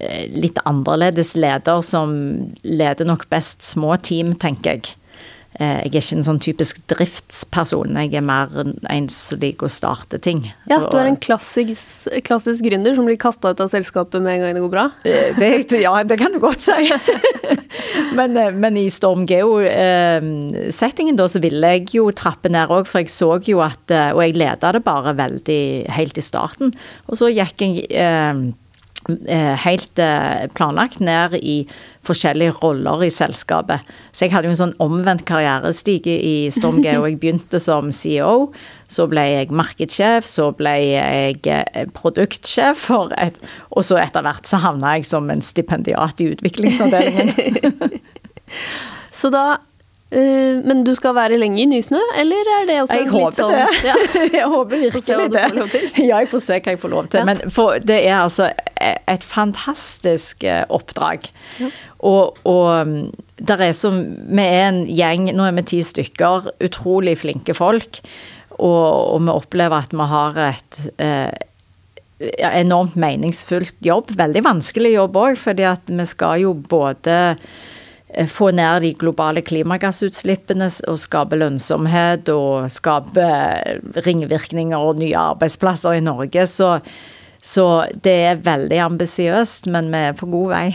eh, 0.00 0.26
litt 0.34 0.58
annerledes 0.68 1.36
leder 1.38 1.84
som 1.86 2.16
leder 2.66 3.08
nok 3.08 3.28
best 3.32 3.62
små 3.66 3.94
team, 4.02 4.34
tenker 4.34 4.76
jeg. 4.80 4.96
Eh, 5.60 5.82
jeg 5.84 5.90
er 5.90 6.00
ikke 6.00 6.16
en 6.16 6.24
sånn 6.24 6.38
typisk 6.40 6.78
driftsperson, 6.88 7.98
jeg 8.00 8.14
er 8.16 8.22
mer 8.24 8.48
en 8.64 9.08
som 9.12 9.40
liker 9.42 9.68
å 9.68 9.72
starte 9.72 10.16
ting. 10.22 10.46
Ja, 10.70 10.78
du 10.80 10.96
er 10.96 11.10
en 11.10 11.18
klassisk, 11.20 12.08
klassisk 12.24 12.64
gründer 12.64 12.96
som 12.96 13.04
blir 13.04 13.18
kasta 13.20 13.52
ut 13.52 13.60
av 13.60 13.68
selskapet 13.68 14.24
med 14.24 14.38
en 14.38 14.46
gang 14.46 14.56
det 14.56 14.62
går 14.64 14.72
bra? 14.72 14.86
Eh, 15.04 15.36
det, 15.36 15.82
ja, 15.82 15.92
det 16.08 16.16
kan 16.22 16.32
du 16.32 16.40
godt 16.40 16.64
si. 16.64 16.88
men, 18.18 18.38
eh, 18.40 18.56
men, 18.56 18.78
i 18.80 18.86
Storm 18.94 19.26
Geo-settingen 19.28 21.20
da, 21.20 21.28
så 21.28 21.44
ville 21.44 21.74
jeg 21.76 21.90
jo 21.98 22.08
trappe 22.16 22.48
ned 22.48 22.72
òg, 22.72 22.88
for 22.88 23.04
jeg 23.04 23.12
så 23.12 23.34
jo 23.44 23.60
at 23.64 23.90
Og 23.90 24.20
jeg 24.22 24.36
leda 24.38 24.70
det 24.72 24.80
bare 24.84 25.12
veldig 25.18 25.62
helt 25.92 26.18
i 26.18 26.24
starten. 26.24 26.72
Og 27.10 27.20
så 27.20 27.28
gikk 27.28 27.62
jeg 27.64 28.54
Eh, 29.08 29.54
helt 29.64 30.00
planlagt 30.52 31.00
ned 31.00 31.32
i 31.40 31.62
forskjellige 32.06 32.54
roller 32.62 33.04
i 33.04 33.10
selskapet. 33.12 33.84
Så 34.12 34.24
jeg 34.24 34.32
hadde 34.34 34.48
jo 34.48 34.54
en 34.54 34.60
sånn 34.62 34.76
omvendt 34.82 35.26
karrierestige 35.28 36.16
i 36.16 36.34
StormG, 36.52 36.88
og 36.96 37.06
jeg 37.10 37.18
begynte 37.20 37.60
som 37.62 37.90
CEO. 37.94 38.50
Så 38.90 39.06
ble 39.10 39.26
jeg 39.28 39.54
markedssjef, 39.54 40.26
så 40.26 40.50
ble 40.56 40.74
jeg 40.80 41.40
eh, 41.46 41.84
produktsjef, 41.96 42.88
et, 43.20 43.36
og 43.70 43.86
så 43.86 44.00
etter 44.02 44.24
hvert 44.26 44.48
så 44.48 44.62
havna 44.64 44.96
jeg 44.96 45.08
som 45.10 45.28
en 45.30 45.44
stipendiat 45.44 46.24
i 46.24 46.30
utviklingsavdelingen. 46.34 47.98
så 49.20 49.32
da 49.32 49.44
men 50.10 50.80
du 50.82 50.90
skal 50.98 51.14
være 51.14 51.36
lenge 51.38 51.60
i 51.62 51.66
Nysnø, 51.70 52.00
eller 52.18 52.48
er 52.56 52.64
det 52.66 52.78
også 52.82 52.96
jeg 52.98 53.10
litt 53.12 53.36
sånn 53.38 53.52
det. 53.54 53.66
Ja. 53.86 53.98
jeg 54.40 54.48
håper 54.50 54.82
virkelig 54.82 55.28
det. 55.36 55.44
Ja, 56.02 56.18
jeg 56.18 56.30
får 56.32 56.42
se 56.42 56.58
hva 56.58 56.74
jeg 56.74 56.80
får 56.82 56.92
lov 56.94 57.10
til. 57.12 57.20
Ja. 57.22 57.26
Men 57.28 57.42
for, 57.54 57.78
det 57.78 58.00
er 58.08 58.16
altså 58.16 58.48
e, 58.74 58.90
et 59.12 59.26
fantastisk 59.26 60.42
eh, 60.42 60.64
oppdrag. 60.66 61.30
Ja. 61.62 61.70
Og, 62.10 62.40
og 62.48 62.90
mm, 62.90 63.12
der 63.46 63.64
er 63.68 63.76
som 63.76 64.02
Vi 64.26 64.42
er 64.42 64.66
en 64.72 64.82
gjeng, 64.88 65.30
nå 65.36 65.46
er 65.46 65.54
vi 65.60 65.66
ti 65.76 65.82
stykker, 65.86 66.50
utrolig 66.66 67.14
flinke 67.22 67.54
folk. 67.54 68.02
Og, 68.58 68.66
og 69.14 69.22
vi 69.22 69.32
opplever 69.36 69.86
at 69.86 69.94
vi 69.94 70.10
har 70.10 70.44
et 70.48 70.80
eh, 70.98 71.30
enormt 72.50 72.98
meningsfullt 72.98 73.78
jobb. 73.86 74.10
Veldig 74.18 74.42
vanskelig 74.42 74.96
jobb 74.98 75.22
òg, 75.22 75.38
fordi 75.38 75.70
at 75.70 75.86
vi 75.86 76.10
skal 76.10 76.42
jo 76.48 76.56
både 76.58 77.20
Eh, 77.20 77.78
få 78.30 78.50
ned 78.56 78.82
de 78.82 78.92
globale 78.98 79.42
klimagassutslippene 79.46 80.66
og 80.90 80.98
skape 80.98 81.38
lønnsomhet 81.38 82.30
og 82.34 82.70
skape 82.72 83.22
eh, 83.22 83.80
ringvirkninger 84.06 84.76
og 84.76 85.00
nye 85.02 85.16
arbeidsplasser 85.30 85.98
i 85.98 86.04
Norge. 86.04 86.46
Så, 86.50 86.76
så 87.42 87.66
det 88.02 88.16
er 88.32 88.44
veldig 88.46 88.84
ambisiøst, 88.90 89.70
men 89.70 89.92
vi 89.94 90.06
er 90.10 90.16
på 90.18 90.30
god 90.32 90.54
vei. 90.54 90.68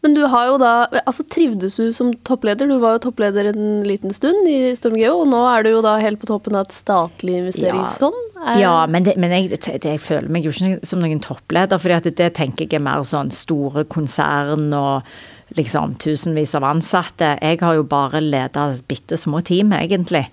Men 0.00 0.14
du 0.14 0.20
har 0.30 0.46
jo 0.46 0.58
da 0.62 0.72
Altså, 1.02 1.24
trivdes 1.26 1.76
du 1.76 1.88
som 1.92 2.12
toppleder? 2.26 2.68
Du 2.70 2.78
var 2.78 2.96
jo 2.96 3.08
toppleder 3.08 3.50
en 3.50 3.82
liten 3.86 4.14
stund 4.14 4.46
i 4.48 4.74
StormGeo, 4.78 5.24
og 5.24 5.30
nå 5.32 5.40
er 5.50 5.66
du 5.66 5.72
jo 5.72 5.82
da 5.84 5.96
helt 6.02 6.20
på 6.22 6.28
toppen 6.30 6.58
av 6.58 6.68
et 6.68 6.76
statlig 6.76 7.40
investeringsfond? 7.42 8.20
Ja, 8.38 8.54
ja 8.62 8.74
men, 8.90 9.08
det, 9.08 9.16
men 9.18 9.34
jeg, 9.34 9.50
det, 9.56 9.82
jeg, 9.82 10.02
føler 10.04 10.30
meg 10.30 10.46
jo 10.46 10.54
ikke 10.54 10.86
som 10.86 11.02
noen 11.02 11.22
toppleder, 11.24 11.82
for 11.82 12.08
det 12.08 12.30
tenker 12.38 12.68
jeg 12.68 12.78
er 12.78 12.86
mer 12.86 13.02
sånn 13.06 13.34
store 13.34 13.84
konsern 13.90 14.70
og 14.76 15.10
liksom 15.56 15.94
tusenvis 16.00 16.54
av 16.58 16.66
ansatte. 16.68 17.36
Jeg 17.42 17.60
har 17.62 17.78
jo 17.78 17.86
bare 17.88 18.20
leda 18.24 18.70
bitte 18.88 19.16
små 19.16 19.40
team, 19.40 19.72
egentlig. 19.72 20.26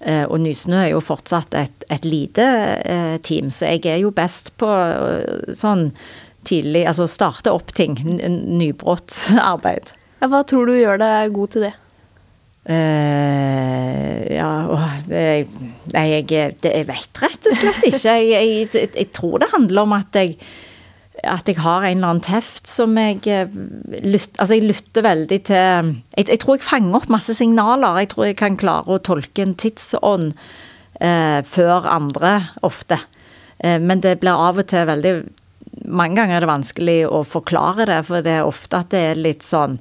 Eh, 0.00 0.24
og 0.24 0.40
Nysnø 0.40 0.78
er 0.80 0.92
jo 0.94 1.02
fortsatt 1.04 1.54
et, 1.58 1.84
et 1.92 2.06
lite 2.08 2.46
eh, 2.88 3.16
team, 3.26 3.50
så 3.52 3.74
jeg 3.74 3.84
er 3.90 3.98
jo 4.00 4.14
best 4.16 4.54
på 4.60 4.68
eh, 4.70 5.52
sånn 5.52 5.90
tidlig 6.48 6.86
Altså 6.88 7.04
starte 7.04 7.52
opp 7.52 7.74
ting. 7.76 7.98
Nybrottsarbeid. 8.00 9.90
Hva 10.24 10.40
tror 10.48 10.70
du 10.70 10.78
gjør 10.78 10.96
deg 11.02 11.34
god 11.36 11.52
til 11.52 11.66
det? 11.66 11.74
Uh, 12.60 14.20
ja 14.28 14.48
det, 15.08 15.20
Nei, 15.94 16.02
jeg, 16.12 16.26
det, 16.60 16.72
jeg 16.76 16.86
vet 16.90 17.20
rett 17.22 17.48
og 17.48 17.56
slett 17.56 17.86
ikke. 17.88 18.16
Jeg, 18.20 18.48
jeg, 18.72 18.90
jeg, 18.94 19.06
tror 19.16 19.40
det 19.42 19.50
handler 19.52 19.84
om 19.84 19.94
at 19.96 20.16
jeg 20.16 20.36
at 21.28 21.48
jeg 21.48 21.60
har 21.60 21.84
en 21.84 21.98
eller 21.98 22.12
annen 22.14 22.24
teft 22.24 22.68
som 22.70 22.96
jeg 22.98 23.20
eh, 23.28 23.52
lytter, 24.00 24.40
Altså, 24.40 24.56
jeg 24.56 24.66
lytter 24.68 25.04
veldig 25.04 25.40
til 25.48 25.56
jeg, 25.56 26.26
jeg, 26.26 26.40
tror 26.40 26.56
jeg 26.56 26.66
fanger 26.66 26.98
opp 27.00 27.10
masse 27.12 27.34
signaler. 27.36 28.00
Jeg 28.02 28.12
tror 28.14 28.28
jeg 28.30 28.38
kan 28.40 28.58
klare 28.60 28.96
å 28.96 29.02
tolke 29.04 29.44
en 29.44 29.56
tidsånd 29.58 30.32
eh, 31.00 31.40
før 31.46 31.88
andre, 31.90 32.34
ofte. 32.66 33.00
Eh, 33.58 33.78
men 33.80 34.02
det 34.04 34.18
blir 34.22 34.36
av 34.36 34.62
og 34.62 34.70
til 34.70 34.88
veldig 34.90 35.14
Mange 35.90 36.18
ganger 36.18 36.36
er 36.36 36.42
det 36.42 36.48
vanskelig 36.50 36.96
å 37.08 37.20
forklare 37.24 37.86
det, 37.88 38.00
for 38.04 38.24
det 38.26 38.32
er 38.40 38.46
ofte 38.46 38.80
at 38.82 38.90
det 38.92 39.00
er 39.12 39.20
litt 39.22 39.44
sånn 39.46 39.78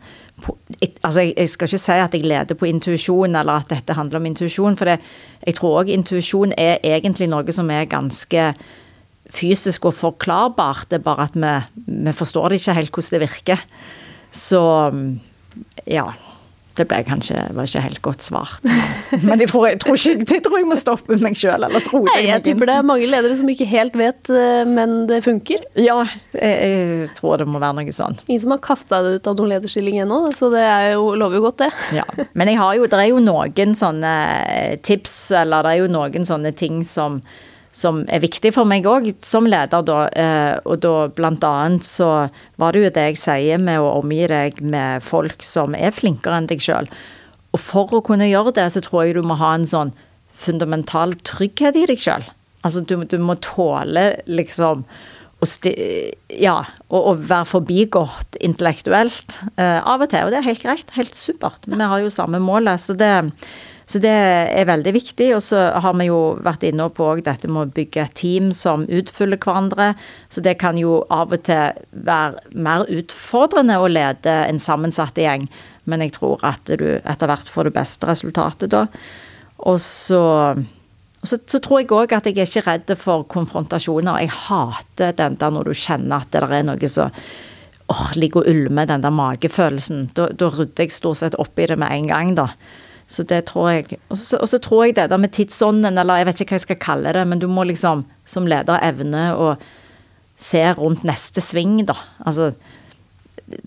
altså 1.04 1.26
jeg, 1.26 1.50
skal 1.50 1.68
ikke 1.68 1.80
si 1.82 1.96
at 2.00 2.14
jeg 2.16 2.28
leder 2.30 2.56
på 2.56 2.68
intuisjon, 2.70 3.36
eller 3.36 3.60
at 3.60 3.74
dette 3.74 3.98
handler 3.98 4.22
om 4.22 4.30
intuisjon. 4.30 4.78
For 4.80 4.88
det, 4.88 5.00
jeg 5.44 5.58
tror 5.58 5.82
òg 5.82 5.92
intuisjon 5.92 6.54
er 6.56 6.80
egentlig 6.86 7.28
noe 7.28 7.56
som 7.56 7.70
er 7.74 7.90
ganske 7.90 8.46
fysisk 9.34 9.86
og 9.90 9.98
forklarbart, 10.00 10.90
det 10.90 11.00
er 11.00 11.06
bare 11.06 11.30
at 11.30 11.38
vi, 11.38 11.54
vi 12.10 12.16
forstår 12.16 12.50
det 12.50 12.62
ikke 12.62 12.80
helt 12.80 12.96
hvordan 12.96 13.16
det 13.16 13.24
virker. 13.28 13.70
Så 14.36 14.64
ja. 15.90 16.10
Det 16.80 16.86
ble 16.88 17.02
kanskje 17.04 17.36
var 17.58 17.68
ikke 17.68 17.82
helt 17.84 18.00
godt 18.06 18.24
svart. 18.24 18.64
Men 19.28 19.42
jeg 19.42 19.50
tror 19.52 19.66
jeg, 19.68 19.80
tror 19.84 19.98
ikke, 19.98 20.14
jeg, 20.24 20.44
tror 20.46 20.62
jeg 20.62 20.68
må 20.70 20.78
stoppe 20.80 21.18
meg 21.20 21.36
sjøl, 21.36 21.66
ellers 21.68 21.90
roer 21.92 22.08
jeg 22.08 22.14
meg 22.14 22.22
inn. 22.24 22.30
Jeg 22.30 22.44
tipper 22.46 22.70
det 22.70 22.76
er 22.80 22.86
mange 22.88 23.10
ledere 23.10 23.36
som 23.36 23.52
ikke 23.52 23.68
helt 23.68 23.98
vet, 24.00 24.32
eh, 24.32 24.62
men 24.70 24.94
det 25.10 25.18
funker. 25.26 25.66
Ja, 25.76 25.98
jeg, 26.38 26.54
jeg 26.54 27.10
tror 27.18 27.42
det 27.42 27.50
må 27.52 27.60
være 27.60 27.82
noe 27.82 27.96
sånn. 27.96 28.16
Ingen 28.30 28.46
som 28.46 28.56
har 28.56 28.64
kasta 28.64 29.02
deg 29.04 29.20
ut 29.20 29.28
av 29.28 29.42
noen 29.42 29.52
lederstilling 29.58 30.00
ennå, 30.06 30.22
så 30.38 30.52
det 30.54 30.64
jo, 30.94 31.12
lover 31.20 31.42
jo 31.42 31.46
godt, 31.50 31.66
det. 31.66 31.72
Ja, 32.00 32.08
Men 32.38 32.54
jeg 32.54 32.62
har 32.62 32.80
jo, 32.80 32.88
det 32.88 33.02
er 33.02 33.12
jo 33.12 33.20
noen 33.28 33.76
sånne 33.76 34.16
tips, 34.88 35.18
eller 35.42 35.68
det 35.68 35.76
er 35.76 35.84
jo 35.84 35.92
noen 35.92 36.32
sånne 36.32 36.56
ting 36.56 36.80
som 36.88 37.20
som 37.76 38.02
er 38.10 38.24
viktig 38.24 38.52
for 38.56 38.68
meg 38.68 38.88
òg 38.90 39.12
som 39.24 39.48
leder, 39.50 39.84
da. 39.86 40.00
Eh, 40.10 40.56
og 40.66 40.82
da 40.84 40.94
blant 41.14 41.46
annet 41.46 41.86
så 41.86 42.30
var 42.60 42.74
det 42.74 42.84
jo 42.84 42.92
det 42.96 43.06
jeg 43.12 43.22
sier 43.22 43.62
med 43.62 43.82
å 43.82 43.94
omgi 44.00 44.26
deg 44.32 44.60
med 44.66 45.06
folk 45.06 45.46
som 45.46 45.78
er 45.78 45.94
flinkere 45.96 46.42
enn 46.42 46.50
deg 46.50 46.64
sjøl. 46.66 46.90
Og 47.54 47.62
for 47.62 47.96
å 47.98 48.04
kunne 48.06 48.30
gjøre 48.30 48.56
det, 48.58 48.68
så 48.74 48.82
tror 48.86 49.06
jeg 49.06 49.18
du 49.18 49.24
må 49.26 49.38
ha 49.40 49.54
en 49.58 49.70
sånn 49.70 49.94
fundamental 50.40 51.16
trygghet 51.26 51.78
i 51.78 51.88
deg 51.90 52.02
sjøl. 52.02 52.26
Altså 52.66 52.84
du, 52.84 52.98
du, 53.08 53.18
må 53.24 53.38
tåle 53.40 54.12
liksom 54.28 54.84
å 55.40 55.48
ja, 56.36 56.58
og, 56.92 57.22
være 57.30 57.48
forbigått 57.48 58.36
intellektuelt 58.44 59.38
eh, 59.56 59.80
av 59.80 60.04
og 60.04 60.12
til. 60.12 60.28
Og 60.28 60.34
det 60.34 60.42
er 60.42 60.50
helt 60.50 60.66
greit. 60.66 60.90
Helt 60.98 61.16
supert. 61.16 61.64
Vi 61.64 61.80
har 61.80 62.02
jo 62.04 62.12
samme 62.12 62.42
målet. 62.44 62.84
Så 62.84 62.98
det, 63.00 63.14
så 63.90 63.98
det 64.04 64.14
er 64.14 64.68
veldig 64.70 64.92
viktig. 64.94 65.32
Og 65.34 65.42
så 65.42 65.64
har 65.82 65.96
vi 65.98 66.10
jo 66.12 66.20
vært 66.46 66.68
inne 66.68 66.86
på 66.94 67.08
dette 67.26 67.50
med 67.50 67.64
å 67.64 67.74
bygge 67.74 68.06
team 68.20 68.52
som 68.54 68.86
utfyller 68.86 69.42
hverandre. 69.42 69.96
Så 70.30 70.44
det 70.46 70.60
kan 70.62 70.78
jo 70.78 71.00
av 71.10 71.34
og 71.34 71.42
til 71.48 71.80
være 72.06 72.44
mer 72.54 72.86
utfordrende 72.86 73.80
å 73.82 73.90
lede 73.90 74.36
en 74.46 74.62
sammensatt 74.62 75.18
gjeng. 75.18 75.48
Men 75.90 76.06
jeg 76.06 76.14
tror 76.20 76.46
at 76.46 76.70
du 76.70 76.86
etter 77.00 77.32
hvert 77.32 77.50
får 77.50 77.70
det 77.70 77.78
beste 77.80 78.12
resultatet 78.12 78.76
da. 78.76 78.86
Og 79.66 79.82
så 79.82 80.22
så, 81.20 81.36
så, 81.36 81.60
tror 81.60 81.82
jeg 81.82 81.90
òg 81.92 82.14
at 82.16 82.28
jeg 82.30 82.38
er 82.40 82.48
ikke 82.48 82.62
redd 82.64 82.92
for 82.96 83.26
konfrontasjoner. 83.28 84.22
Jeg 84.24 84.32
hater 84.48 85.16
den 85.18 85.36
der 85.42 85.52
når 85.52 85.68
du 85.68 85.76
kjenner 85.76 86.22
at 86.24 86.32
det 86.32 86.46
er 86.46 86.64
noe 86.64 86.88
som 86.92 87.12
åh, 87.92 88.06
ligger 88.16 88.46
og 88.46 88.54
ulmer, 88.54 88.88
den 88.88 89.04
der 89.04 89.12
magefølelsen. 89.12 90.06
Da, 90.16 90.30
da 90.32 90.48
rydder 90.54 90.86
jeg 90.86 90.96
stort 90.96 91.20
sett 91.20 91.36
opp 91.36 91.60
i 91.60 91.68
det 91.68 91.76
med 91.82 91.92
en 91.92 92.08
gang, 92.08 92.32
da. 92.40 92.48
Så 93.10 93.26
det 93.26 93.42
tror 93.50 93.72
jeg. 93.74 94.00
Og 94.14 94.20
så, 94.22 94.60
tror 94.62 94.86
jeg 94.86 94.96
det 95.00 95.10
der 95.10 95.18
med 95.18 95.34
tidsånden, 95.34 95.98
eller 95.98 96.22
jeg 96.22 96.28
vet 96.30 96.42
ikke 96.44 96.54
hva 96.54 96.60
jeg 96.60 96.68
skal 96.68 96.82
kalle 96.84 97.14
det, 97.18 97.26
men 97.28 97.42
du 97.42 97.48
må 97.50 97.66
liksom 97.66 98.06
som 98.30 98.46
leder 98.50 98.84
evne 98.86 99.32
å 99.34 99.54
se 100.40 100.62
rundt 100.78 101.02
neste 101.08 101.42
sving, 101.44 101.82
da. 101.90 101.98
Altså 102.22 102.52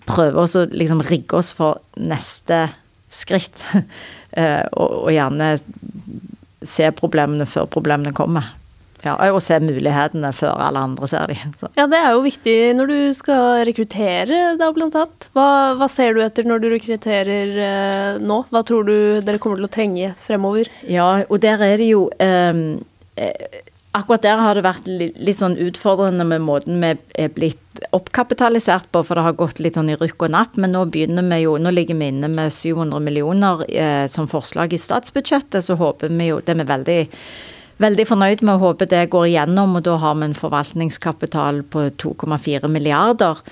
prøve 0.07 0.45
å 0.45 0.65
liksom 0.71 1.03
rigge 1.09 1.37
oss 1.39 1.51
for 1.55 1.83
neste 1.99 2.67
skritt. 3.13 3.67
Eh, 4.33 4.63
og, 4.73 4.93
og, 5.03 5.09
gjerne 5.13 5.47
se 6.65 6.87
problemene 6.97 7.45
før 7.45 7.67
problemene 7.69 8.15
kommer. 8.17 8.47
Ja, 9.03 9.15
og 9.33 9.41
se 9.43 9.59
mulighetene 9.63 10.31
før 10.35 10.61
alle 10.63 10.83
andre 10.87 11.09
ser 11.11 11.31
de. 11.31 11.37
Så. 11.59 11.69
Ja, 11.79 11.87
det 11.91 11.99
er 11.99 12.15
jo 12.15 12.23
viktig 12.25 12.55
når 12.77 12.91
du 12.91 12.97
skal 13.17 13.63
rekruttere, 13.67 14.53
da, 14.59 14.71
blant 14.75 14.95
annet. 14.99 15.27
Hva, 15.35 15.47
hva 15.79 15.89
ser 15.91 16.15
du 16.15 16.23
etter 16.23 16.47
når 16.47 16.63
du 16.63 16.69
rekrutterer 16.73 17.59
eh, 17.67 18.21
nå? 18.23 18.43
Hva 18.53 18.63
tror 18.67 18.87
du 18.87 18.95
dere 19.25 19.41
kommer 19.43 19.59
til 19.59 19.69
å 19.69 19.73
trenge 19.73 20.13
fremover? 20.27 20.71
Ja, 20.87 21.11
og 21.27 21.43
der 21.43 21.61
er 21.67 21.77
det 21.81 21.91
jo 21.91 22.07
eh, 22.23 22.79
Akkurat 23.93 24.23
der 24.25 24.39
har 24.41 24.57
det 24.57 24.63
vært 24.65 24.87
litt, 24.89 25.19
litt, 25.21 25.37
sånn 25.37 25.53
utfordrende 25.61 26.25
med 26.25 26.41
måten 26.41 26.79
vi 26.81 26.95
er 27.21 27.27
blitt 27.29 27.59
oppkapitalisert 27.93 28.87
på, 28.89 29.03
for 29.05 29.19
det 29.19 29.25
har 29.27 29.35
gått 29.37 29.59
litt 29.61 29.77
sånn 29.77 29.91
i 29.93 29.97
rykk 29.99 30.25
og 30.25 30.33
napp. 30.33 30.57
Men 30.57 30.73
nå 30.73 30.81
begynner 30.89 31.25
vi 31.29 31.43
jo, 31.43 31.59
nå 31.61 31.69
ligger 31.69 31.99
vi 31.99 32.07
inne 32.09 32.29
med 32.33 32.49
700 32.53 33.03
millioner 33.05 33.61
eh, 33.69 34.07
som 34.09 34.25
forslag 34.31 34.73
i 34.73 34.81
statsbudsjettet. 34.81 35.61
Så 35.61 35.77
håper 35.77 36.09
vi 36.09 36.31
jo 36.31 36.39
Det 36.41 36.55
er 36.55 36.63
vi 36.63 36.67
veldig, 36.71 36.97
veldig 37.83 38.07
fornøyd 38.09 38.41
med 38.43 38.55
og 38.55 38.65
håper 38.67 38.89
det 38.91 39.03
går 39.13 39.29
igjennom. 39.29 39.77
Og 39.77 39.85
da 39.85 39.97
har 40.01 40.17
vi 40.19 40.29
en 40.29 40.37
forvaltningskapital 40.37 41.63
på 41.73 41.87
2,4 42.01 42.71
milliarder. 42.71 43.43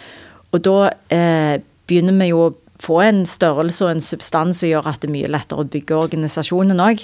Og 0.51 0.63
da 0.65 0.77
eh, 1.13 1.61
begynner 1.87 2.17
vi 2.19 2.31
jo 2.31 2.45
å 2.47 2.53
få 2.81 3.01
en 3.05 3.25
størrelse 3.29 3.85
og 3.85 3.95
en 3.95 4.03
substans 4.03 4.63
som 4.63 4.71
gjør 4.71 4.89
at 4.89 5.03
det 5.03 5.11
er 5.11 5.15
mye 5.19 5.31
lettere 5.31 5.63
å 5.63 5.69
bygge 5.69 5.99
organisasjonen 6.07 6.81
òg. 6.81 7.03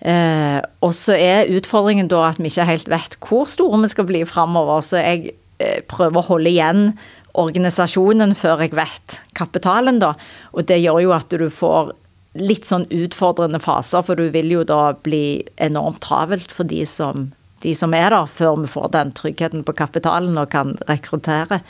Eh, 0.00 0.58
og 0.84 0.92
så 0.96 1.16
er 1.16 1.52
utfordringen 1.56 2.10
da 2.12 2.26
at 2.28 2.40
vi 2.40 2.50
ikke 2.50 2.68
helt 2.68 2.90
vet 2.92 3.16
hvor 3.22 3.46
store 3.48 3.80
vi 3.84 3.92
skal 3.92 4.08
bli 4.08 4.24
framover. 4.28 4.82
Så 4.84 5.00
jeg 5.00 5.36
eh, 5.62 5.80
prøver 5.88 6.20
å 6.20 6.28
holde 6.32 6.52
igjen 6.52 6.90
organisasjonen 7.36 8.34
før 8.36 8.64
jeg 8.64 8.74
vet 8.76 9.20
kapitalen, 9.36 10.00
da. 10.00 10.14
Og 10.56 10.66
det 10.68 10.80
gjør 10.80 11.02
jo 11.04 11.14
at 11.16 11.32
du 11.32 11.48
får 11.52 11.94
litt 12.40 12.68
sånn 12.68 12.86
utfordrende 12.94 13.60
faser, 13.62 14.04
for 14.06 14.18
du 14.18 14.30
vil 14.34 14.50
jo 14.52 14.64
da 14.66 14.94
bli 15.06 15.44
enormt 15.62 16.02
travelt 16.04 16.52
for 16.54 16.68
de 16.68 16.82
som, 16.88 17.30
de 17.64 17.74
som 17.76 17.94
er 17.96 18.10
der, 18.14 18.30
før 18.30 18.58
vi 18.62 18.70
får 18.70 18.90
den 18.94 19.12
tryggheten 19.16 19.64
på 19.66 19.76
kapitalen 19.76 20.38
og 20.40 20.50
kan 20.54 20.74
rekruttere. 20.90 21.62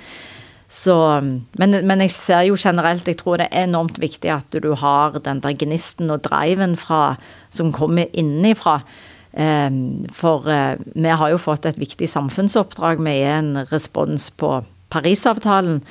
Så, 0.68 0.96
men, 1.22 1.76
men, 1.86 2.00
jeg 2.02 2.10
ser 2.10 2.46
jo 2.48 2.56
generelt, 2.58 3.06
jeg 3.06 3.20
tror 3.20 3.38
det 3.38 3.46
er 3.52 3.68
enormt 3.68 4.00
viktig 4.02 4.32
at 4.34 4.56
du 4.62 4.72
har 4.74 5.14
den 5.22 5.40
der 5.44 5.54
gnisten 5.54 6.10
og 6.10 6.24
driven 6.26 6.74
fra, 6.80 7.16
som 7.54 7.70
kommer 7.74 8.10
innenfra. 8.12 8.80
Ehm, 9.36 10.06
for 10.12 10.48
eh, 10.50 10.74
vi 10.94 11.12
har 11.12 11.30
jo 11.30 11.38
fått 11.38 11.68
et 11.68 11.78
viktig 11.78 12.08
samfunnsoppdrag. 12.08 13.02
Vi 13.04 13.14
er 13.20 13.38
en 13.38 13.66
respons 13.70 14.30
på 14.30 14.58
Parisavtalen. 14.90 15.82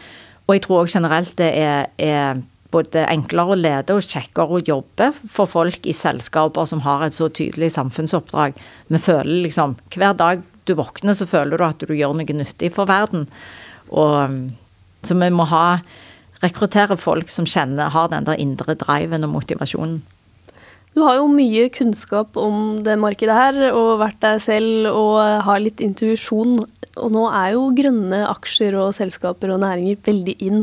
Og 0.46 0.58
jeg 0.58 0.66
tror 0.66 0.84
òg 0.84 0.92
generelt 0.92 1.38
det 1.40 1.52
er, 1.58 1.88
er 1.98 2.42
både 2.74 3.06
enklere 3.08 3.54
å 3.54 3.60
lede 3.60 3.96
og 3.96 4.06
kjekkere 4.06 4.58
å 4.58 4.64
jobbe 4.66 5.12
for 5.32 5.50
folk 5.50 5.86
i 5.88 5.94
selskaper 5.96 6.68
som 6.70 6.82
har 6.86 7.06
et 7.06 7.18
så 7.18 7.30
tydelig 7.30 7.72
samfunnsoppdrag. 7.76 8.58
Vi 8.90 9.02
føler 9.02 9.46
liksom 9.46 9.78
Hver 9.94 10.18
dag 10.18 10.44
du 10.66 10.74
våkner, 10.74 11.14
så 11.14 11.28
føler 11.30 11.58
du 11.58 11.66
at 11.66 11.86
du 11.86 11.94
gjør 11.94 12.16
noe 12.18 12.38
nyttig 12.40 12.72
for 12.74 12.90
verden. 12.90 13.28
Og 13.94 14.50
så 15.06 15.18
vi 15.18 15.30
må 15.30 15.46
ha 15.52 15.78
rekruttere 16.44 16.98
folk 17.00 17.30
som 17.32 17.48
kjenner, 17.48 17.94
har 17.94 18.10
den 18.12 18.26
der 18.28 18.42
indre 18.42 18.76
driven 18.78 19.26
og 19.28 19.36
motivasjonen. 19.38 20.02
Du 20.96 21.02
har 21.04 21.18
jo 21.20 21.28
mye 21.28 21.68
kunnskap 21.76 22.38
om 22.40 22.80
det 22.86 22.96
markedet 23.02 23.36
her, 23.36 23.58
og 23.76 24.00
vært 24.00 24.22
deg 24.24 24.42
selv 24.44 24.90
og 24.94 25.20
har 25.44 25.60
litt 25.60 25.84
intuisjon. 25.84 26.62
Og 26.96 27.10
nå 27.12 27.26
er 27.36 27.50
jo 27.58 27.66
grønne 27.76 28.22
aksjer 28.30 28.78
og 28.80 28.94
selskaper 28.96 29.52
og 29.52 29.60
næringer 29.66 30.00
veldig 30.06 30.38
inn. 30.48 30.62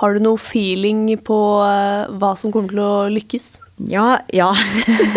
Har 0.00 0.14
du 0.14 0.22
noe 0.24 0.40
feeling 0.40 1.04
på 1.24 1.38
eh, 1.66 2.12
hva 2.16 2.32
som 2.38 2.52
kommer 2.54 2.72
til 2.72 2.80
å 2.84 2.94
lykkes? 3.12 3.50
Ja, 3.90 4.20
ja. 4.32 4.52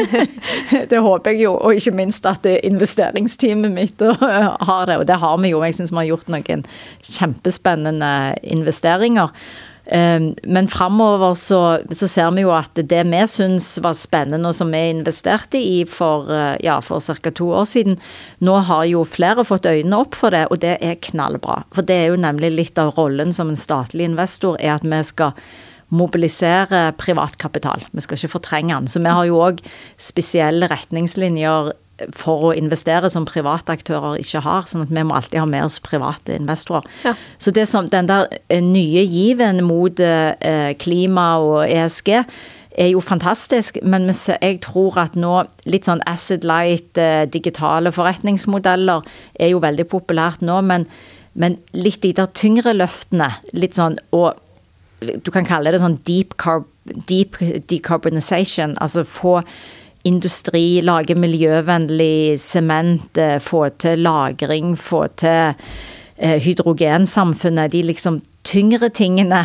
det 0.89 0.99
håper 1.03 1.32
jeg 1.32 1.45
jo. 1.45 1.53
Og 1.55 1.78
ikke 1.78 1.93
minst 1.95 2.26
at 2.28 2.47
investeringsteamet 2.49 3.73
mitt 3.73 4.01
har 4.01 4.89
det. 4.89 4.97
Og 4.99 5.05
det 5.07 5.19
har 5.21 5.38
vi 5.43 5.53
jo. 5.53 5.61
Jeg 5.65 5.78
syns 5.78 5.93
vi 5.93 6.01
har 6.01 6.09
gjort 6.09 6.32
noen 6.34 6.65
kjempespennende 7.05 8.11
investeringer. 8.55 9.34
Ehm, 9.86 10.34
men 10.44 10.68
framover 10.68 11.34
så, 11.38 11.80
så, 11.92 12.08
ser 12.10 12.32
vi 12.34 12.46
jo 12.46 12.54
at 12.56 12.74
det 12.76 13.04
vi 13.06 13.22
syns 13.30 13.76
var 13.84 13.94
spennende, 13.98 14.50
og 14.50 14.58
som 14.58 14.72
vi 14.74 14.82
investerte 14.90 15.62
i 15.62 15.84
for, 15.90 16.32
eh, 16.34 16.56
ja, 16.66 16.80
for 16.82 17.04
ca. 17.04 17.32
to 17.32 17.52
år 17.54 17.68
siden, 17.70 18.00
nå 18.42 18.58
har 18.66 18.88
jo 18.90 19.06
flere 19.06 19.46
fått 19.46 19.70
øynene 19.70 20.02
opp 20.02 20.18
for 20.18 20.34
det, 20.34 20.48
og 20.50 20.64
det 20.66 20.78
er 20.82 20.98
knallbra. 21.12 21.64
For 21.76 21.86
det 21.86 22.00
er 22.02 22.12
jo 22.14 22.20
nemlig 22.22 22.56
litt 22.56 22.82
av 22.82 22.96
rollen 22.98 23.34
som 23.34 23.52
en 23.52 23.60
statlig 23.60 24.10
investor, 24.10 24.58
er 24.60 24.78
at 24.80 24.86
vi 24.86 25.04
skal 25.06 25.38
mobilisere 25.94 26.90
privatkapital. 26.98 27.86
Vi 27.94 28.02
skal 28.02 28.18
ikke 28.18 28.36
fortrenge 28.40 28.74
den. 28.74 28.90
Så 28.90 29.00
vi 29.04 29.12
har 29.14 29.28
jo 29.30 29.38
òg 29.46 29.62
spesielle 30.02 30.68
retningslinjer 30.72 31.76
for 32.16 32.50
å 32.50 32.54
investere 32.56 33.10
som 33.12 33.28
private 33.28 33.76
aktører 33.76 34.20
ikke 34.20 34.43
har. 34.43 34.68
Sånn 34.68 34.84
at 34.86 34.91
vi 34.93 35.06
må 35.06 35.16
alltid 35.16 35.39
ha 35.41 35.48
med 35.50 35.66
oss 35.68 35.80
private 35.84 36.36
investorer. 36.36 36.88
Ja. 37.06 37.16
Så 37.39 37.54
det 37.56 37.68
som 37.72 37.88
den 37.91 38.10
der 38.10 38.28
eh, 38.50 38.62
nye 38.64 39.06
given 39.08 39.64
mot 39.68 40.00
eh, 40.04 40.76
klima 40.82 41.30
og 41.43 41.64
ESG 41.70 42.12
er 42.76 42.89
jo 42.91 43.00
fantastisk, 43.00 43.78
men 43.88 44.10
jeg 44.12 44.60
tror 44.66 44.98
at 45.00 45.14
nå 45.16 45.46
litt 45.64 45.88
sånn 45.88 46.04
acid 46.10 46.43
light, 46.48 46.98
eh, 47.00 47.24
digitale 47.32 47.93
forretningsmodeller 47.96 49.06
er 49.39 49.54
jo 49.54 49.64
veldig 49.64 49.88
populært 49.88 50.43
nå, 50.43 50.60
men, 50.68 50.88
men 51.39 51.56
litt 51.72 52.02
de 52.04 52.12
der 52.18 52.28
tyngre 52.36 52.76
løftene, 52.76 53.32
litt 53.56 53.80
sånn 53.80 53.96
og 54.16 54.41
du 55.06 55.32
kan 55.32 55.46
kalle 55.46 55.72
det 55.74 55.82
sånn 55.82 56.00
deep, 56.08 56.36
carb, 56.41 56.68
deep 57.08 57.38
decarbonization. 57.70 58.76
Altså 58.82 59.04
få 59.06 59.41
industri, 60.06 60.82
lage 60.86 61.16
miljøvennlig 61.18 62.38
sement, 62.39 63.18
eh, 63.18 63.39
få 63.41 63.70
til 63.82 64.03
lagring, 64.06 64.76
få 64.78 65.08
til 65.18 65.56
eh, 66.18 66.38
hydrogensamfunnet. 66.45 67.72
De 67.74 67.82
liksom 67.84 68.22
tyngre 68.45 68.89
tingene. 68.93 69.41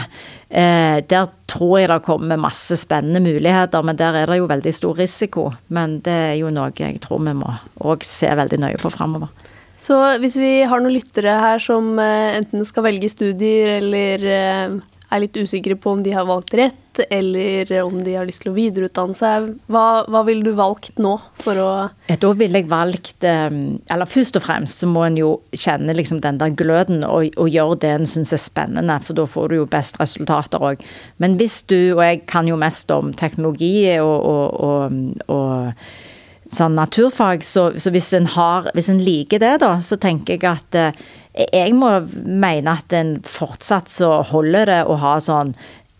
Eh, 0.50 1.00
der 1.08 1.30
tror 1.48 1.78
jeg 1.80 1.88
det 1.88 2.02
kommer 2.04 2.36
masse 2.36 2.76
spennende 2.76 3.22
muligheter, 3.24 3.82
men 3.82 3.96
der 3.96 4.20
er 4.20 4.26
det 4.26 4.38
jo 4.42 4.50
veldig 4.50 4.74
stor 4.74 5.00
risiko. 5.00 5.48
Men 5.68 6.00
det 6.04 6.18
er 6.34 6.36
jo 6.42 6.52
noe 6.52 6.70
jeg 6.76 7.00
tror 7.00 7.24
vi 7.24 7.34
må 7.40 7.54
òg 7.80 8.04
se 8.04 8.28
veldig 8.28 8.60
nøye 8.60 8.82
på 8.82 8.92
framover. 8.92 9.32
Så 9.80 9.96
hvis 10.20 10.36
vi 10.36 10.60
har 10.68 10.82
noen 10.82 10.92
lyttere 10.92 11.38
her 11.40 11.62
som 11.64 11.94
enten 11.96 12.66
skal 12.68 12.84
velge 12.84 13.08
studier 13.08 13.78
eller 13.78 14.26
er 14.28 15.22
litt 15.24 15.38
usikre 15.40 15.72
på 15.80 15.94
om 15.96 16.02
de 16.04 16.12
har 16.12 16.28
valgt 16.28 16.52
rett, 16.60 16.79
eller 17.10 17.70
om 17.82 18.00
de 18.04 18.16
har 18.16 18.26
lyst 18.26 18.42
til 18.44 18.50
å 18.50 18.56
videreutdanne 18.56 19.14
seg. 19.14 19.46
Hva, 19.70 20.02
hva 20.10 20.22
ville 20.26 20.44
du 20.44 20.56
valgt 20.58 20.98
nå 20.98 21.14
for 21.40 21.60
å 21.60 21.70
Da 22.08 22.32
ville 22.36 22.60
jeg 22.60 22.70
valgt 22.70 23.26
ehm, 23.26 23.80
Eller 23.92 24.10
først 24.10 24.40
og 24.40 24.44
fremst 24.44 24.82
så 24.82 24.88
må 24.90 25.04
en 25.06 25.18
jo 25.20 25.30
kjenne 25.54 25.94
liksom 25.96 26.22
den 26.24 26.40
der 26.40 26.54
gløden 26.56 27.04
og, 27.06 27.30
og 27.36 27.50
gjøre 27.52 27.78
det 27.84 27.94
en 27.94 28.10
syns 28.10 28.34
er 28.34 28.42
spennende, 28.42 28.98
for 29.04 29.18
da 29.18 29.26
får 29.30 29.50
du 29.50 29.60
jo 29.60 29.70
best 29.70 30.00
resultater 30.00 30.62
òg. 30.72 30.84
Men 31.22 31.38
hvis 31.40 31.62
du, 31.70 31.94
og 31.96 32.04
jeg 32.04 32.24
kan 32.30 32.48
jo 32.48 32.58
mest 32.60 32.90
om 32.94 33.14
teknologi 33.16 33.74
og, 34.00 34.16
og, 34.30 34.60
og, 34.66 35.28
og 35.30 36.50
sånn 36.50 36.76
naturfag, 36.78 37.44
så, 37.46 37.70
så 37.78 37.92
hvis, 37.94 38.10
en 38.16 38.28
har, 38.34 38.70
hvis 38.74 38.90
en 38.92 39.02
liker 39.02 39.42
det, 39.42 39.56
da, 39.62 39.76
så 39.84 39.98
tenker 40.00 40.36
jeg 40.36 40.46
at 40.50 40.78
eh, 40.78 41.02
jeg 41.30 41.74
må 41.78 41.92
mene 42.26 42.74
at 42.74 42.92
en 42.96 43.14
fortsatt 43.22 43.90
så 43.92 44.16
holder 44.32 44.66
det 44.72 44.80
å 44.90 44.98
ha 44.98 45.14
sånn 45.22 45.54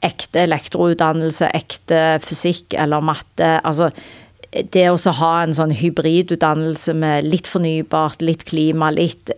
ekte 0.05 0.45
elektroutdannelse, 0.47 1.51
ekte 1.57 2.19
fysikk 2.25 2.77
eller 2.79 3.05
matte. 3.05 3.59
Altså 3.65 3.91
det 4.51 4.87
å 4.91 5.13
ha 5.21 5.35
en 5.45 5.55
sånn 5.55 5.75
hybridutdannelse 5.77 6.95
med 6.99 7.29
litt 7.29 7.51
fornybart, 7.51 8.23
litt 8.25 8.47
klima, 8.49 8.91
litt 8.95 9.31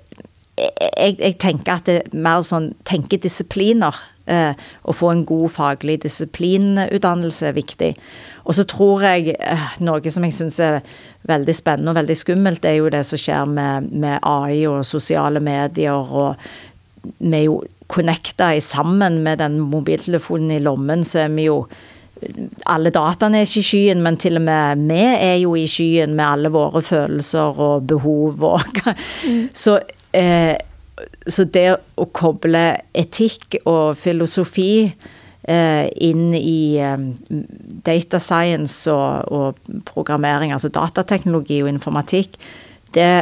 jeg, 0.56 1.16
jeg, 1.18 1.36
tenker 1.40 1.78
at 1.78 1.88
det 1.88 1.94
er 2.02 2.16
mer 2.24 2.42
sånn 2.46 2.72
tenkedisipliner. 2.88 3.96
Eh, 4.30 4.52
å 4.86 4.92
få 4.94 5.08
en 5.10 5.24
god 5.26 5.50
faglig 5.50 5.96
disiplinutdannelse 6.04 7.48
er 7.48 7.56
viktig. 7.56 7.88
Og 8.46 8.54
så 8.54 8.62
tror 8.70 9.02
jeg 9.08 9.34
eh, 9.34 9.64
noe 9.82 10.12
som 10.14 10.22
jeg 10.28 10.36
syns 10.36 10.60
er 10.62 10.78
veldig 11.26 11.56
spennende 11.58 11.90
og 11.90 11.98
veldig 11.98 12.18
skummelt, 12.20 12.68
er 12.68 12.78
jo 12.78 12.92
det 12.92 13.02
som 13.08 13.18
skjer 13.18 13.50
med, 13.50 13.90
med 13.90 14.20
AI 14.22 14.62
og 14.70 14.84
sosiale 14.86 15.42
medier. 15.42 15.98
Og 15.98 16.36
vi 17.18 17.34
er 17.40 17.46
jo 17.48 17.62
connecta 17.92 18.52
sammen 18.64 19.20
med 19.24 19.42
den 19.44 19.60
mobiltelefonen 19.60 20.56
i 20.56 20.62
lommen, 20.62 21.04
så 21.04 21.26
er 21.26 21.34
vi 21.36 21.48
jo 21.50 21.62
alle 22.70 22.92
dataene 22.94 23.40
er 23.40 23.48
ikke 23.48 23.62
i 23.62 23.66
skyen, 23.66 24.02
men 24.04 24.16
til 24.20 24.38
og 24.38 24.44
med 24.46 24.84
vi 24.86 25.00
er 25.02 25.38
jo 25.42 25.56
i 25.58 25.64
skyen 25.70 26.12
med 26.14 26.24
alle 26.26 26.52
våre 26.54 26.82
følelser 26.86 27.58
og 27.58 27.88
behov 27.90 28.44
og 28.46 28.82
mm. 28.86 29.48
Så 29.54 29.80
eh, 30.14 30.54
så 31.26 31.44
det 31.48 31.68
å 31.98 32.06
koble 32.14 32.62
etikk 32.98 33.58
og 33.64 33.96
filosofi 34.00 34.72
eh, 34.86 35.86
inn 36.04 36.32
i 36.36 36.78
eh, 36.82 37.06
data 37.86 38.20
science 38.22 38.90
og, 38.92 39.32
og, 39.32 39.78
programmering, 39.88 40.52
altså 40.54 40.70
datateknologi 40.72 41.62
og 41.62 41.72
informatikk, 41.72 42.36
det 42.94 43.12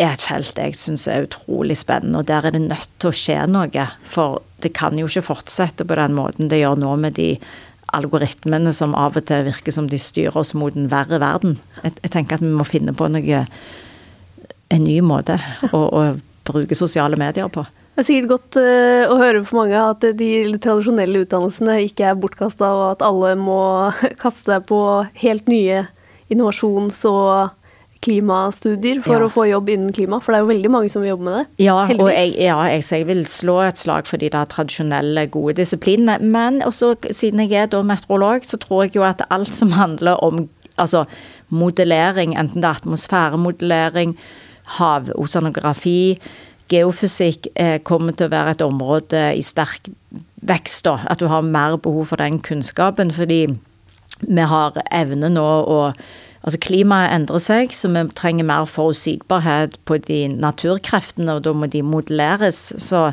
er 0.00 0.14
et 0.14 0.24
felt 0.24 0.58
jeg 0.58 0.76
syns 0.78 1.06
er 1.10 1.26
utrolig 1.26 1.76
spennende, 1.78 2.22
og 2.22 2.28
der 2.30 2.46
er 2.46 2.54
det 2.56 2.62
nødt 2.64 2.88
til 3.00 3.10
å 3.10 3.16
skje 3.16 3.40
noe. 3.50 3.86
For 4.08 4.40
det 4.64 4.72
kan 4.76 4.98
jo 4.98 5.08
ikke 5.08 5.28
fortsette 5.30 5.86
på 5.86 5.98
den 5.98 6.16
måten 6.16 6.50
det 6.50 6.62
gjør 6.62 6.80
nå 6.80 6.94
med 7.00 7.18
de 7.18 7.34
algoritmene 7.96 8.72
som 8.76 8.94
av 8.94 9.18
og 9.18 9.26
til 9.26 9.48
virker 9.48 9.74
som 9.74 9.88
de 9.90 9.98
styrer 9.98 10.36
oss 10.38 10.54
mot 10.54 10.76
en 10.76 10.90
verre 10.92 11.18
verden. 11.22 11.58
Jeg, 11.82 11.96
jeg 12.04 12.14
tenker 12.14 12.38
at 12.38 12.44
vi 12.44 12.52
må 12.54 12.66
finne 12.68 12.94
på 12.96 13.08
noe 13.10 13.44
en 14.70 14.84
ny 14.86 15.00
måte 15.02 15.40
å, 15.72 15.80
å 15.82 16.02
bruke 16.46 16.78
sosiale 16.78 17.18
medier 17.20 17.50
på. 17.52 17.66
Det 17.90 18.04
er 18.04 18.06
sikkert 18.06 18.30
godt 18.30 18.58
uh, 18.62 19.10
å 19.12 19.16
høre 19.20 19.42
for 19.44 19.60
mange 19.60 19.80
at 19.82 20.04
de 20.16 20.30
tradisjonelle 20.62 21.24
utdannelsene 21.24 21.80
ikke 21.88 22.06
er 22.12 22.20
bortkasta, 22.20 22.70
og 22.70 22.84
at 22.94 23.02
alle 23.04 23.34
må 23.36 23.60
kaste 24.22 24.54
seg 24.54 24.68
på 24.70 24.80
helt 25.24 25.50
nye 25.50 25.82
innovasjons- 26.30 27.02
og 27.10 27.50
klimastudier 28.04 29.02
for 29.04 29.18
ja. 29.18 29.26
å 29.26 29.32
få 29.32 29.46
jobb 29.50 29.70
innen 29.72 29.94
klima? 29.96 30.20
For 30.22 30.32
det 30.32 30.40
er 30.40 30.44
jo 30.44 30.50
veldig 30.50 30.72
mange 30.72 30.92
som 30.92 31.04
vil 31.04 31.12
jobbe 31.12 31.26
med 31.26 31.36
det. 31.38 31.44
Ja, 31.66 31.76
heldigvis. 31.88 32.04
og 32.04 32.12
jeg, 32.16 32.34
ja, 32.46 32.58
jeg, 32.72 32.84
jeg, 32.96 33.08
vil 33.10 33.24
slå 33.28 33.56
et 33.66 33.80
slag 33.80 34.08
for 34.08 34.22
de 34.22 34.30
der 34.32 34.48
tradisjonelle, 34.52 35.26
gode 35.32 35.58
disiplinene. 35.60 36.18
Men 36.20 36.62
også, 36.66 36.94
siden 37.10 37.44
jeg 37.44 37.64
er 37.64 37.72
da 37.72 37.82
meteorolog, 37.86 38.46
så 38.48 38.60
tror 38.60 38.86
jeg 38.86 38.96
jo 38.96 39.06
at 39.08 39.24
alt 39.30 39.52
som 39.56 39.74
handler 39.76 40.22
om 40.24 40.46
altså, 40.80 41.04
modellering, 41.52 42.36
enten 42.38 42.62
det 42.62 42.70
er 42.70 42.80
atmosfæremodellering, 42.80 44.16
havoceanografi, 44.78 46.20
geofysikk 46.70 47.50
eh, 47.58 47.80
kommer 47.82 48.14
til 48.14 48.28
å 48.28 48.32
være 48.32 48.54
et 48.54 48.64
område 48.64 49.24
i 49.36 49.42
sterk 49.44 49.90
vekst. 50.46 50.84
da, 50.86 51.00
At 51.10 51.20
du 51.20 51.26
har 51.28 51.42
mer 51.42 51.76
behov 51.76 52.12
for 52.12 52.22
den 52.22 52.38
kunnskapen. 52.38 53.12
Fordi 53.12 53.46
vi 54.20 54.48
har 54.52 54.76
evne 54.92 55.30
nå 55.32 55.48
å 55.66 55.80
Altså 56.40 56.60
klimaet 56.64 57.12
endrer 57.12 57.42
seg, 57.44 57.74
så 57.76 57.90
vi 57.92 58.02
trenger 58.16 58.46
mer 58.48 58.68
forutsigbarhet 58.68 59.76
på 59.84 59.98
de 60.06 60.22
naturkreftene, 60.32 61.36
og 61.36 61.44
da 61.44 61.52
må 61.52 61.68
de 61.68 61.82
modelleres. 61.84 62.62
Så, 62.80 63.10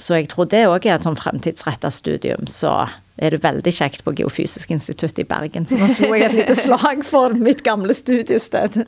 så 0.00 0.20
jeg 0.20 0.30
tror 0.32 0.48
det 0.48 0.64
òg 0.70 0.88
er 0.88 0.96
et 0.96 1.04
sånn 1.04 1.18
fremtidsretta 1.20 1.90
studium. 1.92 2.48
Så 2.48 2.72
er 3.20 3.34
det 3.34 3.42
veldig 3.44 3.74
kjekt 3.74 4.06
på 4.06 4.14
Geofysisk 4.16 4.72
institutt 4.74 5.20
i 5.20 5.26
Bergen. 5.28 5.68
Så 5.68 5.76
nå 5.78 5.90
slo 5.92 6.14
jeg 6.16 6.30
et 6.30 6.38
lite 6.40 6.56
slag 6.58 7.04
for 7.06 7.36
mitt 7.36 7.60
gamle 7.66 7.94
studiested. 7.94 8.86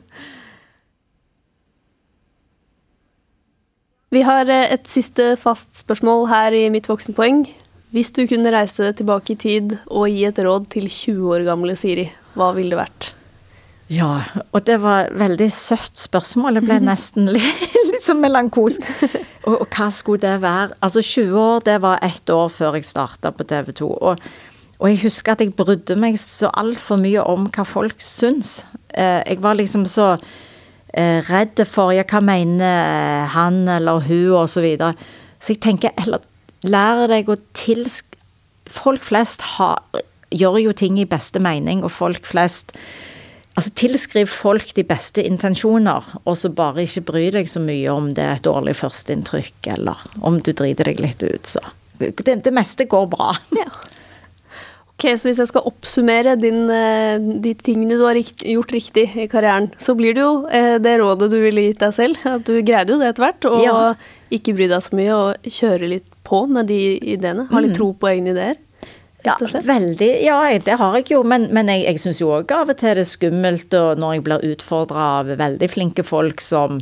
Vi 4.15 4.23
har 4.23 4.49
eh, 4.49 4.71
et 4.73 4.87
siste 4.87 5.35
fast 5.39 5.83
spørsmål 5.83 6.27
her 6.31 6.55
i 6.55 6.67
Mitt 6.73 6.87
voksenpoeng. 6.89 7.45
Hvis 7.95 8.11
du 8.15 8.23
kunne 8.27 8.51
reise 8.51 8.89
tilbake 8.95 9.35
i 9.35 9.39
tid 9.39 9.77
og 9.87 10.09
gi 10.11 10.25
et 10.27 10.41
råd 10.43 10.67
til 10.73 10.89
20 10.89 11.29
år 11.35 11.45
gamle 11.47 11.75
Siri, 11.79 12.07
hva 12.35 12.53
ville 12.55 12.73
det 12.75 12.81
vært? 12.81 13.11
Ja, 13.87 14.23
og 14.51 14.65
det 14.67 14.81
var 14.83 15.13
veldig 15.15 15.47
søtt 15.55 15.95
spørsmål. 15.99 16.59
Det 16.59 16.65
ble 16.65 16.79
nesten 16.83 17.29
litt, 17.31 17.61
litt 17.91 18.03
sånn 18.03 18.19
melankos. 18.23 18.79
Og, 19.47 19.53
og, 19.61 19.67
hva 19.71 19.87
skulle 19.95 20.19
det 20.25 20.41
være? 20.43 20.75
Altså 20.83 21.03
20 21.05 21.37
år, 21.39 21.61
det 21.63 21.77
var 21.85 22.03
ett 22.03 22.29
år 22.33 22.51
før 22.51 22.75
jeg 22.75 22.89
starta 22.89 23.31
på 23.31 23.47
TV 23.47 23.71
2. 23.79 23.87
Og, 23.87 24.25
og, 24.75 24.89
jeg 24.91 24.99
husker 25.05 25.37
at 25.37 25.43
jeg 25.45 25.55
brydde 25.55 25.95
meg 25.99 26.19
så 26.19 26.51
altfor 26.51 26.99
mye 26.99 27.23
om 27.23 27.47
hva 27.55 27.63
folk 27.67 28.03
syns. 28.03 28.59
Eh, 28.91 29.23
jeg 29.23 29.39
var 29.45 29.55
liksom 29.55 29.87
så 29.87 30.17
eh, 30.17 31.23
redd 31.31 31.63
for 31.71 31.95
ja, 31.95 32.03
hva 32.03 32.19
mener 32.19 33.31
han 33.31 33.63
eller 33.71 34.03
hun, 34.03 34.33
og 34.43 34.51
så 34.51 34.65
videre. 34.67 34.97
Så 35.39 35.55
jeg 35.55 35.63
tenker 35.63 35.95
heller 35.95 36.27
lærer 36.67 37.07
deg 37.15 37.31
å 37.31 37.39
tilsk... 37.55 38.17
Folk 38.67 39.05
flest 39.07 39.45
har, 39.55 39.79
gjør 40.35 40.57
jo 40.59 40.73
ting 40.75 40.97
i 40.99 41.07
beste 41.07 41.39
mening, 41.39 41.85
og 41.87 41.93
folk 41.95 42.27
flest 42.27 42.75
Altså, 43.57 43.73
tilskriv 43.73 44.29
folk 44.29 44.75
de 44.77 44.83
beste 44.85 45.23
intensjoner, 45.25 46.05
og 46.23 46.35
så 46.37 46.51
bare 46.53 46.85
ikke 46.85 47.07
bry 47.07 47.23
deg 47.33 47.49
så 47.49 47.61
mye 47.63 47.89
om 47.89 48.11
det 48.13 48.21
er 48.21 48.37
et 48.37 48.45
dårlig 48.45 48.75
førsteinntrykk, 48.77 49.71
eller 49.73 50.03
om 50.21 50.37
du 50.45 50.51
driter 50.53 50.91
deg 50.91 51.01
litt 51.01 51.25
ut, 51.25 51.49
så. 51.57 51.63
Det, 51.97 52.35
det 52.45 52.53
meste 52.53 52.85
går 52.85 53.07
bra. 53.09 53.31
Ja. 53.57 53.71
Ok, 54.97 55.07
Så 55.17 55.29
hvis 55.29 55.37
jeg 55.41 55.49
skal 55.51 55.65
oppsummere 55.69 56.35
din, 56.41 56.69
eh, 56.73 57.17
de 57.21 57.51
tingene 57.57 57.97
du 57.97 58.03
har 58.05 58.17
gjort 58.17 58.71
riktig 58.73 59.03
i 59.13 59.27
karrieren, 59.29 59.71
så 59.77 59.93
blir 59.97 60.13
det 60.17 60.23
jo 60.23 60.31
eh, 60.49 60.77
det 60.81 60.95
rådet 60.97 61.29
du 61.29 61.37
ville 61.37 61.67
gitt 61.67 61.83
deg 61.83 61.93
selv. 61.93 62.21
At 62.25 62.45
du 62.49 62.55
greide 62.65 62.95
jo 62.95 62.97
det 63.01 63.11
etter 63.11 63.27
hvert. 63.27 63.45
Og 63.45 63.61
ja. 63.61 63.75
ikke 64.33 64.55
bry 64.57 64.69
deg 64.71 64.81
så 64.81 64.97
mye, 64.97 65.17
og 65.17 65.51
kjøre 65.53 65.91
litt 65.93 66.07
på 66.25 66.45
med 66.49 66.69
de 66.69 66.79
ideene. 66.97 67.45
Ha 67.51 67.61
litt 67.61 67.75
mm. 67.75 67.77
tro 67.77 67.91
på 67.93 68.09
egne 68.09 68.33
ideer. 68.33 68.57
Ja, 69.25 69.35
veldig. 69.41 70.09
Ja, 70.23 70.39
det 70.63 70.77
har 70.79 70.95
jeg 70.99 71.11
jo. 71.11 71.23
Men, 71.27 71.49
men 71.55 71.71
jeg, 71.71 71.83
jeg 71.87 72.01
syns 72.03 72.21
jo 72.21 72.31
òg 72.37 72.51
av 72.53 72.71
og 72.71 72.79
til 72.79 72.95
det 72.95 73.03
er 73.03 73.09
skummelt 73.09 73.77
når 73.99 74.17
jeg 74.17 74.25
blir 74.27 74.49
utfordra 74.53 75.11
av 75.19 75.31
veldig 75.39 75.69
flinke 75.73 76.05
folk 76.07 76.43
som 76.43 76.81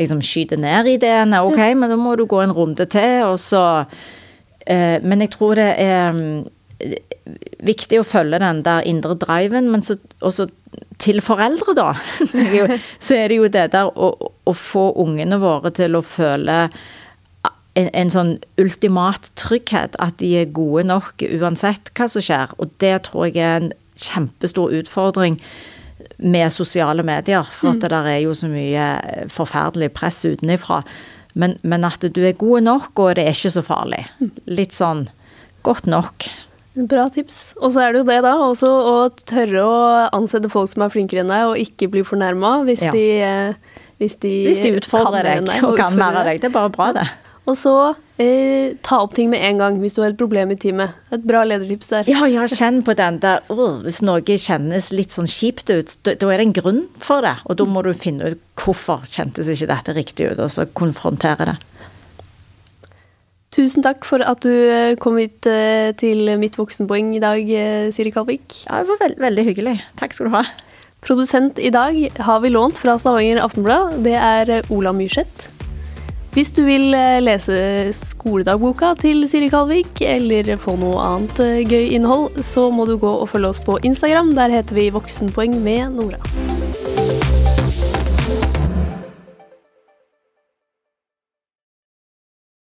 liksom 0.00 0.22
skyter 0.24 0.60
ned 0.60 0.88
ideene. 0.88 1.42
Ok, 1.44 1.58
ja. 1.58 1.74
men 1.76 1.92
da 1.92 1.98
må 2.00 2.14
du 2.16 2.26
gå 2.28 2.40
en 2.44 2.54
runde 2.56 2.86
til, 2.90 3.24
og 3.26 3.38
så 3.42 3.64
eh, 4.66 5.00
Men 5.02 5.24
jeg 5.24 5.34
tror 5.36 5.60
det 5.60 5.72
er 5.82 6.20
viktig 7.60 8.00
å 8.00 8.06
følge 8.08 8.40
den 8.40 8.62
der 8.64 8.86
indre 8.88 9.16
driven, 9.20 9.68
men 9.72 9.84
så 9.84 9.98
også 10.24 10.48
til 11.00 11.20
foreldre, 11.24 11.74
da. 11.76 11.90
så 13.04 13.18
er 13.18 13.28
det 13.28 13.36
jo 13.36 13.50
det 13.52 13.66
der 13.74 13.90
å, 13.90 14.10
å 14.20 14.54
få 14.56 14.90
ungene 15.02 15.40
våre 15.42 15.72
til 15.74 15.98
å 15.98 16.04
føle 16.06 16.62
en, 17.78 17.90
en, 17.94 18.10
sånn 18.10 18.32
ultimat 18.60 19.30
trygghet, 19.38 19.98
at 20.02 20.18
de 20.22 20.32
er 20.40 20.54
gode 20.54 20.86
nok 20.88 21.22
uansett 21.38 21.92
hva 21.96 22.08
som 22.10 22.24
skjer. 22.24 22.54
Og 22.58 22.72
det 22.82 22.96
tror 23.06 23.28
jeg 23.28 23.38
er 23.44 23.60
en 23.60 23.70
kjempestor 24.00 24.74
utfordring 24.80 25.38
med 26.18 26.52
sosiale 26.52 27.04
medier. 27.06 27.46
For 27.54 27.72
at 27.72 27.80
mm. 27.80 27.84
det 27.84 27.92
der 27.94 28.10
er 28.16 28.20
jo 28.24 28.34
så 28.36 28.50
mye 28.50 28.90
forferdelig 29.32 29.92
press 29.96 30.22
utenifra. 30.26 30.82
Men, 31.38 31.56
men 31.62 31.86
at 31.86 32.02
du 32.02 32.22
er 32.26 32.38
god 32.38 32.66
nok, 32.66 32.92
og 32.98 33.16
det 33.16 33.26
er 33.26 33.36
ikke 33.36 33.54
så 33.54 33.64
farlig. 33.64 34.04
Mm. 34.18 34.30
Litt 34.50 34.76
sånn 34.76 35.06
godt 35.66 35.86
nok. 35.90 36.26
Bra 36.90 37.08
tips. 37.12 37.40
Og 37.60 37.74
så 37.74 37.84
er 37.84 37.94
det 37.94 38.02
jo 38.02 38.08
det, 38.08 38.20
da, 38.24 38.36
også 38.44 38.68
å 38.70 38.96
tørre 39.26 39.64
å 39.66 39.78
ansette 40.16 40.50
folk 40.52 40.70
som 40.70 40.86
er 40.86 40.92
flinkere 40.92 41.24
enn 41.24 41.32
deg, 41.32 41.48
og 41.50 41.58
ikke 41.60 41.90
bli 41.92 42.04
fornærma 42.06 42.60
hvis, 42.68 42.84
ja. 42.86 42.92
hvis, 43.98 44.16
de, 44.22 44.34
hvis 44.46 44.62
de 44.62 44.76
utfordrer 44.78 45.42
deg 45.46 45.66
og, 45.66 45.74
kan 45.78 45.98
mer 45.98 46.22
av 46.22 46.30
deg. 46.30 46.42
Det 46.42 46.50
er 46.50 46.54
bare 46.54 46.72
bra, 46.74 46.92
det. 46.96 47.08
Og 47.50 47.56
så 47.58 47.74
eh, 48.20 48.76
ta 48.86 49.00
opp 49.02 49.16
ting 49.16 49.30
med 49.32 49.42
en 49.42 49.58
gang 49.58 49.78
hvis 49.82 49.96
du 49.96 50.02
har 50.04 50.12
et 50.12 50.20
problem 50.20 50.52
i 50.54 50.58
teamet. 50.60 50.94
Et 51.14 51.24
bra 51.26 51.42
ledertips 51.48 51.90
der. 51.90 52.10
Ja, 52.10 52.28
ja, 52.30 52.46
kjenn 52.46 52.82
på 52.86 52.94
den 52.98 53.18
der 53.22 53.42
uh, 53.50 53.80
Hvis 53.82 54.02
noe 54.06 54.22
kjennes 54.22 54.92
litt 54.94 55.16
sånn 55.16 55.28
kjipt 55.30 55.72
ut, 55.72 55.96
da, 56.06 56.14
da, 56.14 56.30
er 56.30 56.42
det 56.42 56.46
en 56.50 56.54
grunn 56.60 56.84
for 57.02 57.26
det. 57.26 57.40
Og 57.50 57.58
da 57.58 57.66
må 57.66 57.82
du 57.86 57.90
finne 57.96 58.30
ut 58.30 58.46
hvorfor 58.60 59.02
kjentes 59.08 59.50
ikke 59.50 59.72
dette 59.72 59.96
riktig 59.96 60.30
ut, 60.30 60.38
og 60.38 60.52
så 60.54 60.68
konfrontere 60.76 61.50
det. 61.52 61.58
Tusen 63.50 63.82
takk 63.82 64.06
for 64.06 64.22
at 64.22 64.44
du 64.46 64.50
eh, 64.52 64.94
kom 65.02 65.16
hit 65.18 65.46
eh, 65.50 65.90
til 65.98 66.28
Mitt 66.38 66.54
voksenpoeng 66.58 67.16
i 67.16 67.22
dag, 67.22 67.40
eh, 67.42 67.88
Siri 67.90 68.12
Kalvik. 68.14 68.46
Ja, 68.68 68.78
det 68.78 68.92
var 68.92 69.00
veld 69.02 69.22
veldig 69.24 69.46
hyggelig. 69.48 69.76
Takk 69.98 70.14
skal 70.14 70.30
du 70.30 70.36
ha. 70.36 70.44
Produsent 71.02 71.58
i 71.58 71.72
dag 71.74 71.96
har 72.20 72.44
vi 72.44 72.52
lånt 72.54 72.78
fra 72.78 72.94
Stavanger 73.00 73.42
Aftenblad. 73.42 74.04
Det 74.06 74.14
er 74.14 74.60
Ola 74.70 74.94
Myrseth. 74.94 75.59
Hvis 76.30 76.52
du 76.54 76.60
vil 76.62 76.92
lese 77.24 77.54
skoledagboka 77.96 78.92
til 79.00 79.24
Siri 79.28 79.48
Kalvik, 79.50 79.98
eller 79.98 80.54
få 80.62 80.76
noe 80.78 81.02
annet 81.02 81.40
gøy 81.66 81.90
innhold, 81.96 82.38
så 82.46 82.68
må 82.70 82.86
du 82.86 82.94
gå 83.02 83.10
og 83.10 83.32
følge 83.32 83.50
oss 83.50 83.62
på 83.64 83.80
Instagram. 83.82 84.36
Der 84.38 84.54
heter 84.54 84.78
vi 84.78 84.92
Voksenpoeng 84.94 85.58
med 85.64 85.98
Nora. 85.98 87.19